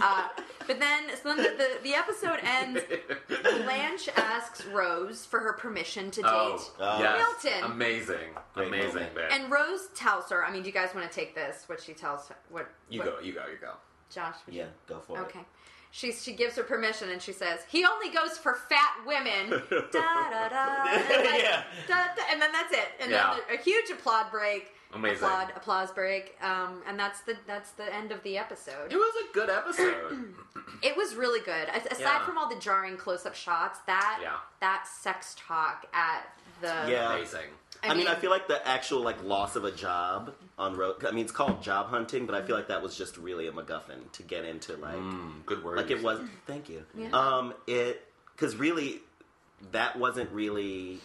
Uh, 0.00 0.28
but 0.66 0.80
then, 0.80 1.04
so 1.22 1.28
then 1.34 1.36
the, 1.36 1.42
the, 1.56 1.68
the 1.84 1.94
episode 1.94 2.40
ends. 2.42 2.80
Blanche 3.28 4.08
asks 4.16 4.64
Rose 4.66 5.24
for 5.26 5.40
her 5.40 5.52
permission 5.52 6.10
to 6.12 6.22
date, 6.22 6.28
Oh, 6.30 6.72
Oh. 6.80 6.98
yes. 7.00 7.18
Milton. 7.44 7.70
Amazing. 7.70 8.18
Great 8.54 8.68
Amazing 8.68 8.94
moment. 8.94 9.32
and 9.32 9.50
Rose 9.52 9.88
tells 9.94 10.30
her. 10.30 10.44
I 10.44 10.50
mean, 10.52 10.62
do 10.62 10.68
you 10.68 10.74
guys 10.74 10.94
want 10.94 11.08
to 11.10 11.14
take 11.14 11.34
this? 11.34 11.64
What 11.68 11.80
she 11.82 11.92
tells 11.92 12.28
her? 12.28 12.36
What 12.50 12.68
you 12.88 13.00
what- 13.00 13.18
go, 13.18 13.20
you 13.22 13.32
go, 13.32 13.42
you 13.46 13.58
go. 13.60 13.72
Josh? 14.10 14.36
would 14.46 14.54
you- 14.54 14.62
Yeah, 14.62 14.66
go 14.88 15.00
for 15.00 15.18
it. 15.18 15.22
Okay. 15.22 15.40
She, 15.96 16.10
she 16.10 16.32
gives 16.32 16.56
her 16.56 16.64
permission 16.64 17.10
and 17.10 17.22
she 17.22 17.30
says, 17.32 17.60
he 17.68 17.84
only 17.86 18.08
goes 18.10 18.36
for 18.36 18.54
fat 18.68 18.94
women. 19.06 19.48
da, 19.70 19.80
da, 19.92 20.48
da. 20.48 20.84
And, 20.88 21.24
like, 21.24 21.40
Yeah. 21.40 21.62
da, 21.86 21.94
da, 22.16 22.22
and 22.32 22.42
then 22.42 22.50
that's 22.50 22.72
it. 22.72 22.88
And 22.98 23.12
Yeah. 23.12 23.38
then 23.48 23.56
a 23.56 23.62
huge 23.62 23.90
applaud 23.90 24.32
break. 24.32 24.72
Amazing. 24.92 25.18
Applaud, 25.24 25.52
applause 25.54 25.92
break. 25.92 26.36
Um, 26.42 26.82
and 26.88 26.98
that's 26.98 27.20
the 27.20 27.36
that's 27.46 27.70
the 27.72 27.92
end 27.94 28.10
of 28.10 28.20
the 28.24 28.36
episode. 28.38 28.92
It 28.92 28.96
was 28.96 29.14
a 29.28 29.32
good 29.32 29.50
episode. 29.50 30.34
It 30.82 30.96
was 30.96 31.14
really 31.14 31.40
good. 31.40 31.68
As- 31.68 31.86
Aside 31.86 32.00
Yeah. 32.00 32.24
from 32.26 32.38
all 32.38 32.48
the 32.48 32.58
jarring 32.60 32.96
close 32.96 33.24
up 33.24 33.34
shots, 33.36 33.78
that 33.86 34.18
Yeah. 34.20 34.38
that 34.60 34.88
sex 34.88 35.36
talk 35.38 35.86
at 35.92 36.26
the 36.60 36.74
Yeah. 36.88 37.14
Amazing. 37.14 37.50
I 37.84 37.92
I, 37.92 37.94
mean, 37.94 38.08
I 38.08 38.14
feel 38.14 38.30
like 38.30 38.48
the 38.48 38.66
actual 38.66 39.00
like 39.02 39.22
loss 39.22 39.56
of 39.56 39.64
a 39.64 39.70
job 39.70 40.32
on 40.58 40.76
road. 40.76 41.04
I 41.04 41.10
mean, 41.10 41.24
it's 41.24 41.32
called 41.32 41.62
job 41.62 41.86
hunting, 41.88 42.26
but 42.26 42.34
I 42.34 42.42
feel 42.42 42.56
like 42.56 42.68
that 42.68 42.82
was 42.82 42.96
just 42.96 43.16
really 43.16 43.46
a 43.48 43.52
MacGuffin 43.52 44.10
to 44.12 44.22
get 44.22 44.44
into 44.44 44.76
like 44.76 44.94
Mm, 44.96 45.44
good 45.46 45.62
word. 45.64 45.76
like 45.76 45.90
it 45.90 46.02
was. 46.02 46.20
Thank 46.46 46.68
you. 46.68 46.84
Yeah. 46.96 47.10
Um, 47.10 47.54
it 47.66 48.06
because 48.34 48.56
really 48.56 49.00
that 49.72 49.98
wasn't 49.98 50.30
really 50.32 50.98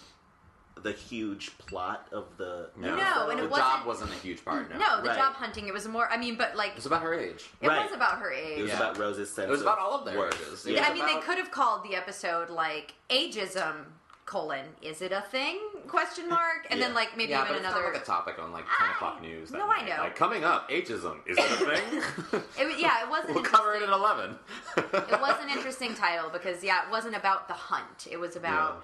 the 0.81 0.91
huge 0.93 1.57
plot 1.57 2.07
of 2.13 2.25
the 2.37 2.69
No, 2.77 2.87
and 3.29 3.39
the 3.39 3.43
it 3.43 3.49
job 3.49 3.85
wasn't- 3.85 3.85
wasn't 3.85 4.11
a 4.11 4.15
huge 4.15 4.45
part. 4.45 4.69
No, 4.69 4.77
no, 4.77 5.01
the 5.01 5.09
Right. 5.09 5.17
job 5.17 5.33
hunting. 5.33 5.67
It 5.67 5.73
was 5.73 5.85
more. 5.89 6.09
I 6.09 6.15
mean, 6.15 6.35
but 6.37 6.55
like 6.55 6.69
it 6.69 6.75
was 6.77 6.85
about 6.85 7.01
her 7.01 7.13
age. 7.13 7.49
it 7.61 7.67
Right. 7.67 7.83
was 7.83 7.93
about 7.93 8.19
her 8.19 8.31
age. 8.31 8.59
It 8.59 8.61
was 8.61 8.71
Yeah. 8.71 8.77
about 8.77 8.97
Rose's 8.97 9.29
sense. 9.29 9.47
It 9.47 9.51
was 9.51 9.61
about 9.61 9.77
all 9.77 9.93
of 9.99 10.05
their 10.05 10.17
worth. 10.17 10.35
ages. 10.41 10.65
Yeah. 10.65 10.71
It 10.75 10.79
was 10.79 10.89
I 10.89 10.93
mean, 10.93 11.05
they 11.15 11.21
could 11.21 11.37
have 11.37 11.51
called 11.51 11.83
the 11.83 11.95
episode 11.95 12.49
like 12.49 12.93
ageism 13.09 13.87
colon 14.29 14.63
is 14.83 15.01
it 15.01 15.11
a 15.11 15.21
thing 15.21 15.57
question 15.87 16.29
mark 16.29 16.67
and 16.69 16.79
then 16.79 16.93
like 16.93 17.17
maybe 17.17 17.31
yeah, 17.31 17.41
even 17.41 17.47
but 17.53 17.57
it's 17.57 17.65
another 17.65 17.81
not 17.85 17.93
like 17.93 18.01
a 18.03 18.05
topic 18.05 18.37
on 18.37 18.51
like 18.51 18.63
ten 18.77 18.87
I- 18.87 18.91
o'clock 18.91 19.21
news. 19.23 19.49
That 19.49 19.57
no, 19.57 19.67
I 19.71 19.81
know. 19.83 20.03
Like 20.03 20.15
coming 20.15 20.43
up, 20.43 20.69
ageism 20.69 21.17
is 21.25 21.35
it 21.35 21.45
a 21.45 21.55
thing? 21.65 22.41
it, 22.59 22.67
was- 22.67 22.79
yeah 22.79 23.03
it 23.03 23.09
wasn't 23.09 23.33
we'll 23.33 23.43
cover 23.43 23.73
it 23.73 23.81
at 23.81 23.89
eleven. 23.89 24.35
it 24.77 25.19
was 25.19 25.35
an 25.41 25.49
interesting 25.57 25.95
title 25.95 26.29
because 26.29 26.63
yeah 26.63 26.85
it 26.85 26.91
wasn't 26.91 27.15
about 27.15 27.47
the 27.47 27.55
hunt 27.55 28.07
it 28.11 28.17
was 28.19 28.35
about 28.35 28.83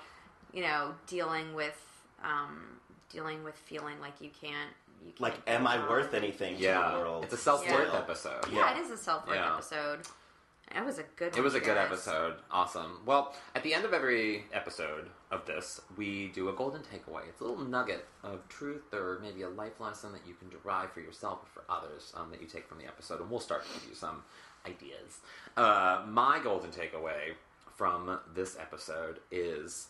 you 0.51 0.63
know 0.63 0.95
dealing 1.05 1.53
with 1.53 1.79
um 2.23 2.79
dealing 3.11 3.43
with 3.43 3.55
feeling 3.55 3.99
like 4.01 4.19
you 4.19 4.31
can't 4.41 4.71
you 5.05 5.11
can't 5.11 5.21
Like, 5.21 5.35
am 5.45 5.67
i 5.67 5.77
worth 5.87 6.15
anything 6.15 6.57
to 6.57 6.63
Yeah, 6.63 6.91
the 6.93 6.97
world? 6.97 7.23
it's 7.25 7.33
a 7.33 7.37
self 7.37 7.61
worth 7.69 7.89
Yeah. 7.93 7.99
episode. 7.99 8.45
yeah, 8.51 8.75
it 8.75 8.81
is 8.83 8.89
a 8.89 8.97
self-worth 8.97 9.37
Yeah. 9.37 9.53
episode 9.53 9.99
it 10.73 10.83
was 10.85 10.97
a 10.99 11.03
good 11.15 11.31
one 11.31 11.39
It 11.39 11.43
was 11.43 11.53
a 11.55 11.59
good 11.59 11.75
guys. 11.75 11.85
episode. 11.87 12.35
Awesome. 12.51 13.01
Well, 13.05 13.33
at 13.53 13.63
the 13.63 13.73
end 13.73 13.85
of 13.85 13.93
every 13.93 14.45
episode 14.53 15.09
of 15.31 15.45
this, 15.45 15.81
we 15.97 16.27
do 16.29 16.49
a 16.49 16.53
golden 16.53 16.81
takeaway. 16.81 17.27
It's 17.29 17.41
a 17.41 17.43
little 17.43 17.63
nugget 17.65 18.05
of 18.23 18.47
truth 18.49 18.93
or 18.93 19.19
maybe 19.21 19.41
a 19.43 19.49
life 19.49 19.79
lesson 19.79 20.11
that 20.13 20.21
you 20.27 20.33
can 20.33 20.49
derive 20.49 20.91
for 20.91 20.99
yourself 21.01 21.39
or 21.43 21.47
for 21.61 21.63
others 21.71 22.11
um, 22.15 22.31
that 22.31 22.41
you 22.41 22.47
take 22.47 22.67
from 22.67 22.77
the 22.79 22.85
episode. 22.85 23.21
And 23.21 23.29
we'll 23.29 23.39
start 23.39 23.63
to 23.65 23.79
give 23.79 23.89
you 23.89 23.95
some 23.95 24.23
ideas. 24.65 25.19
Uh, 25.55 26.03
my 26.07 26.39
golden 26.43 26.71
takeaway 26.71 27.33
from 27.75 28.19
this 28.33 28.57
episode 28.59 29.19
is 29.31 29.87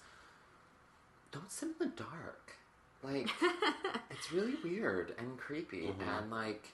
don't 1.32 1.52
sit 1.52 1.70
in 1.70 1.76
the 1.80 1.94
dark. 1.96 2.54
Like, 3.04 3.30
it's 4.10 4.32
really 4.32 4.56
weird 4.64 5.14
and 5.18 5.38
creepy. 5.38 5.94
And, 6.20 6.32
like, 6.32 6.70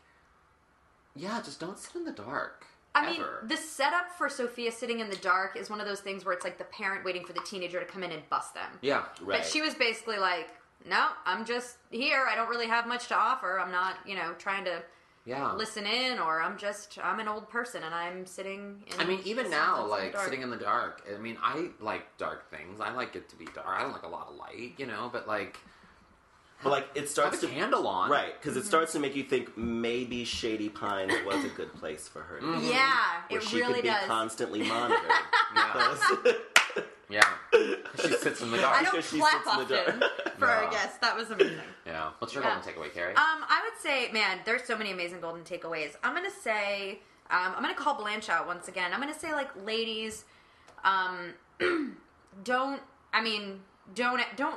yeah, 1.15 1.41
just 1.43 1.59
don't 1.59 1.77
sit 1.77 1.95
in 1.95 2.05
the 2.05 2.11
dark. 2.11 2.65
I 2.93 3.09
mean, 3.09 3.21
ever. 3.21 3.43
the 3.47 3.55
setup 3.57 4.11
for 4.17 4.27
Sophia 4.27 4.71
sitting 4.71 4.99
in 4.99 5.09
the 5.09 5.15
dark 5.17 5.55
is 5.55 5.69
one 5.69 5.79
of 5.79 5.87
those 5.87 6.01
things 6.01 6.25
where 6.25 6.33
it's 6.33 6.43
like 6.43 6.57
the 6.57 6.65
parent 6.65 7.05
waiting 7.05 7.23
for 7.25 7.33
the 7.33 7.39
teenager 7.41 7.79
to 7.79 7.85
come 7.85 8.03
in 8.03 8.11
and 8.11 8.27
bust 8.29 8.53
them. 8.53 8.69
yeah. 8.81 9.03
Right. 9.21 9.39
But 9.39 9.45
she 9.45 9.61
was 9.61 9.73
basically 9.75 10.17
like, 10.17 10.49
"No, 10.85 11.07
I'm 11.25 11.45
just 11.45 11.77
here. 11.89 12.25
I 12.29 12.35
don't 12.35 12.49
really 12.49 12.67
have 12.67 12.87
much 12.87 13.07
to 13.07 13.15
offer. 13.15 13.59
I'm 13.59 13.71
not, 13.71 13.95
you 14.05 14.15
know, 14.15 14.33
trying 14.37 14.65
to 14.65 14.83
Yeah. 15.23 15.53
listen 15.53 15.85
in, 15.85 16.19
or 16.19 16.41
I'm 16.41 16.57
just, 16.57 16.97
I'm 17.01 17.19
an 17.19 17.27
old 17.29 17.47
person 17.49 17.83
and 17.83 17.93
I'm 17.95 18.25
sitting." 18.25 18.83
in 18.87 18.99
I 18.99 19.05
mean, 19.05 19.21
even 19.23 19.49
now, 19.49 19.85
like 19.85 20.17
sitting 20.19 20.41
in 20.41 20.49
the 20.49 20.57
dark. 20.57 21.07
I 21.13 21.17
mean, 21.17 21.37
I 21.41 21.69
like 21.79 22.17
dark 22.17 22.49
things. 22.51 22.81
I 22.81 22.91
like 22.91 23.15
it 23.15 23.29
to 23.29 23.35
be 23.37 23.45
dark. 23.55 23.67
I 23.67 23.83
don't 23.83 23.93
like 23.93 24.03
a 24.03 24.09
lot 24.09 24.27
of 24.29 24.35
light, 24.35 24.73
you 24.77 24.85
know. 24.85 25.09
But 25.13 25.27
like, 25.27 25.57
but 26.63 26.69
like 26.69 26.87
it 26.95 27.01
have 27.01 27.09
starts 27.09 27.43
a 27.43 27.47
to 27.47 27.53
candle 27.53 27.87
on, 27.87 28.09
right 28.09 28.39
because 28.39 28.55
it 28.57 28.65
starts 28.65 28.91
to 28.93 28.99
make 28.99 29.15
you 29.15 29.23
think 29.23 29.57
maybe 29.57 30.23
Shady 30.25 30.69
Pines 30.69 31.13
was 31.25 31.43
a 31.43 31.49
good 31.49 31.73
place 31.75 32.07
for 32.07 32.21
her. 32.21 32.39
to 32.39 32.59
be, 32.59 32.67
Yeah, 32.67 33.21
where 33.29 33.39
it 33.39 33.43
she 33.47 33.57
really 33.61 33.73
could 33.75 33.83
be 33.83 33.89
does. 33.89 34.05
constantly 34.07 34.63
monitored. 34.67 35.01
Yeah, 35.55 35.73
Because- 35.73 36.35
yeah. 37.09 37.21
She 38.01 38.13
sits 38.13 38.41
in 38.41 38.51
the 38.51 38.57
dark. 38.57 38.77
I 38.77 38.83
dark. 38.83 38.83
don't 38.83 38.91
because 38.93 39.09
she 39.09 39.19
clap 39.19 39.43
sits 39.43 39.53
in 39.57 39.67
the 39.67 39.79
often 39.83 39.99
dark. 39.99 40.11
for 40.39 40.47
our 40.47 40.63
No. 40.65 40.71
guests. 40.71 40.97
That 40.99 41.15
was 41.17 41.29
amazing. 41.29 41.57
Yeah. 41.85 42.11
What's 42.19 42.33
your 42.33 42.43
Yeah. 42.43 42.53
golden 42.61 42.73
takeaway, 42.73 42.93
Carrie? 42.93 43.15
Um, 43.15 43.43
I 43.49 43.61
would 43.69 43.81
say, 43.81 44.09
man, 44.13 44.39
there's 44.45 44.63
so 44.63 44.77
many 44.77 44.91
amazing 44.91 45.19
golden 45.19 45.43
takeaways. 45.43 45.95
I'm 46.03 46.13
gonna 46.15 46.29
say, 46.31 46.99
um, 47.29 47.53
I'm 47.55 47.61
gonna 47.61 47.73
call 47.75 47.95
Blanche 47.95 48.29
out 48.29 48.47
once 48.47 48.69
again. 48.69 48.93
I'm 48.93 48.99
gonna 49.01 49.17
say, 49.17 49.33
like, 49.33 49.49
ladies, 49.65 50.23
um, 50.85 51.33
don't. 52.43 52.81
I 53.13 53.21
mean, 53.21 53.59
don't 53.93 54.21
don't 54.37 54.55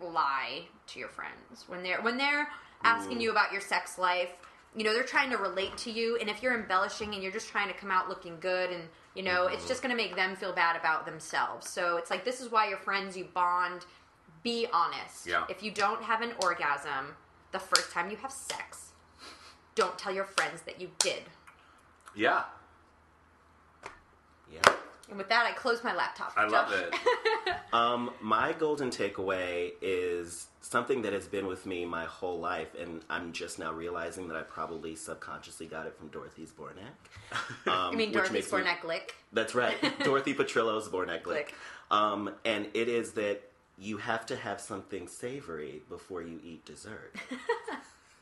lie 0.00 0.62
to 0.88 0.98
your 0.98 1.08
friends 1.08 1.64
when 1.66 1.82
they're 1.82 2.00
when 2.02 2.16
they're 2.16 2.48
asking 2.84 3.18
mm. 3.18 3.22
you 3.22 3.30
about 3.30 3.52
your 3.52 3.60
sex 3.60 3.98
life. 3.98 4.30
you 4.74 4.84
know 4.84 4.92
they're 4.92 5.02
trying 5.02 5.30
to 5.30 5.36
relate 5.36 5.76
to 5.78 5.90
you, 5.90 6.16
and 6.20 6.28
if 6.28 6.42
you're 6.42 6.54
embellishing 6.54 7.14
and 7.14 7.22
you're 7.22 7.32
just 7.32 7.48
trying 7.48 7.68
to 7.68 7.74
come 7.74 7.90
out 7.90 8.08
looking 8.08 8.38
good, 8.40 8.70
and 8.70 8.84
you 9.14 9.22
know 9.22 9.46
it's 9.46 9.66
just 9.68 9.82
mm-hmm. 9.82 9.92
going 9.92 9.98
to 9.98 10.04
make 10.04 10.16
them 10.16 10.36
feel 10.36 10.52
bad 10.52 10.76
about 10.76 11.06
themselves. 11.06 11.68
So 11.68 11.96
it's 11.96 12.10
like 12.10 12.24
this 12.24 12.40
is 12.40 12.50
why 12.50 12.68
you're 12.68 12.78
friends. 12.78 13.16
You 13.16 13.26
bond. 13.32 13.84
Be 14.42 14.66
honest. 14.72 15.24
Yeah. 15.24 15.44
If 15.48 15.62
you 15.62 15.70
don't 15.70 16.02
have 16.02 16.20
an 16.20 16.32
orgasm 16.42 17.14
the 17.52 17.60
first 17.60 17.92
time 17.92 18.10
you 18.10 18.16
have 18.16 18.32
sex, 18.32 18.90
don't 19.76 19.96
tell 19.96 20.12
your 20.12 20.24
friends 20.24 20.62
that 20.62 20.80
you 20.80 20.90
did. 20.98 21.22
Yeah, 22.16 22.42
Yeah. 24.52 24.60
And 25.12 25.18
with 25.18 25.28
that, 25.28 25.44
I 25.44 25.52
close 25.52 25.84
my 25.84 25.94
laptop. 25.94 26.32
I 26.38 26.46
love 26.48 26.72
it. 26.72 26.94
Um, 27.72 28.10
my 28.20 28.52
golden 28.52 28.90
takeaway 28.90 29.72
is 29.80 30.46
something 30.60 31.00
that 31.02 31.14
has 31.14 31.26
been 31.26 31.46
with 31.46 31.64
me 31.64 31.86
my 31.86 32.04
whole 32.04 32.38
life, 32.38 32.68
and 32.78 33.00
I'm 33.08 33.32
just 33.32 33.58
now 33.58 33.72
realizing 33.72 34.28
that 34.28 34.36
I 34.36 34.42
probably 34.42 34.94
subconsciously 34.94 35.66
got 35.66 35.86
it 35.86 35.96
from 35.96 36.08
Dorothy 36.08 36.46
Zbornak. 36.46 37.66
Um, 37.72 37.92
You 37.92 37.96
mean 37.98 38.08
which 38.10 38.14
Dorothy 38.30 38.34
makes 38.34 38.52
me- 38.52 38.88
Lick? 38.88 39.14
That's 39.32 39.54
right, 39.54 39.74
Dorothy 40.04 40.34
Petrillo's 40.34 40.86
Zbornak 40.88 41.26
Lick. 41.26 41.26
Lick. 41.26 41.54
Um, 41.90 42.30
and 42.44 42.68
it 42.74 42.88
is 42.88 43.12
that 43.12 43.40
you 43.78 43.96
have 43.96 44.26
to 44.26 44.36
have 44.36 44.60
something 44.60 45.08
savory 45.08 45.80
before 45.88 46.20
you 46.20 46.40
eat 46.44 46.66
dessert. 46.66 47.14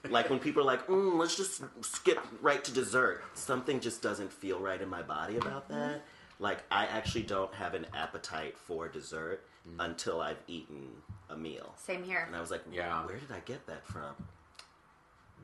like 0.08 0.30
when 0.30 0.38
people 0.38 0.62
are 0.62 0.66
like, 0.66 0.86
mm, 0.86 1.18
let's 1.18 1.36
just 1.36 1.62
skip 1.80 2.20
right 2.40 2.62
to 2.64 2.70
dessert. 2.72 3.24
Something 3.34 3.80
just 3.80 4.00
doesn't 4.00 4.32
feel 4.32 4.60
right 4.60 4.80
in 4.80 4.88
my 4.88 5.02
body 5.02 5.36
about 5.38 5.68
that. 5.70 6.02
Like 6.40 6.64
I 6.70 6.86
actually 6.86 7.22
don't 7.22 7.52
have 7.54 7.74
an 7.74 7.86
appetite 7.94 8.58
for 8.58 8.88
dessert 8.88 9.44
mm-hmm. 9.68 9.80
until 9.80 10.20
I've 10.20 10.42
eaten 10.48 10.88
a 11.28 11.36
meal. 11.36 11.74
Same 11.76 12.02
here. 12.02 12.24
And 12.26 12.34
I 12.34 12.40
was 12.40 12.50
like, 12.50 12.62
Yeah. 12.72 13.06
where 13.06 13.18
did 13.18 13.30
I 13.30 13.40
get 13.40 13.66
that 13.66 13.86
from? 13.86 14.14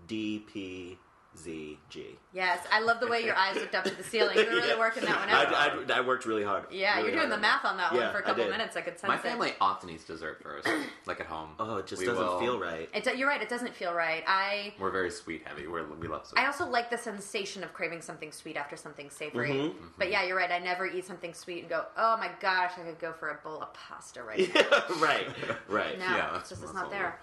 D 0.08 0.42
P 0.52 0.98
Z 1.36 1.78
G. 1.90 2.18
Yes, 2.32 2.60
I 2.72 2.80
love 2.80 3.00
the 3.00 3.06
way 3.06 3.24
your 3.24 3.34
eyes 3.36 3.56
looked 3.56 3.74
up 3.74 3.84
to 3.84 3.94
the 3.94 4.02
ceiling. 4.02 4.36
You're 4.36 4.46
really 4.48 4.68
Yeah. 4.76 4.78
working 4.78 5.04
that 5.04 5.18
one 5.18 5.28
out. 5.28 5.54
I, 5.54 5.94
I, 5.94 5.98
I 5.98 6.00
worked 6.00 6.24
really 6.26 6.42
hard. 6.44 6.64
yeah, 6.70 6.96
really 6.96 7.08
you're 7.10 7.18
doing 7.18 7.28
hard 7.30 7.38
the 7.38 7.42
math 7.42 7.64
on 7.64 7.76
that 7.76 7.92
Yeah, 7.92 8.04
one 8.04 8.12
for 8.12 8.18
a 8.18 8.22
couple 8.22 8.44
did. 8.44 8.50
minutes. 8.50 8.76
I 8.76 8.80
could 8.80 8.98
sense 8.98 9.04
it. 9.04 9.08
My 9.08 9.16
it. 9.16 9.22
family 9.22 9.52
often 9.60 9.90
eats 9.90 10.04
dessert 10.04 10.42
first, 10.42 10.68
like 11.06 11.20
at 11.20 11.26
home. 11.26 11.50
Oh, 11.58 11.76
it 11.76 11.86
just 11.86 12.00
We 12.00 12.06
doesn't 12.06 12.24
will- 12.24 12.40
feel 12.40 12.58
right. 12.58 12.88
It, 12.94 13.04
do- 13.04 13.16
you're 13.16 13.28
right. 13.28 13.40
It 13.42 13.48
doesn't 13.48 13.74
feel 13.74 13.92
right. 13.94 14.24
I 14.26 14.72
We're 14.78 14.90
very 14.90 15.10
sweet 15.10 15.42
heavy. 15.46 15.66
We're, 15.66 15.84
we 15.94 16.08
love 16.08 16.26
sweet. 16.26 16.40
I 16.40 16.46
also 16.46 16.66
like 16.68 16.90
the 16.90 16.98
sensation 16.98 17.62
of 17.64 17.72
craving 17.72 18.00
something 18.02 18.32
sweet 18.32 18.56
after 18.56 18.76
something 18.76 19.10
savory. 19.10 19.50
Mhm. 19.52 19.74
But 19.98 20.10
yeah, 20.10 20.24
you're 20.24 20.36
right. 20.36 20.50
I 20.50 20.58
never 20.58 20.86
eat 20.86 21.04
something 21.06 21.34
sweet 21.34 21.60
and 21.60 21.68
go, 21.68 21.84
oh 21.96 22.16
my 22.16 22.30
gosh, 22.40 22.72
I 22.78 22.82
could 22.82 22.98
go 22.98 23.12
for 23.12 23.30
a 23.30 23.34
bowl 23.46 23.62
of 23.62 23.72
pasta 23.74 24.22
right 24.22 24.52
now. 24.54 24.62
right, 25.00 25.26
right. 25.68 25.98
No, 25.98 26.04
Yeah, 26.06 26.38
it's 26.38 26.48
just 26.50 26.62
it's 26.62 26.72
not 26.74 26.84
all 26.86 26.90
there. 26.90 27.18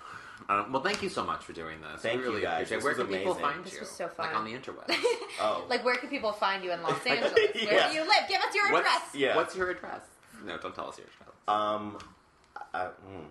Uh, 0.50 0.66
well, 0.72 0.82
thank 0.82 1.02
you 1.02 1.10
so 1.10 1.24
much 1.24 1.44
for 1.44 1.54
doing 1.54 1.80
this. 1.82 2.02
Thank 2.02 2.26
we 2.26 2.34
you, 2.34 2.42
guys. 2.42 2.64
appreciate 2.64 2.64
it. 2.64 2.70
This 2.76 2.84
Where 2.84 2.94
was 2.94 2.98
can 2.98 3.08
people 3.18 3.32
amazing. 3.34 3.50
find 3.52 3.66
This 3.66 3.74
you? 3.76 3.80
was 3.80 3.90
so 3.92 4.08
fun. 4.10 4.26
Like 4.28 4.36
on 4.36 4.46
the 4.46 4.54
interwebs. 4.54 4.96
Oh, 5.42 5.66
Like, 5.70 5.84
where 5.86 5.96
can 5.96 6.10
people 6.10 6.32
find 6.34 6.64
you 6.64 6.72
in 6.72 6.82
Los 6.84 7.02
Angeles? 7.06 7.34
Where 7.34 7.52
Yeah. 7.56 7.90
do 7.90 7.96
you 7.96 8.02
live? 8.02 8.28
Give 8.28 8.42
us 8.42 8.54
your 8.54 8.72
What's- 8.72 8.88
address. 8.88 9.16
Yeah. 9.16 9.36
What's 9.36 9.56
your 9.56 9.70
address? 9.72 10.02
No, 10.46 10.58
don't 10.58 10.76
tell 10.76 10.90
us 10.90 10.98
your 10.98 11.08
address. 11.08 11.36
um, 11.48 11.98
I, 12.74 12.86
mm, 12.86 13.26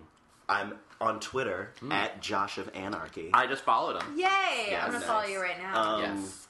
I'm 0.49 0.73
on 0.99 1.19
Twitter 1.19 1.71
at 1.91 2.21
Josh 2.21 2.57
of 2.57 2.69
Anarchy. 2.75 3.29
I 3.33 3.45
just 3.47 3.63
followed 3.63 4.01
him. 4.01 4.17
Yay! 4.17 4.23
Yeah, 4.71 4.79
I'm 4.81 4.87
gonna 4.87 4.99
nice. 4.99 5.03
follow 5.07 5.23
you 5.25 5.39
right 5.41 5.57
now. 5.59 5.81
Um, 5.95 6.01
yes. 6.01 6.42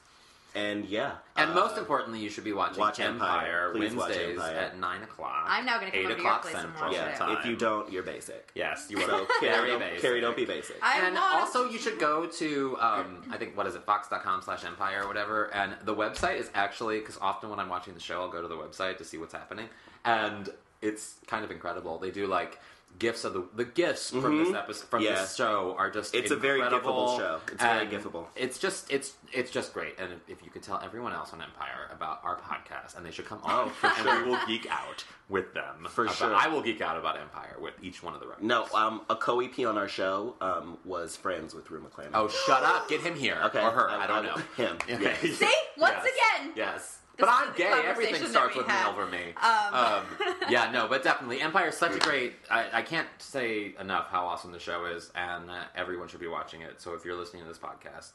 And 0.55 0.85
yeah, 0.85 1.13
And 1.35 1.51
uh, 1.51 1.53
most 1.55 1.77
importantly, 1.77 2.19
you 2.19 2.29
should 2.29 2.43
be 2.43 2.53
watching 2.53 2.79
watch 2.79 2.99
Empire, 2.99 3.39
Empire. 3.39 3.71
Please 3.73 3.95
watch 3.95 4.09
Wednesdays 4.09 4.37
Empire. 4.37 4.55
at 4.55 4.79
9 4.79 5.01
o'clock. 5.03 5.45
I'm 5.47 5.65
now 5.65 5.79
gonna 5.79 5.91
come 5.91 5.99
8 5.99 6.05
over 6.05 6.09
your 6.09 6.19
o'clock 6.19 6.41
place 6.43 6.53
and 6.55 6.63
Central 6.63 6.89
watch 6.89 6.93
yeah. 6.95 7.09
it. 7.09 7.15
time. 7.15 7.37
If 7.37 7.45
you 7.45 7.55
don't, 7.55 7.91
you're 7.91 8.03
basic. 8.03 8.51
Yes, 8.53 8.87
you 8.89 8.97
are 8.99 9.01
So 9.07 9.27
Carrie, 9.39 9.53
very 9.55 9.69
don't, 9.69 9.79
basic. 9.79 10.01
Carrie, 10.01 10.21
don't 10.21 10.35
be 10.37 10.45
basic. 10.45 10.75
I 10.81 10.99
and 11.05 11.15
want- 11.15 11.33
also, 11.41 11.69
you 11.69 11.79
should 11.79 11.99
go 11.99 12.27
to, 12.27 12.77
um, 12.79 13.23
I 13.31 13.37
think, 13.37 13.57
what 13.57 13.65
is 13.67 13.75
it, 13.75 13.83
fox.com 13.83 14.41
slash 14.43 14.63
empire 14.63 15.03
or 15.03 15.07
whatever. 15.07 15.45
And 15.53 15.75
the 15.83 15.95
website 15.95 16.39
is 16.39 16.51
actually, 16.53 16.99
because 16.99 17.17
often 17.19 17.49
when 17.49 17.59
I'm 17.59 17.69
watching 17.69 17.93
the 17.95 17.99
show, 17.99 18.21
I'll 18.21 18.31
go 18.31 18.41
to 18.41 18.47
the 18.47 18.57
website 18.57 18.97
to 18.99 19.03
see 19.05 19.17
what's 19.17 19.33
happening. 19.33 19.69
And 20.05 20.49
it's 20.81 21.15
kind 21.27 21.43
of 21.43 21.49
incredible. 21.51 21.97
They 21.97 22.11
do 22.11 22.27
like 22.27 22.59
gifts 22.99 23.23
of 23.23 23.33
the 23.33 23.43
the 23.55 23.65
gifts 23.65 24.11
from 24.11 24.43
this 24.43 24.53
episode 24.53 24.87
from 24.87 25.01
Yeah. 25.03 25.15
this 25.21 25.35
show 25.35 25.75
are 25.77 25.89
just 25.89 26.13
It's 26.15 26.31
a 26.31 26.35
very 26.35 26.59
incredible, 26.61 27.07
giftable 27.09 27.17
show. 27.17 27.39
It's 27.51 27.61
very 27.61 27.81
and 27.85 27.91
giftable. 27.91 28.25
It's 28.35 28.57
just 28.59 28.91
it's 28.91 29.13
it's 29.31 29.51
just 29.51 29.73
great. 29.73 29.99
And 29.99 30.13
if, 30.13 30.19
if 30.39 30.43
you 30.45 30.51
could 30.51 30.63
tell 30.63 30.79
everyone 30.83 31.11
else 31.13 31.33
on 31.33 31.41
Empire 31.41 31.89
about 31.91 32.19
our 32.23 32.37
podcast, 32.37 32.95
and 32.95 33.05
they 33.05 33.11
should 33.11 33.25
come 33.25 33.39
on, 33.43 33.71
and 33.83 34.23
we 34.25 34.29
will 34.31 34.39
geek 34.47 34.67
out 34.69 35.03
with 35.29 35.53
them. 35.53 35.87
For 35.89 36.03
about- 36.05 36.15
sure. 36.15 36.35
I 36.35 36.47
will 36.47 36.61
geek 36.61 36.81
out 36.81 36.97
about 36.97 37.19
Empire 37.19 37.55
with 37.59 37.73
each 37.81 38.03
one 38.03 38.13
of 38.13 38.19
the 38.19 38.27
records. 38.27 38.45
no, 38.45 38.65
um, 38.73 39.01
a 39.09 39.15
co-EP 39.15 39.59
on 39.65 39.77
our 39.77 39.87
show 39.87 40.35
um, 40.41 40.77
was 40.85 41.15
friends 41.15 41.53
with 41.55 41.69
Rue 41.71 41.81
McClanahan. 41.81 42.11
Oh, 42.13 42.27
shut 42.27 42.63
up! 42.63 42.87
Get 42.89 43.01
him 43.01 43.15
here. 43.15 43.39
Okay, 43.45 43.61
or 43.63 43.71
her. 43.71 43.89
I- 43.89 44.03
I, 44.03 44.07
don't 44.07 44.25
I- 44.25 44.27
know. 44.27 44.35
him. 44.57 44.77
Okay. 44.89 45.17
Yes. 45.23 45.37
See? 45.37 45.53
Once 45.77 45.95
Yes. 46.03 46.05
again. 46.41 46.53
Yes. 46.55 46.99
This 47.17 47.27
But 47.27 47.29
I'm 47.31 47.55
gay. 47.55 47.71
Everything 47.85 48.25
starts 48.27 48.55
we 48.55 48.59
with 48.61 48.67
me 48.67 48.73
had. 48.73 48.89
over 48.91 49.05
me. 49.05 49.33
Um. 49.41 49.73
Um, 49.73 50.03
yeah, 50.49 50.71
no, 50.71 50.87
but 50.87 51.03
definitely, 51.03 51.41
Empire 51.41 51.67
is 51.67 51.77
such 51.77 51.95
a 51.95 51.99
great. 51.99 52.33
I, 52.49 52.65
I 52.79 52.81
can't 52.81 53.07
say 53.19 53.75
enough 53.79 54.07
how 54.09 54.25
awesome 54.25 54.51
the 54.51 54.59
show 54.59 54.85
is, 54.85 55.11
and 55.15 55.49
uh, 55.51 55.63
everyone 55.75 56.07
should 56.07 56.21
be 56.21 56.27
watching 56.27 56.61
it. 56.61 56.81
So 56.81 56.93
if 56.95 57.05
you're 57.05 57.15
listening 57.15 57.43
to 57.43 57.47
this 57.47 57.59
podcast, 57.59 58.13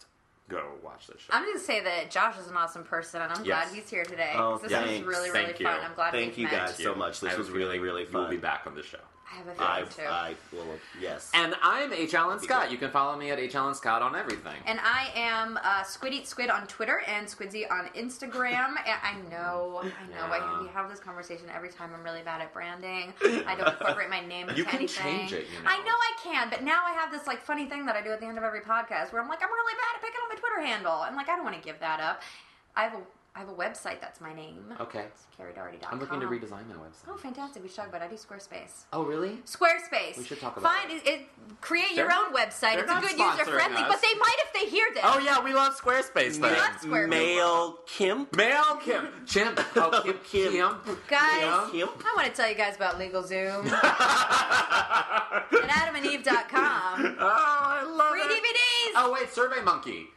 go 0.48 0.64
watch 0.82 1.06
this 1.06 1.20
show. 1.20 1.30
I'm 1.32 1.44
going 1.44 1.56
to 1.56 1.62
say 1.62 1.80
that 1.84 2.10
Josh 2.10 2.38
is 2.38 2.48
an 2.48 2.56
awesome 2.56 2.82
person, 2.82 3.22
and 3.22 3.32
I'm 3.32 3.44
Yes. 3.44 3.68
glad 3.70 3.74
he's 3.80 3.88
here 3.88 4.04
today. 4.04 4.32
Oh, 4.34 4.52
'cause 4.58 4.62
this 4.62 4.72
thanks. 4.72 5.06
was 5.06 5.16
really, 5.16 5.30
really 5.30 5.44
Thank 5.46 5.60
you. 5.60 5.68
I'm 5.68 5.94
glad 5.94 6.10
Thank 6.12 6.36
we 6.36 6.42
you 6.42 6.48
met. 6.48 6.66
guys 6.66 6.76
so 6.76 6.94
much. 6.94 7.20
This 7.20 7.34
I 7.34 7.36
was 7.36 7.50
really, 7.50 7.78
really, 7.78 8.04
fun. 8.04 8.22
really 8.22 8.34
You'll 8.34 8.40
be 8.40 8.46
back 8.46 8.62
on 8.66 8.74
the 8.74 8.82
show. 8.82 8.98
I 9.30 9.36
have 9.36 9.46
a 9.48 9.62
I, 9.62 9.76
feeling 9.76 9.90
too. 9.90 10.02
I 10.02 10.34
will. 10.52 10.78
Yes. 11.00 11.30
And 11.34 11.54
I'm 11.62 11.92
H. 11.92 12.14
Alan 12.14 12.40
Scott. 12.40 12.62
great. 12.62 12.72
You 12.72 12.78
can 12.78 12.90
follow 12.90 13.16
me 13.16 13.30
at 13.30 13.38
H. 13.38 13.54
Alan 13.54 13.74
Scott 13.74 14.00
on 14.00 14.16
everything. 14.16 14.56
And 14.66 14.80
I 14.82 15.10
am 15.14 15.58
uh, 15.62 15.82
Squid 15.82 16.14
Eat 16.14 16.26
Squid 16.26 16.48
on 16.50 16.66
Twitter 16.66 17.02
and 17.06 17.26
Squidsy 17.26 17.70
on 17.70 17.88
Instagram. 17.96 18.68
and 18.86 18.98
I 19.02 19.14
know, 19.30 19.80
I 19.82 19.84
know. 19.84 20.34
Yeah. 20.34 20.58
I, 20.58 20.62
we 20.62 20.68
have 20.68 20.88
this 20.88 21.00
conversation 21.00 21.46
every 21.54 21.68
time. 21.68 21.90
I'm 21.94 22.02
really 22.02 22.22
bad 22.22 22.40
at 22.40 22.52
branding. 22.54 23.12
I 23.22 23.54
don't 23.56 23.68
incorporate 23.80 24.08
my 24.08 24.24
name 24.24 24.48
into 24.48 24.58
You 24.58 24.64
can 24.64 24.78
anything. 24.78 25.18
change 25.18 25.32
it, 25.32 25.46
you 25.54 25.62
know. 25.62 25.68
I 25.70 25.76
know 25.78 25.94
I 25.94 26.12
can, 26.22 26.50
but 26.50 26.62
now 26.64 26.80
I 26.86 26.92
have 26.92 27.12
this 27.12 27.26
like 27.26 27.42
funny 27.42 27.66
thing 27.66 27.84
that 27.86 27.96
I 27.96 28.02
do 28.02 28.10
at 28.10 28.20
the 28.20 28.26
end 28.26 28.38
of 28.38 28.44
every 28.44 28.60
podcast 28.60 29.12
where 29.12 29.20
I'm 29.20 29.28
like, 29.28 29.42
I'm 29.42 29.50
really 29.50 29.74
bad 29.74 29.96
at 29.96 30.00
picking 30.00 30.20
on 30.22 30.28
my 30.30 30.36
Twitter 30.36 30.60
handle. 30.66 30.92
I'm 30.92 31.14
like, 31.16 31.28
I 31.28 31.36
don't 31.36 31.44
want 31.44 31.56
to 31.56 31.62
give 31.62 31.78
that 31.80 32.00
up. 32.00 32.22
I 32.76 32.84
have 32.84 32.94
a 32.94 33.02
I 33.38 33.42
have 33.42 33.50
a 33.50 33.54
website 33.54 34.00
that's 34.00 34.20
my 34.20 34.34
name. 34.34 34.64
Okay. 34.80 35.04
It's 35.06 35.26
carriedoherty.com. 35.38 35.92
I'm 35.92 36.00
looking 36.00 36.18
to 36.18 36.26
redesign 36.26 36.66
my 36.66 36.74
website. 36.74 37.06
Oh, 37.08 37.16
fantastic! 37.16 37.62
We 37.62 37.68
should 37.68 37.76
talk 37.76 37.86
about. 37.88 38.02
It. 38.02 38.06
I 38.06 38.08
do 38.08 38.16
Squarespace. 38.16 38.82
Oh, 38.92 39.04
really? 39.04 39.38
Squarespace. 39.46 40.16
We 40.18 40.24
should 40.24 40.40
talk 40.40 40.56
about 40.56 40.72
Find 40.72 40.90
it. 40.90 41.06
it 41.06 41.20
create 41.60 41.92
your 41.92 42.08
They're 42.08 42.16
own 42.18 42.32
not- 42.32 42.40
website. 42.50 42.72
they're 42.74 42.82
It's 42.82 42.90
a 42.92 43.00
good 43.00 43.16
user 43.16 43.44
friendly, 43.44 43.80
us. 43.82 43.88
but 43.88 44.02
they 44.02 44.12
might 44.18 44.36
if 44.40 44.52
they 44.54 44.66
hear 44.68 44.88
this. 44.92 45.04
Oh 45.06 45.20
yeah, 45.20 45.40
we 45.40 45.52
love 45.54 45.76
Squarespace. 45.80 46.34
We 46.34 46.38
Then. 46.48 46.58
love 46.58 46.80
Squarespace. 46.82 47.08
Male 47.10 47.78
Kimp. 47.86 48.34
Male 48.36 48.76
Kim. 48.82 49.06
Chimp. 49.24 49.60
Oh, 49.76 50.00
Kim. 50.04 50.18
Kim. 50.24 50.52
Kim. 50.52 50.96
Guys, 51.08 51.70
Kimp. 51.70 51.92
I 52.04 52.12
want 52.16 52.26
to 52.26 52.32
tell 52.34 52.48
you 52.48 52.56
guys 52.56 52.74
about 52.74 52.98
LegalZoom 52.98 53.70
at 53.72 55.46
adamandeve.com. 55.52 57.16
Oh, 57.20 57.26
I 57.30 57.84
love 57.84 58.10
Free 58.10 58.20
it. 58.22 58.42
DVDs. 58.42 58.92
Oh 58.96 59.12
wait, 59.12 59.30
Survey 59.32 59.60
Monkey. 59.62 60.08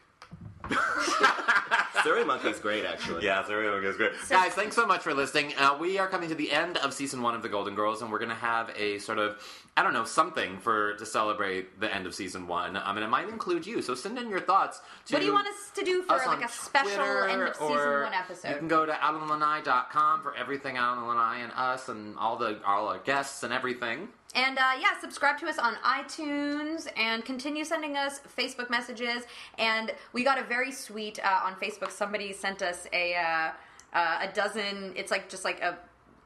Surrey 2.03 2.23
Monkey's 2.23 2.59
great, 2.59 2.85
actually. 2.85 3.25
Yeah, 3.25 3.43
Survey 3.45 3.69
Monkey 3.69 3.87
is 3.87 3.97
great. 3.97 4.11
Guys, 4.29 4.53
thanks 4.53 4.75
so 4.75 4.85
much 4.85 5.01
for 5.01 5.13
listening. 5.13 5.53
Uh, 5.57 5.77
we 5.79 5.97
are 5.97 6.07
coming 6.07 6.29
to 6.29 6.35
the 6.35 6.51
end 6.51 6.77
of 6.77 6.93
season 6.93 7.21
one 7.21 7.35
of 7.35 7.41
The 7.41 7.49
Golden 7.49 7.75
Girls, 7.75 8.01
and 8.01 8.11
we're 8.11 8.19
going 8.19 8.29
to 8.29 8.35
have 8.35 8.71
a 8.75 8.99
sort 8.99 9.17
of, 9.17 9.37
I 9.75 9.83
don't 9.83 9.93
know, 9.93 10.05
something 10.05 10.57
for 10.59 10.95
to 10.95 11.05
celebrate 11.05 11.79
the 11.79 11.93
end 11.93 12.05
of 12.07 12.15
season 12.15 12.47
one. 12.47 12.77
Um, 12.77 12.97
and 12.97 13.03
it 13.03 13.09
might 13.09 13.27
include 13.29 13.65
you. 13.67 13.81
So 13.81 13.93
send 13.95 14.17
in 14.17 14.29
your 14.29 14.39
thoughts. 14.39 14.79
To 15.07 15.13
What 15.13 15.19
do 15.19 15.25
you 15.25 15.33
want 15.33 15.47
us 15.47 15.71
to 15.75 15.83
do 15.83 16.03
for 16.03 16.17
like 16.25 16.43
a 16.43 16.49
special 16.49 16.89
Twitter, 16.95 17.27
end 17.27 17.41
of 17.43 17.55
season 17.55 17.75
one 17.75 18.13
episode? 18.13 18.49
You 18.49 18.55
can 18.55 18.67
go 18.67 18.85
to 18.85 18.93
alanlanai.com 18.93 20.21
for 20.21 20.35
everything 20.35 20.77
Alan 20.77 21.07
Lanai 21.07 21.41
and 21.41 21.51
us 21.55 21.89
and 21.89 22.17
all 22.17 22.37
the 22.37 22.59
all 22.65 22.87
our 22.87 22.99
guests 22.99 23.43
and 23.43 23.53
everything. 23.53 24.09
And 24.33 24.57
uh, 24.57 24.71
yeah, 24.79 24.99
subscribe 24.99 25.37
to 25.39 25.47
us 25.47 25.57
on 25.57 25.75
iTunes 25.83 26.87
and 26.95 27.25
continue 27.25 27.65
sending 27.65 27.97
us 27.97 28.21
Facebook 28.37 28.69
messages. 28.69 29.23
And 29.57 29.91
we 30.13 30.23
got 30.23 30.39
a 30.39 30.43
very 30.43 30.71
sweet 30.71 31.19
uh, 31.23 31.41
on 31.43 31.55
Facebook. 31.55 31.91
Somebody 31.91 32.31
sent 32.31 32.61
us 32.61 32.87
a 32.93 33.15
uh, 33.15 33.51
uh, 33.93 34.27
a 34.29 34.33
dozen. 34.33 34.93
It's 34.95 35.11
like 35.11 35.29
just 35.29 35.43
like 35.43 35.61
a. 35.61 35.77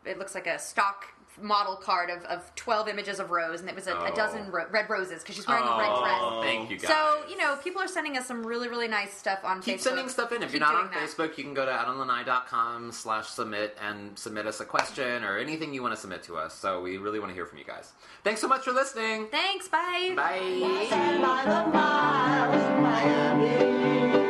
It 0.05 0.19
looks 0.19 0.35
like 0.35 0.45
a 0.45 0.59
stock 0.59 1.14
model 1.41 1.75
card 1.75 2.09
of, 2.09 2.23
of 2.25 2.53
12 2.55 2.87
images 2.87 3.19
of 3.19 3.29
Rose, 3.31 3.59
and 3.61 3.69
it 3.69 3.75
was 3.75 3.87
a, 3.87 3.93
a 3.95 4.11
Oh. 4.11 4.15
dozen 4.15 4.51
ro- 4.51 4.65
red 4.71 4.89
roses 4.89 5.21
because 5.21 5.35
she's 5.35 5.47
wearing 5.47 5.63
a 5.63 5.77
red 5.77 5.89
oh, 5.91 6.41
dress. 6.41 6.51
Thank 6.51 6.69
you 6.71 6.77
guys. 6.77 6.87
So, 6.89 7.23
you 7.29 7.37
know, 7.37 7.55
people 7.63 7.81
are 7.81 7.87
sending 7.87 8.17
us 8.17 8.25
some 8.25 8.45
really, 8.45 8.67
really 8.69 8.87
nice 8.87 9.13
stuff 9.13 9.39
on 9.43 9.61
Keep 9.61 9.77
Facebook. 9.77 9.81
sending 9.81 10.09
stuff 10.09 10.31
in. 10.31 10.43
If 10.43 10.51
Keep 10.51 10.59
you're 10.61 10.67
not 10.71 10.75
on 10.83 10.91
that. 10.91 10.97
Facebook, 11.09 11.37
you 11.37 11.43
can 11.43 11.53
go 11.53 11.65
to 11.65 11.71
alanlanai.com 11.71 12.91
slash 12.91 13.27
submit 13.27 13.77
and 13.81 14.17
submit 14.17 14.47
us 14.47 14.59
a 14.59 14.65
question 14.65 15.23
or 15.23 15.37
anything 15.37 15.73
you 15.73 15.81
want 15.81 15.93
to 15.93 15.99
submit 15.99 16.23
to 16.23 16.37
us. 16.37 16.53
So 16.53 16.81
we 16.81 16.97
really 16.97 17.19
want 17.19 17.29
to 17.31 17.35
hear 17.35 17.45
from 17.45 17.57
you 17.59 17.65
guys. 17.65 17.91
Thanks 18.23 18.41
so 18.41 18.47
much 18.47 18.63
for 18.63 18.71
listening. 18.71 19.27
Thanks, 19.31 19.67
bye. 19.67 20.13
Bye. 20.15 20.85
Stand 20.87 21.21
by 21.21 21.43
the 21.43 21.69
miles, 21.71 22.81
Miami. 22.81 24.24